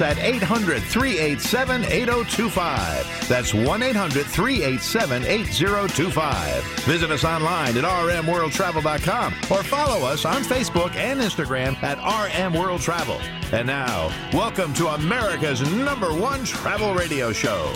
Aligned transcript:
At 0.00 0.18
800 0.18 0.82
387 0.82 1.84
8025. 1.84 3.28
That's 3.28 3.54
1 3.54 3.82
800 3.82 4.26
387 4.26 5.24
8025. 5.24 6.64
Visit 6.84 7.10
us 7.10 7.24
online 7.24 7.76
at 7.76 7.84
rmworldtravel.com 7.84 9.34
or 9.50 9.62
follow 9.62 10.06
us 10.06 10.24
on 10.24 10.42
Facebook 10.42 10.94
and 10.96 11.20
Instagram 11.20 11.80
at 11.82 11.98
RM 11.98 12.54
World 12.54 12.80
Travel. 12.80 13.20
And 13.52 13.66
now, 13.66 14.08
welcome 14.32 14.72
to 14.74 14.88
America's 14.88 15.60
number 15.72 16.12
one 16.14 16.44
travel 16.44 16.94
radio 16.94 17.32
show. 17.32 17.74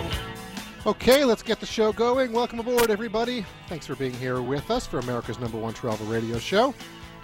Okay, 0.87 1.25
let's 1.25 1.43
get 1.43 1.61
the 1.61 1.67
show 1.67 1.93
going. 1.93 2.31
Welcome 2.33 2.59
aboard, 2.61 2.91
everybody. 2.91 3.47
Thanks 3.69 3.87
for 3.87 3.97
being 3.97 4.13
here 4.13 4.43
with 4.43 4.71
us 4.71 4.87
for 4.87 4.99
America's 4.99 5.39
number 5.39 5.57
one 5.57 5.73
travel 5.73 6.07
radio 6.07 6.39
show. 6.39 6.75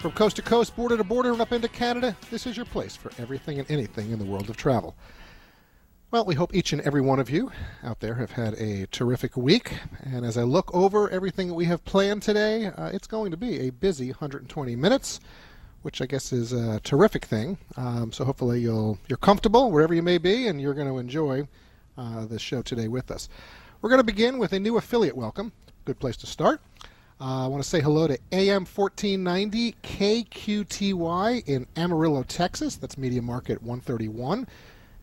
From 0.01 0.13
coast 0.13 0.37
to 0.37 0.43
coast, 0.43 0.75
border 0.77 0.97
to 0.97 1.05
border, 1.05 1.31
and 1.31 1.43
up 1.43 1.53
into 1.53 1.69
Canada, 1.69 2.17
this 2.31 2.47
is 2.47 2.57
your 2.57 2.65
place 2.65 2.97
for 2.97 3.13
everything 3.19 3.59
and 3.59 3.71
anything 3.71 4.13
in 4.13 4.19
the 4.19 4.25
world 4.25 4.49
of 4.49 4.57
travel. 4.57 4.97
Well, 6.11 6.25
we 6.25 6.35
hope 6.35 6.55
each 6.55 6.73
and 6.73 6.81
every 6.81 7.03
one 7.03 7.21
of 7.21 7.29
you 7.29 7.53
out 7.85 8.01
there 8.01 8.15
have 8.15 8.31
had 8.31 8.55
a 8.55 8.87
terrific 8.87 9.37
week. 9.37 9.75
And 10.03 10.25
as 10.25 10.39
I 10.39 10.43
look 10.45 10.75
over 10.75 11.11
everything 11.11 11.49
that 11.49 11.55
we 11.55 11.67
have 11.67 11.85
planned 11.85 12.23
today, 12.23 12.69
uh, 12.69 12.87
it's 12.95 13.07
going 13.07 13.31
to 13.31 13.37
be 13.37 13.61
a 13.61 13.71
busy 13.73 14.09
120 14.09 14.75
minutes, 14.75 15.21
which 15.83 16.01
I 16.01 16.07
guess 16.07 16.33
is 16.33 16.55
a 16.55 16.81
terrific 16.81 17.27
thing. 17.27 17.59
Um, 17.77 18.11
so 18.11 18.25
hopefully 18.25 18.61
you'll 18.61 18.97
you're 19.07 19.19
comfortable 19.19 19.71
wherever 19.71 19.93
you 19.93 20.03
may 20.03 20.17
be, 20.17 20.47
and 20.49 20.63
you're 20.63 20.73
going 20.73 20.89
to 20.89 20.97
enjoy 20.97 21.47
uh, 21.99 22.25
this 22.25 22.41
show 22.41 22.63
today 22.63 22.89
with 22.89 23.11
us. 23.11 23.29
We're 23.83 23.91
going 23.91 24.01
to 24.01 24.05
begin 24.05 24.39
with 24.39 24.55
a 24.55 24.59
new 24.59 24.79
affiliate 24.79 25.15
welcome. 25.15 25.53
Good 25.85 25.99
place 26.01 26.17
to 26.17 26.27
start. 26.27 26.63
Uh, 27.21 27.45
I 27.45 27.47
want 27.49 27.63
to 27.63 27.69
say 27.69 27.83
hello 27.83 28.07
to 28.07 28.19
AM 28.33 28.65
1490 28.65 29.75
KQTY 29.83 31.47
in 31.47 31.67
Amarillo, 31.77 32.23
Texas. 32.23 32.77
That's 32.77 32.97
Media 32.97 33.21
Market 33.21 33.61
131. 33.61 34.47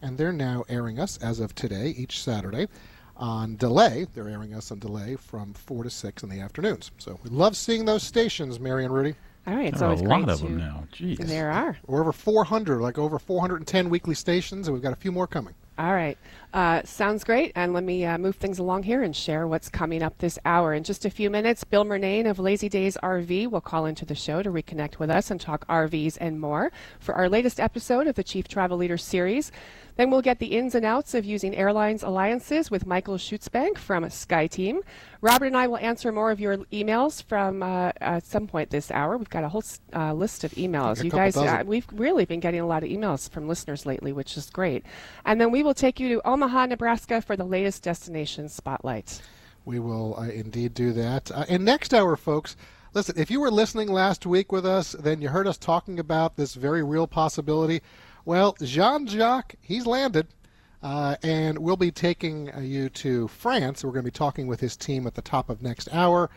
And 0.02 0.18
they're 0.18 0.34
now 0.34 0.64
airing 0.68 1.00
us 1.00 1.18
as 1.18 1.40
of 1.40 1.54
today, 1.54 1.94
each 1.96 2.24
Saturday, 2.24 2.70
on 3.18 3.56
delay. 3.58 4.08
They're 4.16 4.30
airing 4.30 4.56
us 4.56 4.72
on 4.72 4.80
delay 4.80 5.16
from 5.16 5.54
4 5.54 5.84
to 5.84 5.92
6 5.92 6.24
in 6.24 6.30
the 6.30 6.40
afternoons. 6.40 6.90
So 6.98 7.20
we 7.24 7.30
love 7.30 7.56
seeing 7.56 7.86
those 7.86 8.02
stations, 8.02 8.60
Mary 8.60 8.84
and 8.84 8.92
Rudy. 8.92 9.14
All 9.46 9.56
right, 9.56 9.68
it's 9.68 9.78
There 9.78 9.88
are 9.88 9.92
always 9.92 10.02
a 10.02 10.06
great 10.06 10.22
lot 10.22 10.30
of 10.32 10.40
them 10.42 10.58
now. 10.58 10.86
Jeez. 10.92 11.20
There 11.20 11.52
are. 11.52 11.78
We're 11.86 12.02
over 12.02 12.12
400, 12.12 12.82
like 12.82 12.98
over 12.98 13.20
410 13.20 13.90
weekly 13.90 14.16
stations, 14.16 14.68
and 14.68 14.74
we've 14.74 14.82
got 14.82 14.92
a 14.92 14.98
few 14.98 15.12
more 15.12 15.28
coming. 15.28 15.54
All 15.78 15.94
right. 15.94 16.18
Uh, 16.54 16.82
sounds 16.86 17.24
great. 17.24 17.52
And 17.56 17.72
let 17.72 17.84
me 17.84 18.04
uh, 18.04 18.18
move 18.18 18.38
things 18.38 18.58
along 18.58 18.84
here 18.84 19.04
and 19.04 19.16
share 19.16 19.46
what's 19.46 19.70
coming 19.70 20.02
up 20.02 20.18
this 20.18 20.40
hour. 20.44 20.74
In 20.74 20.84
just 20.84 21.06
a 21.06 21.10
few 21.12 21.30
minutes, 21.30 21.64
Bill 21.64 21.86
Murnane 21.86 22.28
of 22.28 22.40
Lazy 22.40 22.68
Days 22.68 22.98
RV 23.04 23.52
will 23.52 23.62
call 23.62 23.86
into 23.86 24.04
the 24.04 24.16
show 24.16 24.42
to 24.42 24.50
reconnect 24.50 24.98
with 24.98 25.12
us 25.12 25.30
and 25.30 25.40
talk 25.40 25.68
RVs 25.68 26.18
and 26.20 26.42
more 26.42 26.72
for 27.00 27.14
our 27.14 27.30
latest 27.30 27.60
episode 27.60 28.08
of 28.08 28.16
the 28.16 28.24
Chief 28.24 28.48
Travel 28.48 28.78
Leader 28.78 28.98
series. 28.98 29.52
Then 29.98 30.12
we'll 30.12 30.22
get 30.22 30.38
the 30.38 30.48
ins 30.48 30.76
and 30.76 30.86
outs 30.86 31.16
of 31.16 31.26
using 31.26 31.56
airlines 31.56 32.04
alliances 32.04 32.70
with 32.70 32.86
Michael 32.86 33.16
Schutzbank 33.16 33.80
from 33.80 34.04
SkyTeam. 34.06 34.82
Robert 35.22 35.46
and 35.46 35.58
I 35.58 35.66
will 35.66 35.78
answer 35.78 36.12
more 36.12 36.30
of 36.30 36.40
your 36.40 36.58
emails 36.72 37.24
from 37.24 37.64
uh, 37.64 37.92
at 38.00 38.26
some 38.26 38.46
point 38.48 38.70
this 38.70 38.92
hour. 38.92 39.18
We've 39.18 39.30
got 39.30 39.44
a 39.44 39.50
whole 39.50 39.64
uh, 39.96 40.14
list 40.14 40.44
of 40.44 40.52
emails. 40.52 41.04
You 41.04 41.10
guys, 41.10 41.36
uh, 41.36 41.64
we've 41.66 41.88
really 41.92 42.26
been 42.26 42.40
getting 42.40 42.60
a 42.60 42.68
lot 42.68 42.84
of 42.84 42.90
emails 42.90 43.28
from 43.30 43.48
listeners 43.48 43.88
lately, 43.88 44.14
which 44.14 44.38
is 44.38 44.52
great. 44.52 44.86
And 45.26 45.42
then 45.42 45.50
we 45.52 45.64
will 45.64 45.74
take 45.74 46.00
you 46.00 46.10
to 46.10 46.28
Omaha, 46.28 46.68
Nebraska 46.68 47.22
for 47.22 47.36
the 47.36 47.44
latest 47.44 47.82
destination 47.82 48.50
spotlight. 48.50 49.22
We 49.66 49.80
will 49.80 50.16
uh, 50.18 50.30
indeed 50.30 50.76
do 50.76 50.94
that. 50.94 51.32
Uh, 51.32 51.46
and 51.50 51.66
next 51.66 51.94
hour, 51.94 52.16
folks, 52.16 52.56
listen, 52.94 53.16
if 53.18 53.32
you 53.32 53.40
were 53.40 53.52
listening 53.52 53.92
last 53.92 54.28
week 54.28 54.52
with 54.52 54.66
us, 54.66 54.92
then 54.92 55.22
you 55.22 55.30
heard 55.30 55.48
us 55.48 55.58
talking 55.58 56.00
about 56.00 56.36
this 56.36 56.54
very 56.54 56.84
real 56.84 57.08
possibility. 57.08 57.82
Well, 58.28 58.58
Jean 58.62 59.08
Jacques, 59.08 59.56
he's 59.62 59.86
landed. 59.86 60.28
Uh, 60.84 61.16
and 61.24 61.58
we'll 61.58 61.78
be 61.78 61.92
taking 61.92 62.54
uh, 62.54 62.60
you 62.60 62.90
to 62.90 63.30
France. 63.30 63.86
We're 63.86 63.92
going 63.92 64.04
to 64.04 64.12
be 64.12 64.12
talking 64.12 64.48
with 64.48 64.60
his 64.60 64.76
team 64.76 65.08
at 65.08 65.16
the 65.16 65.22
top 65.22 65.50
of 65.50 65.62
next 65.62 65.88
hour. 65.94 66.30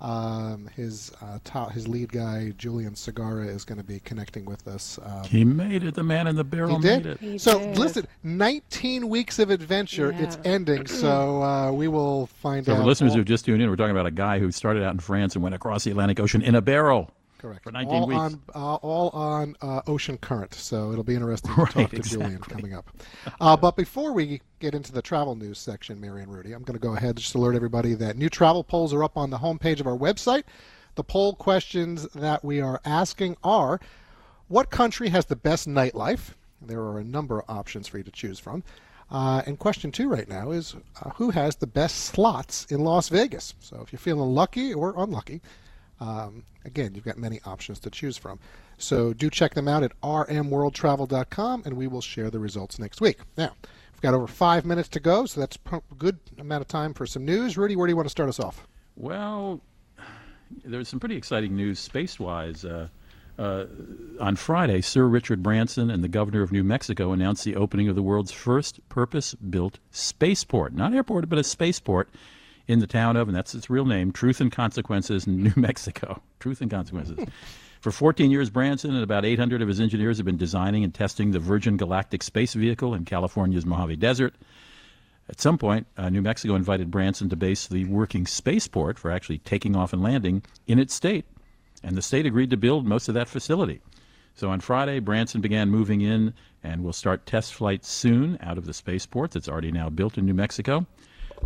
Um, 0.00 0.70
his 0.74 1.12
uh, 1.20 1.40
top, 1.44 1.72
his 1.72 1.86
lead 1.86 2.10
guy, 2.12 2.54
Julian 2.56 2.94
Segara, 2.94 3.46
is 3.46 3.64
going 3.66 3.76
to 3.76 3.84
be 3.84 4.00
connecting 4.00 4.46
with 4.46 4.66
us. 4.66 4.98
Um, 5.04 5.24
He 5.24 5.44
made 5.44 5.84
it. 5.84 5.94
The 5.94 6.02
man 6.02 6.26
in 6.28 6.34
the 6.36 6.44
barrel 6.44 6.76
he 6.76 6.82
did. 6.82 7.04
made 7.04 7.12
it. 7.12 7.20
He 7.20 7.36
so 7.38 7.58
did. 7.58 7.78
listen, 7.78 8.06
19 8.22 9.10
weeks 9.10 9.38
of 9.38 9.50
adventure. 9.50 10.12
It's 10.18 10.38
ending. 10.46 10.86
So 10.86 11.42
uh, 11.42 11.72
we 11.72 11.88
will 11.88 12.26
find 12.26 12.64
So 12.64 12.72
out. 12.72 12.78
for 12.78 12.84
listeners 12.84 13.12
who've 13.12 13.24
just 13.26 13.44
tuned 13.44 13.60
in, 13.60 13.68
we're 13.68 13.76
talking 13.76 13.90
about 13.94 14.06
a 14.06 14.10
guy 14.10 14.38
who 14.38 14.50
started 14.50 14.82
out 14.82 14.94
in 14.94 14.98
France 14.98 15.34
and 15.34 15.42
went 15.42 15.54
across 15.54 15.84
the 15.84 15.90
Atlantic 15.90 16.18
Ocean 16.20 16.40
in 16.40 16.54
a 16.54 16.62
barrel. 16.62 17.10
Correct. 17.44 17.62
For 17.62 17.72
19 17.72 17.94
all 17.94 18.06
weeks. 18.06 18.18
On, 18.18 18.42
uh, 18.54 18.74
all 18.76 19.10
on 19.10 19.54
uh, 19.60 19.82
Ocean 19.86 20.16
Current. 20.16 20.54
So 20.54 20.92
it'll 20.92 21.04
be 21.04 21.14
interesting 21.14 21.54
to 21.54 21.60
Right, 21.60 21.70
talk 21.70 21.90
to 21.90 21.98
Julian 22.00 22.38
coming 22.38 22.72
up. 22.72 22.88
Uh, 23.38 23.54
but 23.54 23.76
before 23.76 24.14
we 24.14 24.40
get 24.60 24.74
into 24.74 24.92
the 24.92 25.02
travel 25.02 25.34
news 25.34 25.58
section, 25.58 26.00
Mary 26.00 26.22
and 26.22 26.32
Rudy, 26.32 26.54
I'm 26.54 26.62
going 26.62 26.78
to 26.78 26.82
go 26.82 26.96
ahead 26.96 27.10
and 27.10 27.18
just 27.18 27.34
alert 27.34 27.54
everybody 27.54 27.92
that 27.92 28.16
new 28.16 28.30
travel 28.30 28.64
polls 28.64 28.94
are 28.94 29.04
up 29.04 29.18
on 29.18 29.28
the 29.28 29.36
homepage 29.36 29.78
of 29.78 29.86
our 29.86 29.96
website. 29.96 30.44
The 30.94 31.04
poll 31.04 31.34
questions 31.34 32.08
that 32.14 32.42
we 32.42 32.62
are 32.62 32.80
asking 32.82 33.36
are 33.44 33.78
what 34.48 34.70
country 34.70 35.10
has 35.10 35.26
the 35.26 35.36
best 35.36 35.68
nightlife? 35.68 36.30
There 36.62 36.80
are 36.80 36.98
a 36.98 37.04
number 37.04 37.40
of 37.40 37.44
options 37.50 37.86
for 37.86 37.98
you 37.98 38.04
to 38.04 38.10
choose 38.10 38.38
from. 38.38 38.64
Uh, 39.10 39.42
and 39.44 39.58
question 39.58 39.92
two 39.92 40.08
right 40.08 40.30
now 40.30 40.50
is 40.50 40.76
uh, 41.02 41.10
who 41.10 41.28
has 41.28 41.56
the 41.56 41.66
best 41.66 42.06
slots 42.06 42.64
in 42.70 42.80
Las 42.80 43.10
Vegas? 43.10 43.52
So 43.60 43.82
if 43.82 43.92
you're 43.92 43.98
feeling 43.98 44.34
lucky 44.34 44.72
or 44.72 44.94
unlucky, 44.96 45.42
um, 46.00 46.44
again, 46.64 46.94
you've 46.94 47.04
got 47.04 47.18
many 47.18 47.40
options 47.44 47.78
to 47.80 47.90
choose 47.90 48.16
from. 48.16 48.38
So 48.78 49.12
do 49.12 49.30
check 49.30 49.54
them 49.54 49.68
out 49.68 49.82
at 49.82 49.98
rmworldtravel.com 50.00 51.62
and 51.64 51.76
we 51.76 51.86
will 51.86 52.00
share 52.00 52.30
the 52.30 52.38
results 52.38 52.78
next 52.78 53.00
week. 53.00 53.18
Now, 53.36 53.52
we've 53.92 54.00
got 54.00 54.14
over 54.14 54.26
five 54.26 54.64
minutes 54.64 54.88
to 54.90 55.00
go, 55.00 55.26
so 55.26 55.40
that's 55.40 55.58
a 55.72 55.80
good 55.96 56.18
amount 56.38 56.62
of 56.62 56.68
time 56.68 56.94
for 56.94 57.06
some 57.06 57.24
news. 57.24 57.56
Rudy, 57.56 57.76
where 57.76 57.86
do 57.86 57.92
you 57.92 57.96
want 57.96 58.06
to 58.06 58.10
start 58.10 58.28
us 58.28 58.40
off? 58.40 58.66
Well, 58.96 59.60
there's 60.64 60.88
some 60.88 61.00
pretty 61.00 61.16
exciting 61.16 61.56
news 61.56 61.78
space-wise. 61.78 62.64
Uh, 62.64 62.88
uh, 63.36 63.64
on 64.20 64.36
Friday, 64.36 64.80
Sir 64.80 65.06
Richard 65.06 65.42
Branson 65.42 65.90
and 65.90 66.04
the 66.04 66.08
governor 66.08 66.42
of 66.42 66.52
New 66.52 66.62
Mexico 66.62 67.12
announced 67.12 67.44
the 67.44 67.56
opening 67.56 67.88
of 67.88 67.96
the 67.96 68.02
world's 68.02 68.30
first 68.30 68.86
purpose-built 68.88 69.78
spaceport. 69.90 70.72
Not 70.72 70.94
airport, 70.94 71.28
but 71.28 71.38
a 71.38 71.44
spaceport 71.44 72.08
in 72.66 72.78
the 72.78 72.86
town 72.86 73.16
of, 73.16 73.28
and 73.28 73.36
that's 73.36 73.54
its 73.54 73.68
real 73.68 73.84
name, 73.84 74.12
Truth 74.12 74.40
and 74.40 74.50
Consequences, 74.50 75.26
New 75.28 75.52
Mexico. 75.56 76.22
Truth 76.40 76.60
and 76.60 76.70
Consequences. 76.70 77.18
For 77.80 77.92
14 77.92 78.30
years, 78.30 78.48
Branson 78.48 78.94
and 78.94 79.02
about 79.02 79.26
800 79.26 79.60
of 79.60 79.68
his 79.68 79.78
engineers 79.78 80.16
have 80.16 80.24
been 80.24 80.38
designing 80.38 80.84
and 80.84 80.94
testing 80.94 81.32
the 81.32 81.38
Virgin 81.38 81.76
Galactic 81.76 82.22
space 82.22 82.54
vehicle 82.54 82.94
in 82.94 83.04
California's 83.04 83.66
Mojave 83.66 83.96
Desert. 83.96 84.34
At 85.28 85.40
some 85.40 85.58
point, 85.58 85.86
uh, 85.98 86.08
New 86.08 86.22
Mexico 86.22 86.54
invited 86.54 86.90
Branson 86.90 87.28
to 87.28 87.36
base 87.36 87.66
the 87.66 87.84
working 87.84 88.26
spaceport 88.26 88.98
for 88.98 89.10
actually 89.10 89.38
taking 89.38 89.76
off 89.76 89.92
and 89.92 90.02
landing 90.02 90.42
in 90.66 90.78
its 90.78 90.94
state, 90.94 91.26
and 91.82 91.94
the 91.94 92.02
state 92.02 92.24
agreed 92.24 92.50
to 92.50 92.56
build 92.56 92.86
most 92.86 93.08
of 93.08 93.14
that 93.14 93.28
facility. 93.28 93.80
So 94.34 94.50
on 94.50 94.60
Friday, 94.60 94.98
Branson 94.98 95.40
began 95.40 95.70
moving 95.70 96.00
in 96.00 96.34
and 96.62 96.82
will 96.82 96.92
start 96.92 97.26
test 97.26 97.54
flights 97.54 97.88
soon 97.88 98.38
out 98.40 98.58
of 98.58 98.64
the 98.64 98.74
spaceport 98.74 99.30
that's 99.30 99.48
already 99.48 99.70
now 99.70 99.90
built 99.90 100.18
in 100.18 100.26
New 100.26 100.34
Mexico. 100.34 100.86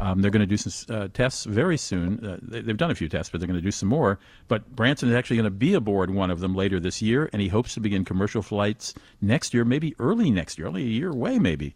Um, 0.00 0.23
they're 0.23 0.31
going 0.31 0.41
to 0.41 0.47
do 0.47 0.56
some 0.56 0.97
uh, 0.97 1.09
tests 1.12 1.45
very 1.45 1.77
soon. 1.77 2.25
Uh, 2.25 2.39
they, 2.41 2.61
they've 2.61 2.77
done 2.77 2.91
a 2.91 2.95
few 2.95 3.09
tests, 3.09 3.31
but 3.31 3.41
they're 3.41 3.49
going 3.49 3.59
to 3.59 3.65
do 3.65 3.71
some 3.71 3.89
more. 3.89 4.19
But 4.47 4.75
Branson 4.75 5.09
is 5.09 5.15
actually 5.15 5.37
going 5.37 5.45
to 5.45 5.50
be 5.50 5.75
aboard 5.75 6.11
one 6.11 6.31
of 6.31 6.41
them 6.41 6.55
later 6.55 6.79
this 6.81 7.03
year, 7.03 7.29
and 7.33 7.43
he 7.43 7.49
hopes 7.49 7.75
to 7.75 7.81
begin 7.81 8.05
commercial 8.05 8.43
flights 8.43 8.95
next 9.21 9.53
year, 9.53 9.65
maybe 9.65 9.95
early 9.99 10.31
next 10.31 10.59
year, 10.59 10.69
only 10.69 10.83
a 10.83 10.87
year 10.87 11.11
away, 11.11 11.39
maybe. 11.39 11.75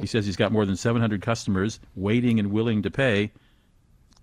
He 0.00 0.06
says 0.06 0.26
he's 0.26 0.36
got 0.36 0.50
more 0.50 0.66
than 0.66 0.76
700 0.76 1.22
customers 1.22 1.78
waiting 1.94 2.40
and 2.40 2.50
willing 2.50 2.82
to 2.82 2.90
pay 2.90 3.30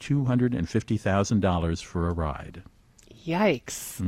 $250,000 0.02 1.84
for 1.84 2.08
a 2.10 2.14
ride. 2.14 2.64
Yikes. 3.26 4.02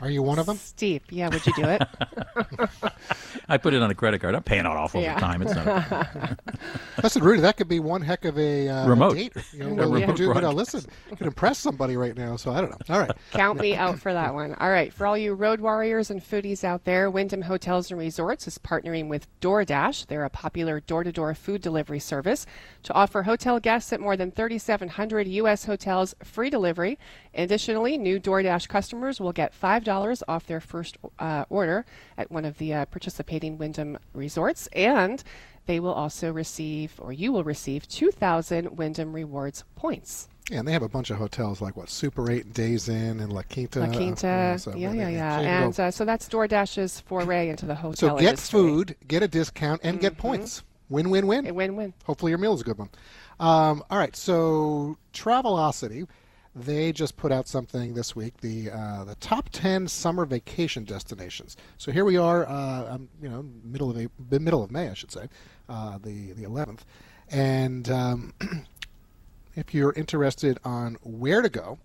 Are 0.00 0.10
you 0.10 0.22
one 0.22 0.38
of 0.38 0.46
them? 0.46 0.56
Steep. 0.56 1.04
Yeah, 1.10 1.28
would 1.28 1.46
you 1.46 1.52
do 1.54 1.64
it? 1.64 1.82
I 3.48 3.56
put 3.58 3.74
it 3.74 3.82
on 3.82 3.90
a 3.90 3.94
credit 3.94 4.20
card. 4.20 4.34
I'm 4.34 4.42
paying 4.42 4.60
it 4.60 4.66
off 4.66 4.94
over 4.94 5.02
Yeah. 5.04 5.18
time. 5.18 5.42
It's 5.42 5.54
not. 5.54 6.38
Listen, 7.02 7.24
Rudy, 7.24 7.40
that 7.40 7.56
could 7.56 7.68
be 7.68 7.80
one 7.80 8.02
heck 8.02 8.24
of 8.24 8.38
a 8.38 8.68
uh, 8.68 8.86
Remote. 8.88 9.14
date. 9.14 9.32
You 9.52 9.60
know, 9.60 9.66
A 9.70 9.74
well, 9.74 9.90
remote 9.92 10.06
could 10.06 10.16
do, 10.16 10.22
you 10.24 10.34
know, 10.34 10.50
listen, 10.50 10.84
you 11.10 11.16
could 11.16 11.26
impress 11.26 11.58
somebody 11.58 11.96
right 11.96 12.16
now. 12.16 12.36
So 12.36 12.52
I 12.52 12.60
don't 12.60 12.70
know. 12.70 12.94
All 12.94 13.00
right. 13.00 13.10
Count 13.32 13.58
me 13.60 13.74
out 13.74 13.98
for 13.98 14.12
that 14.12 14.34
one. 14.34 14.54
All 14.54 14.68
right, 14.70 14.92
for 14.92 15.06
all 15.06 15.16
you 15.16 15.32
road 15.34 15.60
warriors 15.60 16.10
and 16.10 16.20
foodies 16.20 16.62
out 16.62 16.84
there, 16.84 17.10
Wyndham 17.10 17.42
Hotels 17.42 17.90
and 17.90 17.98
Resorts 17.98 18.46
is 18.46 18.58
partnering 18.58 19.08
with 19.08 19.26
DoorDash. 19.40 20.06
They're 20.06 20.24
a 20.24 20.30
popular 20.30 20.80
door 20.80 21.02
to 21.04 21.12
door 21.12 21.34
food 21.34 21.62
delivery 21.62 21.98
service 22.00 22.46
to 22.84 22.92
offer 22.92 23.22
hotel 23.22 23.58
guests 23.58 23.92
at 23.92 24.00
more 24.00 24.16
than 24.16 24.30
3,700 24.30 25.26
U.S. 25.28 25.64
hotels 25.64 26.14
free 26.22 26.50
delivery. 26.50 26.98
Additionally, 27.34 27.96
new 27.96 28.20
DoorDash 28.20 28.49
customers 28.58 29.20
will 29.20 29.32
get 29.32 29.52
$5 29.58 30.22
off 30.28 30.46
their 30.46 30.60
first 30.60 30.98
uh, 31.18 31.44
order 31.48 31.84
at 32.16 32.30
one 32.30 32.44
of 32.44 32.58
the 32.58 32.74
uh, 32.74 32.84
participating 32.86 33.58
Wyndham 33.58 33.98
resorts. 34.12 34.66
And 34.68 35.22
they 35.66 35.80
will 35.80 35.92
also 35.92 36.32
receive, 36.32 36.94
or 36.98 37.12
you 37.12 37.32
will 37.32 37.44
receive, 37.44 37.86
2,000 37.88 38.76
Wyndham 38.76 39.12
Rewards 39.12 39.64
points. 39.76 40.28
Yeah, 40.50 40.58
and 40.58 40.68
they 40.68 40.72
have 40.72 40.82
a 40.82 40.88
bunch 40.88 41.10
of 41.10 41.16
hotels 41.16 41.60
like 41.60 41.76
what 41.76 41.88
Super 41.88 42.28
Eight 42.28 42.52
Days 42.52 42.88
Inn 42.88 43.20
and 43.20 43.32
La 43.32 43.42
Quinta. 43.42 43.80
La 43.80 43.86
uh, 43.86 43.92
Quinta, 43.92 44.56
so, 44.58 44.74
yeah, 44.74 44.92
yeah, 44.92 45.08
yeah. 45.08 45.38
And 45.38 45.78
uh, 45.78 45.90
so 45.92 46.04
that's 46.04 46.28
DoorDash's 46.28 47.00
foray 47.00 47.50
into 47.50 47.66
the 47.66 47.74
hotel 47.76 48.16
so 48.16 48.16
get 48.16 48.30
industry. 48.30 48.58
food, 48.58 48.96
get 49.06 49.22
a 49.22 49.28
discount, 49.28 49.80
and 49.84 50.00
get 50.00 50.18
points. 50.18 50.64
Win, 50.88 51.08
win, 51.08 51.28
win. 51.28 51.46
A 51.46 51.54
win-win. 51.54 51.94
Hopefully 52.04 52.30
your 52.30 52.38
meal 52.38 52.52
is 52.52 52.62
a 52.62 52.64
good 52.64 52.78
one. 52.78 52.90
Um, 53.38 53.84
all 53.90 53.98
right, 53.98 54.14
so 54.16 54.98
Travelocity, 55.14 56.08
they 56.54 56.92
just 56.92 57.16
put 57.16 57.30
out 57.30 57.46
something 57.46 57.94
this 57.94 58.16
week, 58.16 58.38
the 58.38 58.70
uh, 58.70 59.04
the 59.04 59.14
top 59.16 59.48
ten 59.50 59.86
summer 59.86 60.24
vacation 60.24 60.84
destinations. 60.84 61.56
So 61.78 61.92
here 61.92 62.04
we 62.04 62.16
are, 62.16 62.48
uh, 62.48 62.94
um, 62.94 63.08
you 63.22 63.28
know, 63.28 63.44
middle 63.64 63.90
of 63.90 64.10
middle 64.30 64.62
of 64.62 64.70
May, 64.70 64.88
I 64.88 64.94
should 64.94 65.12
say, 65.12 65.28
uh, 65.68 65.98
the 65.98 66.32
the 66.32 66.42
11th, 66.42 66.80
and 67.30 67.88
um, 67.90 68.34
if 69.54 69.72
you're 69.72 69.92
interested 69.92 70.58
on 70.64 70.96
where 71.02 71.42
to 71.42 71.48
go, 71.48 71.78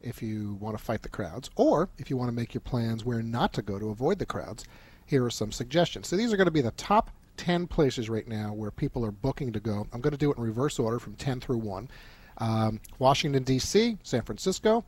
if 0.00 0.22
you 0.22 0.58
want 0.60 0.78
to 0.78 0.82
fight 0.82 1.02
the 1.02 1.08
crowds, 1.08 1.50
or 1.56 1.88
if 1.98 2.08
you 2.08 2.16
want 2.16 2.28
to 2.28 2.34
make 2.34 2.54
your 2.54 2.60
plans 2.60 3.04
where 3.04 3.22
not 3.22 3.52
to 3.54 3.62
go 3.62 3.78
to 3.78 3.90
avoid 3.90 4.18
the 4.18 4.26
crowds, 4.26 4.64
here 5.06 5.24
are 5.24 5.30
some 5.30 5.50
suggestions. 5.50 6.08
So 6.08 6.16
these 6.16 6.32
are 6.32 6.36
going 6.36 6.46
to 6.46 6.52
be 6.52 6.60
the 6.60 6.70
top 6.72 7.10
10 7.36 7.66
places 7.66 8.08
right 8.08 8.26
now 8.28 8.52
where 8.52 8.70
people 8.70 9.04
are 9.04 9.10
booking 9.10 9.52
to 9.52 9.60
go. 9.60 9.86
I'm 9.92 10.00
going 10.00 10.12
to 10.12 10.18
do 10.18 10.30
it 10.30 10.38
in 10.38 10.42
reverse 10.42 10.78
order 10.78 10.98
from 10.98 11.14
10 11.14 11.40
through 11.40 11.58
1. 11.58 11.88
Um, 12.38 12.80
Washington, 12.98 13.42
D.C., 13.42 13.98
San 14.02 14.22
Francisco, 14.22 14.84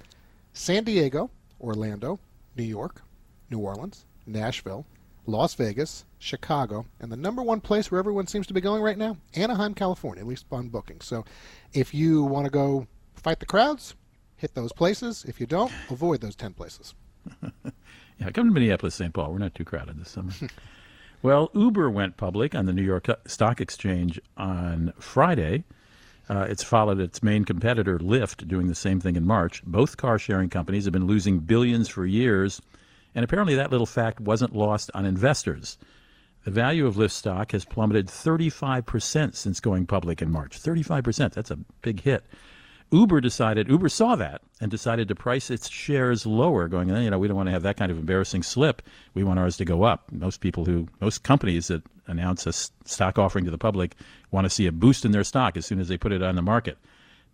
San 0.52 0.84
Diego, 0.84 1.30
Orlando, 1.60 2.18
New 2.56 2.64
York, 2.64 3.02
New 3.50 3.58
Orleans, 3.58 4.04
Nashville, 4.26 4.84
Las 5.26 5.54
Vegas, 5.54 6.04
Chicago, 6.18 6.86
and 7.00 7.10
the 7.10 7.16
number 7.16 7.42
one 7.42 7.60
place 7.60 7.90
where 7.90 7.98
everyone 7.98 8.26
seems 8.26 8.46
to 8.46 8.54
be 8.54 8.60
going 8.60 8.82
right 8.82 8.98
now, 8.98 9.16
Anaheim, 9.34 9.74
California, 9.74 10.22
at 10.22 10.28
least 10.28 10.46
on 10.50 10.68
booking. 10.68 11.00
So 11.00 11.24
if 11.72 11.92
you 11.94 12.22
want 12.22 12.46
to 12.46 12.50
go 12.50 12.86
fight 13.14 13.40
the 13.40 13.46
crowds, 13.46 13.94
hit 14.36 14.54
those 14.54 14.72
places. 14.72 15.24
If 15.26 15.40
you 15.40 15.46
don't, 15.46 15.72
avoid 15.90 16.20
those 16.20 16.36
10 16.36 16.54
places. 16.54 16.94
Yeah, 18.18 18.30
come 18.30 18.48
to 18.48 18.52
Minneapolis, 18.52 18.94
St. 18.94 19.12
Paul. 19.12 19.32
We're 19.32 19.38
not 19.38 19.54
too 19.54 19.64
crowded 19.64 20.00
this 20.00 20.10
summer. 20.10 20.32
well, 21.22 21.50
Uber 21.54 21.90
went 21.90 22.16
public 22.16 22.54
on 22.54 22.66
the 22.66 22.72
New 22.72 22.82
York 22.82 23.08
Stock 23.26 23.60
Exchange 23.60 24.20
on 24.36 24.92
Friday. 24.98 25.64
Uh, 26.28 26.46
it's 26.48 26.62
followed 26.62 26.98
its 26.98 27.22
main 27.22 27.44
competitor, 27.44 27.98
Lyft, 27.98 28.48
doing 28.48 28.66
the 28.66 28.74
same 28.74 29.00
thing 29.00 29.16
in 29.16 29.24
March. 29.24 29.62
Both 29.64 29.96
car 29.96 30.18
sharing 30.18 30.50
companies 30.50 30.84
have 30.84 30.92
been 30.92 31.06
losing 31.06 31.38
billions 31.38 31.88
for 31.88 32.04
years, 32.04 32.60
and 33.14 33.24
apparently 33.24 33.54
that 33.54 33.70
little 33.70 33.86
fact 33.86 34.20
wasn't 34.20 34.54
lost 34.54 34.90
on 34.94 35.06
investors. 35.06 35.78
The 36.44 36.50
value 36.50 36.86
of 36.86 36.94
Lyft 36.94 37.12
stock 37.12 37.52
has 37.52 37.64
plummeted 37.64 38.06
35% 38.06 39.34
since 39.34 39.60
going 39.60 39.86
public 39.86 40.22
in 40.22 40.30
March. 40.30 40.60
35%, 40.60 41.32
that's 41.32 41.50
a 41.50 41.58
big 41.82 42.00
hit. 42.00 42.24
Uber 42.90 43.20
decided, 43.20 43.68
Uber 43.68 43.88
saw 43.88 44.14
that 44.16 44.42
and 44.60 44.70
decided 44.70 45.08
to 45.08 45.14
price 45.14 45.50
its 45.50 45.68
shares 45.68 46.24
lower, 46.24 46.68
going, 46.68 46.90
eh, 46.90 47.02
you 47.02 47.10
know, 47.10 47.18
we 47.18 47.26
don't 47.26 47.36
want 47.36 47.48
to 47.48 47.52
have 47.52 47.62
that 47.64 47.76
kind 47.76 47.90
of 47.90 47.98
embarrassing 47.98 48.42
slip. 48.42 48.82
We 49.14 49.24
want 49.24 49.38
ours 49.38 49.56
to 49.56 49.64
go 49.64 49.82
up. 49.82 50.10
Most 50.12 50.40
people 50.40 50.64
who, 50.64 50.86
most 51.00 51.22
companies 51.22 51.68
that 51.68 51.82
announce 52.06 52.46
a 52.46 52.52
stock 52.52 53.18
offering 53.18 53.44
to 53.44 53.50
the 53.50 53.58
public 53.58 53.96
want 54.30 54.44
to 54.44 54.50
see 54.50 54.66
a 54.66 54.72
boost 54.72 55.04
in 55.04 55.10
their 55.10 55.24
stock 55.24 55.56
as 55.56 55.66
soon 55.66 55.80
as 55.80 55.88
they 55.88 55.98
put 55.98 56.12
it 56.12 56.22
on 56.22 56.36
the 56.36 56.42
market. 56.42 56.78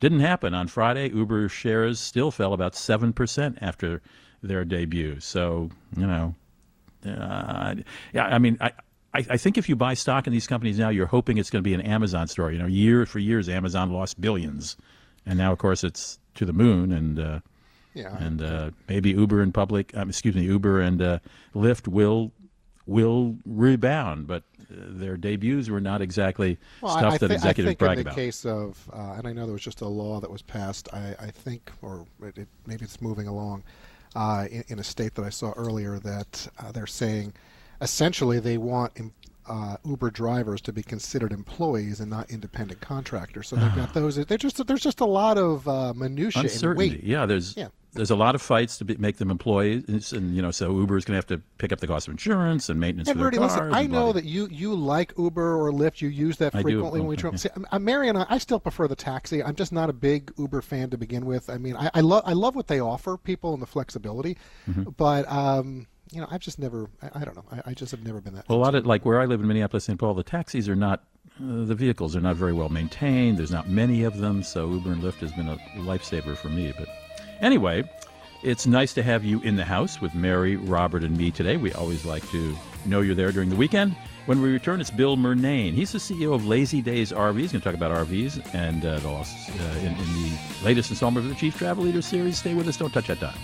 Didn't 0.00 0.20
happen. 0.20 0.54
On 0.54 0.66
Friday, 0.66 1.10
Uber 1.10 1.49
shares 1.49 2.00
still 2.00 2.31
fell 2.31 2.55
about 2.55 2.72
7% 2.72 3.58
after 3.60 4.00
their 4.43 4.64
debut. 4.64 5.20
So, 5.20 5.70
you 5.96 6.06
know, 6.06 6.34
uh, 7.06 7.76
yeah, 8.12 8.26
I 8.26 8.38
mean, 8.38 8.56
I, 8.60 8.72
I, 9.14 9.26
I 9.31 9.37
think 9.37 9.58
if 9.58 9.69
you 9.69 9.76
buy 9.76 9.94
stock 9.94 10.26
in 10.26 10.32
these 10.32 10.46
companies 10.46 10.78
now, 10.78 10.88
you're 10.88 11.06
hoping 11.06 11.38
it's 11.38 11.50
going 11.50 11.62
to 11.62 11.69
be 11.69 11.75
an 11.75 11.82
Amazon 11.82 12.26
story. 12.28 12.55
You 12.55 12.62
know, 12.62 12.66
year 12.66 13.06
for 13.06 13.19
years, 13.19 13.48
Amazon 13.48 13.93
lost 13.93 14.20
billions, 14.20 14.76
and 15.26 15.38
now, 15.38 15.52
of 15.52 15.58
course, 15.58 15.84
it's 15.84 16.19
to 16.34 16.44
the 16.44 16.52
moon, 16.52 16.92
and 16.92 17.19
uh, 17.19 17.40
Yeah. 17.94 18.16
and 18.16 18.42
uh, 18.42 18.70
maybe 18.88 19.10
Uber 19.10 19.40
and 19.42 19.52
public, 19.52 19.94
um, 19.96 20.08
excuse 20.08 20.34
me, 20.34 20.42
Uber 20.42 20.80
and 20.80 21.00
uh, 21.02 21.19
Lyft 21.54 21.88
will 21.88 22.32
will 22.84 23.36
rebound, 23.46 24.26
but 24.26 24.42
uh, 24.60 24.74
their 24.88 25.16
debuts 25.16 25.69
were 25.69 25.80
not 25.80 26.02
exactly 26.02 26.58
Well, 26.80 26.98
stuff 26.98 27.12
I, 27.14 27.19
that 27.19 27.28
thi- 27.28 27.34
executives 27.34 27.76
I 27.80 27.86
think 27.86 27.98
in 27.98 28.04
the 28.04 28.10
about. 28.10 28.14
case 28.16 28.44
of, 28.44 28.90
uh, 28.92 29.14
and 29.19 29.28
I 29.28 29.32
know 29.32 29.44
there 29.44 29.52
was 29.52 29.62
just 29.62 29.82
a 29.82 29.86
law 29.88 30.19
that 30.19 30.28
was 30.30 30.42
passed. 30.42 30.88
I, 30.92 31.14
I 31.20 31.30
think, 31.30 31.70
or 31.80 32.06
it, 32.22 32.38
it, 32.38 32.48
maybe 32.66 32.84
it's 32.84 33.00
moving 33.00 33.28
along 33.28 33.62
uh, 34.16 34.48
in, 34.50 34.64
in 34.66 34.78
a 34.80 34.84
state 34.84 35.14
that 35.14 35.24
I 35.24 35.30
saw 35.30 35.52
earlier 35.52 36.00
that 36.00 36.48
uh, 36.58 36.72
they're 36.72 36.88
saying, 36.88 37.34
essentially, 37.80 38.40
they 38.40 38.58
want 38.58 38.96
uh, 39.48 39.76
Uber 39.84 40.10
drivers 40.10 40.60
to 40.62 40.72
be 40.72 40.82
considered 40.82 41.32
employees 41.32 42.00
and 42.00 42.10
not 42.10 42.30
independent 42.30 42.80
contractors. 42.80 43.48
So 43.48 43.56
they've 43.56 43.74
got 43.76 43.94
those. 43.94 44.16
They're 44.16 44.38
just 44.38 44.64
there's 44.66 44.82
just 44.82 45.00
a 45.00 45.06
lot 45.06 45.38
of 45.38 45.66
uh, 45.68 45.92
minutia 45.94 46.42
Uncertainty. 46.42 47.00
Yeah, 47.02 47.26
there's 47.26 47.56
Yeah. 47.56 47.68
there's 47.94 48.10
a 48.10 48.16
lot 48.16 48.34
of 48.34 48.40
fights 48.42 48.78
to 48.78 48.84
be, 48.84 48.96
make 48.96 49.16
them 49.18 49.30
employees, 49.30 50.12
and 50.12 50.34
you 50.34 50.40
know, 50.42 50.50
so 50.50 50.70
Uber 50.72 50.96
is 50.96 51.04
going 51.04 51.12
to 51.14 51.16
have 51.18 51.26
to 51.26 51.42
pick 51.58 51.72
up 51.72 51.80
the 51.80 51.86
cost 51.86 52.06
of 52.08 52.12
insurance 52.12 52.68
and 52.68 52.78
maintenance 52.80 53.08
And 53.08 53.18
for 53.18 53.24
Rudy, 53.26 53.38
cars. 53.38 53.52
listen, 53.52 53.72
I 53.74 53.80
and 53.82 53.90
blah, 53.90 53.98
know 53.98 54.04
blah. 54.06 54.12
that 54.14 54.24
you 54.24 54.48
you 54.50 54.74
like 54.74 55.12
Uber 55.18 55.56
or 55.60 55.72
Lyft. 55.72 56.00
You 56.00 56.08
use 56.08 56.36
that 56.38 56.52
frequently 56.52 57.00
when 57.00 57.08
we 57.08 57.16
travel. 57.16 57.34
yeah. 57.34 57.52
See, 57.54 57.64
I'm 57.72 57.84
Mary 57.84 58.08
and 58.08 58.16
I, 58.18 58.26
I 58.28 58.38
still 58.38 58.60
prefer 58.60 58.86
the 58.88 58.96
taxi. 58.96 59.42
I'm 59.42 59.54
just 59.56 59.72
not 59.72 59.90
a 59.90 59.92
big 59.92 60.32
Uber 60.38 60.62
fan 60.62 60.90
to 60.90 60.96
begin 60.98 61.26
with. 61.26 61.50
I 61.50 61.58
mean, 61.58 61.76
I, 61.76 61.90
I 61.94 62.00
love 62.00 62.22
I 62.26 62.32
love 62.32 62.54
what 62.54 62.68
they 62.68 62.80
offer 62.80 63.16
people 63.16 63.52
and 63.54 63.60
the 63.62 63.66
flexibility, 63.66 64.38
Mm-hmm. 64.70 64.84
but 64.96 65.28
um, 65.30 65.86
you 66.12 66.20
know, 66.20 66.28
I've 66.30 66.40
just 66.40 66.58
never. 66.58 66.88
I, 67.02 67.20
I 67.20 67.24
don't 67.24 67.34
know. 67.34 67.44
I, 67.50 67.70
I 67.70 67.74
just 67.74 67.90
have 67.90 68.04
never 68.04 68.20
been 68.20 68.34
that. 68.34 68.48
Well, 68.48 68.58
a 68.58 68.60
lot 68.60 68.74
of 68.74 68.86
like 68.86 69.04
where 69.04 69.20
I 69.20 69.24
live 69.24 69.40
in 69.40 69.48
Minneapolis, 69.48 69.84
St. 69.84 69.98
Paul, 69.98 70.14
the 70.14 70.22
taxis 70.22 70.68
are 70.68 70.76
not, 70.76 71.04
uh, 71.38 71.64
the 71.64 71.74
vehicles 71.74 72.14
are 72.14 72.20
not 72.20 72.36
very 72.36 72.52
well 72.52 72.68
maintained. 72.68 73.38
There's 73.38 73.50
not 73.50 73.68
many 73.68 74.04
of 74.04 74.18
them, 74.18 74.42
so 74.42 74.70
Uber 74.70 74.92
and 74.92 75.02
Lyft 75.02 75.20
has 75.20 75.32
been 75.32 75.48
a 75.48 75.56
lifesaver 75.76 76.36
for 76.36 76.48
me. 76.48 76.72
But 76.76 76.88
anyway, 77.40 77.84
it's 78.42 78.66
nice 78.66 78.92
to 78.94 79.02
have 79.02 79.24
you 79.24 79.40
in 79.40 79.56
the 79.56 79.64
house 79.64 80.00
with 80.00 80.14
Mary, 80.14 80.56
Robert, 80.56 81.02
and 81.02 81.16
me 81.16 81.31
today. 81.31 81.56
We 81.56 81.72
always 81.72 82.04
like 82.04 82.28
to 82.31 82.56
know 82.84 83.00
you're 83.00 83.14
there 83.14 83.32
during 83.32 83.48
the 83.48 83.56
weekend. 83.56 83.96
When 84.26 84.40
we 84.40 84.52
return, 84.52 84.81
it's 84.81 84.90
Bill 84.90 85.16
Murnane. 85.16 85.72
He's 85.72 85.92
the 85.92 85.98
CEO 85.98 86.32
of 86.32 86.46
Lazy 86.46 86.81
Days 86.81 87.10
RVs. 87.10 87.38
He's 87.38 87.52
going 87.52 87.60
to 87.60 87.64
talk 87.64 87.74
about 87.74 87.90
RVs 88.06 88.54
and 88.54 88.84
uh, 88.84 89.00
also, 89.08 89.52
uh, 89.52 89.78
in, 89.78 89.86
in 89.86 89.96
the 89.96 90.38
latest 90.62 90.90
installment 90.90 91.26
of 91.26 91.31
the 91.31 91.36
Chief 91.36 91.56
Travel 91.56 91.84
Leader 91.84 92.02
series. 92.02 92.38
Stay 92.38 92.54
with 92.54 92.69
us. 92.69 92.76
Don't 92.76 92.92
touch 92.92 93.08
that 93.08 93.19
dial. 93.19 93.34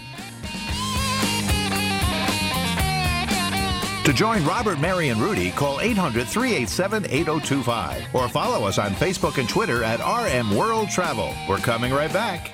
To 4.08 4.14
join 4.14 4.42
Robert, 4.46 4.80
Mary, 4.80 5.10
and 5.10 5.20
Rudy, 5.20 5.50
call 5.50 5.82
800 5.82 6.26
387 6.26 7.04
8025 7.10 8.14
or 8.14 8.26
follow 8.26 8.66
us 8.66 8.78
on 8.78 8.92
Facebook 8.92 9.36
and 9.36 9.46
Twitter 9.46 9.84
at 9.84 10.00
RM 10.00 10.56
World 10.56 10.88
Travel. 10.88 11.34
We're 11.46 11.58
coming 11.58 11.92
right 11.92 12.10
back. 12.10 12.52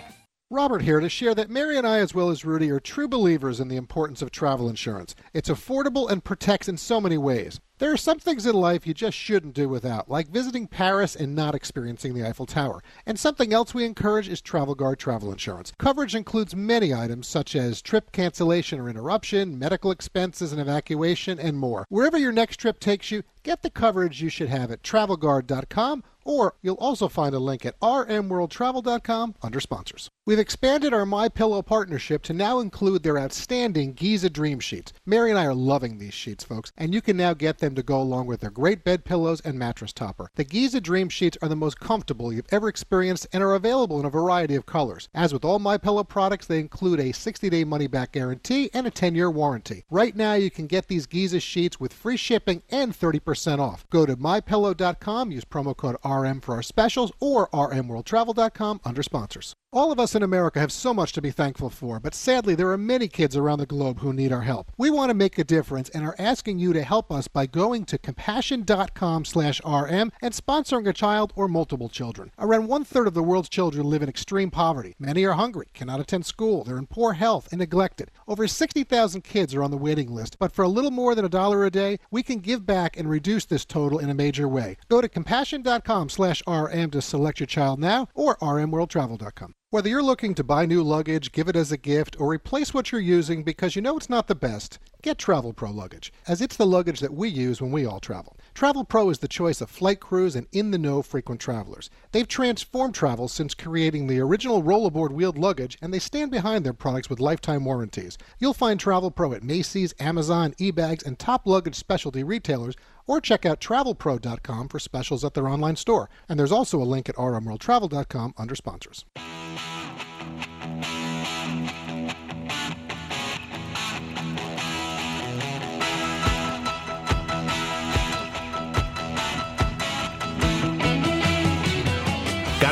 Robert 0.50 0.82
here 0.82 0.98
to 0.98 1.08
share 1.08 1.32
that 1.36 1.50
Mary 1.50 1.78
and 1.78 1.86
I, 1.86 1.98
as 1.98 2.12
well 2.12 2.30
as 2.30 2.44
Rudy, 2.44 2.72
are 2.72 2.80
true 2.80 3.06
believers 3.06 3.60
in 3.60 3.68
the 3.68 3.76
importance 3.76 4.20
of 4.20 4.32
travel 4.32 4.68
insurance. 4.68 5.14
It's 5.32 5.48
affordable 5.48 6.10
and 6.10 6.24
protects 6.24 6.68
in 6.68 6.76
so 6.76 7.00
many 7.00 7.18
ways. 7.18 7.60
There 7.84 7.92
are 7.92 7.98
some 7.98 8.18
things 8.18 8.46
in 8.46 8.54
life 8.54 8.86
you 8.86 8.94
just 8.94 9.14
shouldn't 9.14 9.52
do 9.52 9.68
without, 9.68 10.10
like 10.10 10.28
visiting 10.28 10.66
Paris 10.66 11.14
and 11.14 11.34
not 11.34 11.54
experiencing 11.54 12.14
the 12.14 12.26
Eiffel 12.26 12.46
Tower. 12.46 12.82
And 13.04 13.20
something 13.20 13.52
else 13.52 13.74
we 13.74 13.84
encourage 13.84 14.26
is 14.26 14.40
Travel 14.40 14.74
Guard 14.74 14.98
travel 14.98 15.30
insurance. 15.30 15.70
Coverage 15.76 16.14
includes 16.14 16.56
many 16.56 16.94
items 16.94 17.26
such 17.26 17.54
as 17.54 17.82
trip 17.82 18.10
cancellation 18.10 18.80
or 18.80 18.88
interruption, 18.88 19.58
medical 19.58 19.90
expenses 19.90 20.50
and 20.50 20.62
evacuation, 20.62 21.38
and 21.38 21.58
more. 21.58 21.84
Wherever 21.90 22.16
your 22.16 22.32
next 22.32 22.56
trip 22.56 22.80
takes 22.80 23.10
you, 23.10 23.22
get 23.42 23.60
the 23.60 23.68
coverage 23.68 24.22
you 24.22 24.30
should 24.30 24.48
have 24.48 24.70
at 24.70 24.82
travelguard.com 24.82 26.04
or 26.24 26.54
you'll 26.62 26.76
also 26.76 27.06
find 27.06 27.34
a 27.34 27.38
link 27.38 27.66
at 27.66 27.78
rmworldtravel.com 27.80 29.34
under 29.42 29.60
sponsors. 29.60 30.08
We've 30.26 30.38
expanded 30.38 30.94
our 30.94 31.04
My 31.04 31.28
Pillow 31.28 31.60
partnership 31.60 32.22
to 32.22 32.32
now 32.32 32.58
include 32.58 33.02
their 33.02 33.18
outstanding 33.18 33.92
Giza 33.92 34.30
Dream 34.30 34.58
Sheets. 34.58 34.94
Mary 35.04 35.28
and 35.28 35.38
I 35.38 35.44
are 35.44 35.52
loving 35.52 35.98
these 35.98 36.14
sheets, 36.14 36.42
folks, 36.42 36.72
and 36.78 36.94
you 36.94 37.02
can 37.02 37.18
now 37.18 37.34
get 37.34 37.58
them 37.58 37.74
to 37.74 37.82
go 37.82 38.00
along 38.00 38.24
with 38.26 38.40
their 38.40 38.48
great 38.48 38.84
bed 38.84 39.04
pillows 39.04 39.42
and 39.42 39.58
mattress 39.58 39.92
topper. 39.92 40.30
The 40.36 40.44
Giza 40.44 40.80
Dream 40.80 41.10
Sheets 41.10 41.36
are 41.42 41.48
the 41.50 41.54
most 41.54 41.78
comfortable 41.78 42.32
you've 42.32 42.46
ever 42.50 42.68
experienced 42.68 43.26
and 43.34 43.42
are 43.42 43.52
available 43.52 44.00
in 44.00 44.06
a 44.06 44.10
variety 44.10 44.54
of 44.54 44.64
colors. 44.64 45.10
As 45.12 45.34
with 45.34 45.44
all 45.44 45.58
My 45.58 45.76
Pillow 45.76 46.04
products, 46.04 46.46
they 46.46 46.58
include 46.58 47.00
a 47.00 47.12
60-day 47.12 47.64
money-back 47.64 48.12
guarantee 48.12 48.70
and 48.72 48.86
a 48.86 48.90
10-year 48.90 49.30
warranty. 49.30 49.84
Right 49.90 50.16
now, 50.16 50.32
you 50.32 50.50
can 50.50 50.66
get 50.66 50.88
these 50.88 51.04
Giza 51.04 51.40
sheets 51.40 51.78
with 51.78 51.92
free 51.92 52.16
shipping 52.16 52.62
and 52.70 52.98
30% 52.98 53.58
off. 53.58 53.84
Go 53.90 54.06
to 54.06 54.16
mypillow.com, 54.16 55.32
use 55.32 55.44
promo 55.44 55.76
code 55.76 55.96
RM 56.02 56.40
for 56.40 56.54
our 56.54 56.62
specials, 56.62 57.12
or 57.20 57.48
rmworldtravel.com 57.48 58.80
under 58.86 59.02
sponsors. 59.02 59.54
All 59.76 59.90
of 59.90 59.98
us 59.98 60.14
in 60.14 60.22
America 60.22 60.60
have 60.60 60.70
so 60.70 60.94
much 60.94 61.12
to 61.14 61.20
be 61.20 61.32
thankful 61.32 61.68
for, 61.68 61.98
but 61.98 62.14
sadly, 62.14 62.54
there 62.54 62.70
are 62.70 62.78
many 62.78 63.08
kids 63.08 63.36
around 63.36 63.58
the 63.58 63.66
globe 63.66 63.98
who 63.98 64.12
need 64.12 64.30
our 64.30 64.42
help. 64.42 64.70
We 64.78 64.88
want 64.88 65.10
to 65.10 65.14
make 65.14 65.36
a 65.36 65.42
difference 65.42 65.88
and 65.88 66.04
are 66.04 66.14
asking 66.16 66.60
you 66.60 66.72
to 66.74 66.84
help 66.84 67.10
us 67.10 67.26
by 67.26 67.46
going 67.46 67.84
to 67.86 67.98
compassion.com/rm 67.98 70.12
and 70.22 70.32
sponsoring 70.32 70.88
a 70.88 70.92
child 70.92 71.32
or 71.34 71.48
multiple 71.48 71.88
children. 71.88 72.30
Around 72.38 72.68
one 72.68 72.84
third 72.84 73.08
of 73.08 73.14
the 73.14 73.22
world's 73.24 73.48
children 73.48 73.90
live 73.90 74.00
in 74.00 74.08
extreme 74.08 74.52
poverty. 74.52 74.94
Many 75.00 75.24
are 75.24 75.32
hungry, 75.32 75.66
cannot 75.74 75.98
attend 75.98 76.24
school, 76.24 76.62
they're 76.62 76.78
in 76.78 76.86
poor 76.86 77.14
health, 77.14 77.48
and 77.50 77.58
neglected. 77.58 78.12
Over 78.28 78.46
60,000 78.46 79.24
kids 79.24 79.56
are 79.56 79.64
on 79.64 79.72
the 79.72 79.76
waiting 79.76 80.14
list, 80.14 80.38
but 80.38 80.52
for 80.52 80.62
a 80.62 80.68
little 80.68 80.92
more 80.92 81.16
than 81.16 81.24
a 81.24 81.28
dollar 81.28 81.64
a 81.64 81.70
day, 81.72 81.98
we 82.12 82.22
can 82.22 82.38
give 82.38 82.64
back 82.64 82.96
and 82.96 83.10
reduce 83.10 83.44
this 83.44 83.64
total 83.64 83.98
in 83.98 84.08
a 84.08 84.14
major 84.14 84.46
way. 84.46 84.76
Go 84.88 85.00
to 85.00 85.08
compassion.com/rm 85.08 86.90
to 86.92 87.02
select 87.02 87.40
your 87.40 87.48
child 87.48 87.80
now, 87.80 88.06
or 88.14 88.36
rmworldtravel.com. 88.36 89.52
Whether 89.74 89.88
you're 89.88 90.04
looking 90.04 90.36
to 90.36 90.44
buy 90.44 90.66
new 90.66 90.84
luggage, 90.84 91.32
give 91.32 91.48
it 91.48 91.56
as 91.56 91.72
a 91.72 91.76
gift, 91.76 92.14
or 92.20 92.32
replace 92.32 92.72
what 92.72 92.92
you're 92.92 93.00
using 93.00 93.42
because 93.42 93.74
you 93.74 93.82
know 93.82 93.96
it's 93.96 94.08
not 94.08 94.28
the 94.28 94.34
best, 94.36 94.78
get 95.02 95.18
Travel 95.18 95.52
Pro 95.52 95.72
luggage, 95.72 96.12
as 96.28 96.40
it's 96.40 96.56
the 96.56 96.64
luggage 96.64 97.00
that 97.00 97.12
we 97.12 97.28
use 97.28 97.60
when 97.60 97.72
we 97.72 97.84
all 97.84 97.98
travel. 97.98 98.36
Travel 98.54 98.84
Pro 98.84 99.10
is 99.10 99.18
the 99.18 99.26
choice 99.26 99.60
of 99.60 99.68
flight 99.68 99.98
crews 99.98 100.36
and 100.36 100.46
in 100.52 100.70
the 100.70 100.78
know 100.78 101.02
frequent 101.02 101.40
travelers. 101.40 101.90
They've 102.12 102.28
transformed 102.28 102.94
travel 102.94 103.26
since 103.26 103.52
creating 103.52 104.06
the 104.06 104.20
original 104.20 104.62
rollaboard 104.62 105.10
wheeled 105.10 105.38
luggage, 105.38 105.76
and 105.82 105.92
they 105.92 105.98
stand 105.98 106.30
behind 106.30 106.64
their 106.64 106.72
products 106.72 107.10
with 107.10 107.18
lifetime 107.18 107.64
warranties. 107.64 108.16
You'll 108.38 108.54
find 108.54 108.78
Travel 108.78 109.10
Pro 109.10 109.32
at 109.32 109.42
Macy's, 109.42 109.92
Amazon, 109.98 110.54
eBags, 110.60 111.04
and 111.04 111.18
top 111.18 111.48
luggage 111.48 111.74
specialty 111.74 112.22
retailers 112.22 112.76
or 113.06 113.20
check 113.20 113.44
out 113.44 113.60
travelpro.com 113.60 114.68
for 114.68 114.78
specials 114.78 115.24
at 115.24 115.34
their 115.34 115.48
online 115.48 115.76
store. 115.76 116.08
And 116.28 116.38
there's 116.38 116.52
also 116.52 116.80
a 116.80 116.84
link 116.84 117.08
at 117.08 117.16
rmworldtravel.com 117.16 118.34
under 118.36 118.54
sponsors. 118.54 119.04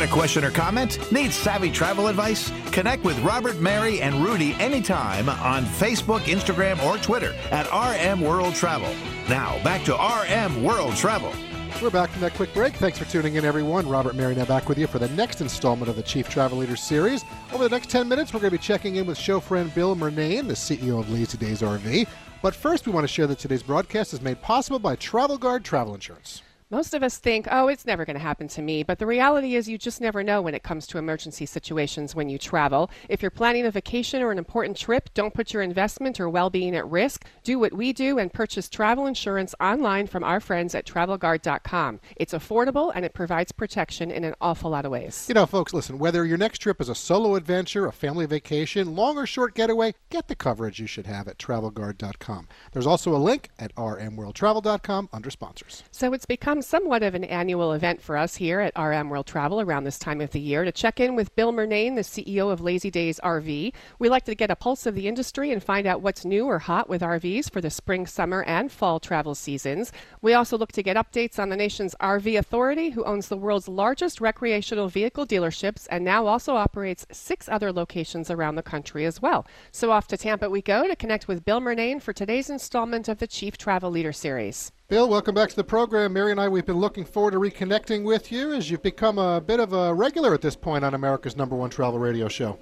Got 0.02 0.09
a 0.09 0.14
question 0.14 0.42
or 0.42 0.50
comment? 0.50 1.12
Need 1.12 1.32
savvy 1.32 1.71
travel 1.71 2.09
advice? 2.09 2.50
Connect 2.73 3.04
with 3.04 3.16
Robert, 3.21 3.61
Mary, 3.61 4.00
and 4.00 4.16
Rudy 4.16 4.52
anytime 4.54 5.28
on 5.28 5.64
Facebook, 5.64 6.23
Instagram, 6.23 6.82
or 6.82 6.99
Twitter 6.99 7.32
at 7.52 7.71
RM 7.71 8.21
World 8.21 8.56
Travel. 8.56 8.92
Now, 9.28 9.62
back 9.62 9.85
to 9.85 9.94
RM 9.94 10.64
World 10.64 10.97
Travel. 10.97 11.32
We're 11.80 11.90
back 11.90 12.11
from 12.11 12.21
that 12.23 12.35
quick 12.35 12.52
break. 12.52 12.75
Thanks 12.75 12.99
for 12.99 13.04
tuning 13.04 13.37
in, 13.37 13.44
everyone. 13.44 13.88
Robert 13.88 14.16
Mary 14.16 14.35
now 14.35 14.44
back 14.44 14.68
with 14.68 14.76
you 14.76 14.88
for 14.88 14.99
the 14.99 15.09
next 15.11 15.40
installment 15.40 15.88
of 15.88 15.94
the 15.94 16.02
Chief 16.02 16.28
Travel 16.28 16.59
Leader 16.59 16.75
series. 16.75 17.25
Over 17.52 17.62
the 17.62 17.71
next 17.71 17.88
10 17.88 18.09
minutes, 18.09 18.35
we're 18.35 18.40
going 18.40 18.50
to 18.50 18.59
be 18.59 18.62
checking 18.62 18.97
in 18.97 19.06
with 19.06 19.16
show 19.16 19.38
friend 19.38 19.73
Bill 19.73 19.94
Murnane, 19.94 20.49
the 20.49 20.54
CEO 20.54 20.99
of 20.99 21.11
Lazy 21.11 21.38
Days 21.38 21.62
RV. 21.62 22.09
But 22.42 22.56
first, 22.56 22.88
we 22.88 22.92
want 22.92 23.04
to 23.04 23.09
share 23.12 23.28
that 23.28 23.38
today's 23.38 23.62
broadcast 23.62 24.12
is 24.14 24.21
made 24.21 24.42
possible 24.42 24.80
by 24.80 24.97
Travel 24.97 25.38
Guard 25.38 25.64
Travel 25.64 25.94
Insurance. 25.94 26.42
Most 26.73 26.95
of 26.95 27.02
us 27.02 27.19
think, 27.19 27.47
oh, 27.50 27.69
it's 27.69 27.85
never 27.85 28.07
going 28.07 28.17
to 28.17 28.23
happen 28.23 28.49
to 28.49 28.62
me. 28.62 28.83
But 28.83 28.99
the 28.99 29.05
reality 29.05 29.57
is, 29.57 29.69
you 29.69 29.76
just 29.76 30.00
never 30.00 30.23
know 30.23 30.41
when 30.41 30.55
it 30.55 30.62
comes 30.62 30.87
to 30.87 30.97
emergency 30.97 31.45
situations 31.45 32.14
when 32.14 32.31
you 32.31 32.38
travel. 32.38 32.91
If 33.11 33.21
you're 33.21 33.31
planning 33.31 33.67
a 33.67 33.71
vacation 33.71 34.23
or 34.23 34.33
an 34.33 34.38
important 34.38 34.79
trip, 34.79 35.11
don't 35.12 35.35
put 35.35 35.52
your 35.52 35.61
investment 35.61 36.19
or 36.19 36.31
well 36.31 36.49
being 36.49 36.75
at 36.75 36.88
risk. 36.88 37.26
Do 37.43 37.59
what 37.59 37.75
we 37.75 37.93
do 37.93 38.19
and 38.19 38.33
purchase 38.33 38.71
travel 38.71 39.05
insurance 39.05 39.55
online 39.61 40.07
from 40.07 40.25
our 40.25 40.41
friends 40.41 40.75
at 40.75 40.87
travelguard.com. 40.87 42.00
It's 42.17 42.33
affordable 42.33 42.91
and 42.95 43.05
it 43.05 43.12
provides 43.12 43.52
protection 43.52 44.11
in 44.11 44.25
an 44.25 44.35
awful 44.41 44.71
lot 44.71 44.87
of 44.87 44.93
ways. 44.93 45.26
You 45.29 45.35
know, 45.35 45.45
folks, 45.45 45.75
listen, 45.75 45.99
whether 45.99 46.25
your 46.25 46.38
next 46.38 46.61
trip 46.61 46.81
is 46.81 46.88
a 46.88 46.95
solo 46.95 47.35
adventure, 47.35 47.85
a 47.85 47.93
family 47.93 48.25
vacation, 48.25 48.97
long 48.97 49.19
or 49.19 49.26
short 49.26 49.55
getaway, 49.55 49.93
get 50.09 50.29
the 50.29 50.35
coverage 50.35 50.81
you 50.81 50.87
should 50.87 51.07
have 51.07 51.29
at 51.29 51.37
travelguard.com. 51.37 52.49
There's 52.73 52.87
also 52.87 53.14
a 53.14 53.19
link 53.19 53.50
at 53.59 53.75
rmworldtravel.com 53.75 55.11
under 55.12 55.31
sponsors. 55.31 55.85
So 55.91 56.14
it's 56.14 56.25
become 56.25 56.62
somewhat 56.62 57.02
of 57.02 57.14
an 57.14 57.25
annual 57.25 57.73
event 57.73 58.00
for 58.00 58.16
us 58.16 58.37
here 58.37 58.61
at 58.61 58.78
RM 58.78 59.11
World 59.11 59.26
Travel 59.26 59.61
around 59.61 59.85
this 59.85 59.99
time 59.99 60.21
of 60.21 60.31
the 60.31 60.40
year 60.40 60.64
to 60.64 60.73
check 60.73 61.00
in 61.00 61.14
with 61.14 61.35
Bill 61.37 61.52
Murnane, 61.52 61.97
the 61.97 62.02
CEO 62.02 62.50
of 62.50 62.61
Lazy 62.61 62.90
Days 62.90 63.21
RV. 63.23 63.73
We 63.99 64.09
like 64.09 64.25
to 64.25 64.35
get 64.35 64.50
a 64.50 64.57
pulse 64.57 64.87
of 64.87 64.95
the 64.95 65.09
industry 65.09 65.50
and 65.50 65.62
find 65.62 65.87
out 65.87 66.00
what's 66.00 66.25
new 66.25 66.47
or 66.47 66.59
hot 66.59 66.88
with 66.88 67.02
RVs 67.02 67.50
for 67.50 67.61
the 67.61 67.71
spring, 67.71 68.07
summer, 68.07 68.42
and 68.45 68.71
fall 68.71 69.00
travel 69.00 69.35
seasons. 69.35 69.92
We 70.21 70.35
also 70.35 70.57
look 70.57 70.73
to 70.73 70.83
get 70.83 70.97
updates 70.97 71.38
on 71.38 71.49
the 71.49 71.57
nation's 71.57 71.95
RV 72.00 72.38
Authority, 72.38 72.90
who 72.90 73.04
owns 73.04 73.28
the 73.28 73.37
world's 73.37 73.69
largest 73.69 74.21
recreational 74.21 74.88
vehicle 74.88 75.26
dealerships 75.26 75.87
and 75.90 76.04
now 76.04 76.26
also 76.26 76.57
operates 76.57 77.07
six 77.11 77.49
other 77.49 77.73
locations 77.73 78.31
around 78.31 78.54
the 78.54 78.62
country 78.62 79.04
as 79.04 79.21
well. 79.21 79.47
So 79.71 79.90
off 79.90 80.07
to 80.09 80.16
Tampa 80.16 80.49
we 80.49 80.62
go 80.62 80.87
to 80.87 80.97
connect 80.97 81.28
with 81.28 81.45
Bill 81.45 81.61
Murnane 81.61 82.00
for 82.00 82.12
today's 82.12 82.50
installment 82.50 83.09
of 83.09 83.19
the 83.19 83.26
Chief 83.26 83.57
Travel 83.57 83.90
Leader 83.90 84.12
Series. 84.12 84.73
Bill, 84.92 85.08
welcome 85.08 85.34
back 85.34 85.49
to 85.49 85.56
the 85.56 85.64
program. 85.64 86.12
Mary 86.12 86.32
and 86.32 86.38
I, 86.38 86.49
we've 86.49 86.66
been 86.66 86.76
looking 86.76 87.06
forward 87.06 87.30
to 87.30 87.38
reconnecting 87.38 88.04
with 88.04 88.30
you 88.30 88.52
as 88.52 88.70
you've 88.70 88.82
become 88.82 89.16
a 89.16 89.40
bit 89.40 89.58
of 89.58 89.72
a 89.72 89.94
regular 89.94 90.34
at 90.34 90.42
this 90.42 90.54
point 90.54 90.84
on 90.84 90.92
America's 90.92 91.34
number 91.34 91.56
one 91.56 91.70
travel 91.70 91.99
radio 91.99 92.28
show. 92.28 92.58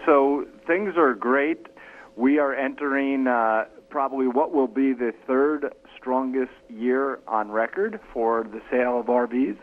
So 0.05 0.47
things 0.67 0.95
are 0.97 1.15
great. 1.15 1.67
We 2.17 2.39
are 2.39 2.55
entering 2.55 3.27
uh, 3.27 3.67
probably 3.91 4.27
what 4.29 4.53
will 4.53 4.69
be 4.69 4.93
the 4.93 5.13
third 5.27 5.75
strongest 5.97 6.53
year 6.69 7.19
on 7.27 7.51
record 7.51 7.99
for 8.13 8.45
the 8.45 8.61
sale 8.71 9.01
of 9.01 9.07
RVs. 9.07 9.57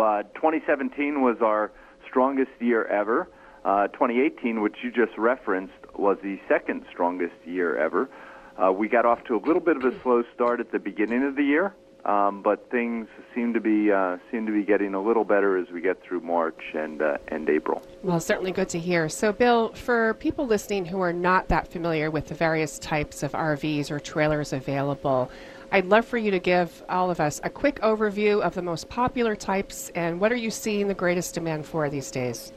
Uh, 0.00 0.22
2017 0.34 1.22
was 1.22 1.38
our 1.40 1.72
strongest 2.06 2.50
year 2.60 2.84
ever. 2.86 3.28
Uh, 3.64 3.88
2018, 3.88 4.60
which 4.60 4.76
you 4.82 4.92
just 4.92 5.16
referenced, 5.18 5.72
was 5.96 6.18
the 6.22 6.38
second 6.48 6.84
strongest 6.90 7.34
year 7.44 7.76
ever. 7.78 8.08
Uh, 8.56 8.70
we 8.72 8.88
got 8.88 9.04
off 9.04 9.24
to 9.24 9.34
a 9.34 9.42
little 9.44 9.60
bit 9.60 9.76
of 9.76 9.84
a 9.84 10.00
slow 10.02 10.22
start 10.34 10.60
at 10.60 10.70
the 10.70 10.78
beginning 10.78 11.24
of 11.24 11.34
the 11.34 11.42
year, 11.42 11.74
um, 12.04 12.42
but 12.42 12.70
things 12.70 13.08
seem 13.34 13.52
to 13.52 13.60
be 13.60 13.90
uh, 13.90 14.16
seem 14.30 14.46
to 14.46 14.52
be 14.52 14.62
getting 14.62 14.94
a 14.94 15.02
little 15.02 15.24
better 15.24 15.58
as 15.58 15.68
we 15.70 15.80
get 15.80 16.00
through 16.02 16.20
March 16.20 16.60
and 16.74 17.02
uh, 17.02 17.18
and 17.28 17.48
April. 17.50 17.82
Well, 18.02 18.20
certainly 18.20 18.52
good 18.52 18.68
to 18.70 18.78
hear. 18.78 19.08
So, 19.08 19.32
Bill, 19.32 19.72
for 19.74 20.14
people 20.14 20.46
listening 20.46 20.86
who 20.86 21.00
are 21.00 21.12
not 21.12 21.48
that 21.48 21.68
familiar 21.68 22.10
with 22.10 22.28
the 22.28 22.34
various 22.34 22.78
types 22.78 23.22
of 23.22 23.32
RVs 23.32 23.90
or 23.90 23.98
trailers 23.98 24.52
available, 24.52 25.30
I'd 25.72 25.86
love 25.86 26.06
for 26.06 26.18
you 26.18 26.30
to 26.30 26.38
give 26.38 26.82
all 26.88 27.10
of 27.10 27.20
us 27.20 27.40
a 27.44 27.50
quick 27.50 27.80
overview 27.80 28.40
of 28.40 28.54
the 28.54 28.62
most 28.62 28.88
popular 28.88 29.34
types 29.36 29.90
and 29.94 30.20
what 30.20 30.32
are 30.32 30.36
you 30.36 30.50
seeing 30.50 30.88
the 30.88 30.94
greatest 30.94 31.34
demand 31.34 31.66
for 31.66 31.90
these 31.90 32.10
days? 32.10 32.52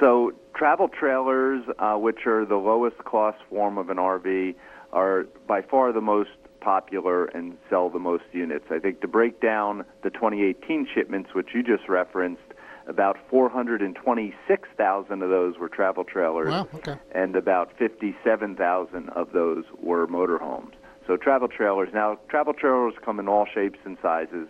So, 0.00 0.32
travel 0.54 0.88
trailers, 0.88 1.62
uh, 1.78 1.94
which 1.94 2.26
are 2.26 2.44
the 2.44 2.56
lowest 2.56 2.98
cost 2.98 3.38
form 3.48 3.78
of 3.78 3.88
an 3.90 3.96
RV, 3.98 4.54
are 4.92 5.26
by 5.46 5.62
far 5.62 5.92
the 5.92 6.00
most 6.00 6.30
popular 6.60 7.26
and 7.26 7.56
sell 7.70 7.88
the 7.88 7.98
most 7.98 8.24
units. 8.32 8.66
I 8.70 8.78
think 8.78 9.00
to 9.00 9.08
break 9.08 9.40
down 9.40 9.84
the 10.02 10.10
2018 10.10 10.86
shipments, 10.92 11.34
which 11.34 11.48
you 11.54 11.62
just 11.62 11.88
referenced, 11.88 12.42
about 12.86 13.16
426,000 13.30 15.22
of 15.22 15.30
those 15.30 15.56
were 15.58 15.68
travel 15.68 16.04
trailers, 16.04 16.50
Wow, 16.50 16.68
okay. 16.74 16.96
and 17.12 17.36
about 17.36 17.72
57,000 17.78 19.08
of 19.10 19.32
those 19.32 19.64
were 19.80 20.06
motorhomes. 20.08 20.72
So 21.12 21.18
travel 21.18 21.46
trailers. 21.46 21.90
Now, 21.92 22.18
travel 22.30 22.54
trailers 22.54 22.94
come 23.04 23.20
in 23.20 23.28
all 23.28 23.44
shapes 23.44 23.78
and 23.84 23.98
sizes, 24.00 24.48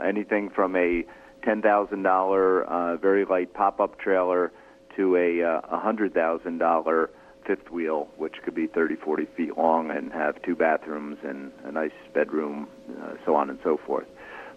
anything 0.00 0.48
from 0.48 0.76
a 0.76 1.04
$10,000 1.44 2.64
uh, 2.68 2.96
very 2.98 3.24
light 3.24 3.52
pop-up 3.52 3.98
trailer 3.98 4.52
to 4.96 5.16
a 5.16 5.42
uh, 5.42 5.60
$100,000 5.76 7.08
fifth 7.44 7.68
wheel, 7.72 8.06
which 8.16 8.36
could 8.44 8.54
be 8.54 8.68
30, 8.68 8.94
40 8.94 9.26
feet 9.36 9.58
long 9.58 9.90
and 9.90 10.12
have 10.12 10.40
two 10.42 10.54
bathrooms 10.54 11.18
and 11.24 11.50
a 11.64 11.72
nice 11.72 11.90
bedroom, 12.14 12.68
uh, 13.02 13.14
so 13.26 13.34
on 13.34 13.50
and 13.50 13.58
so 13.64 13.76
forth. 13.84 14.06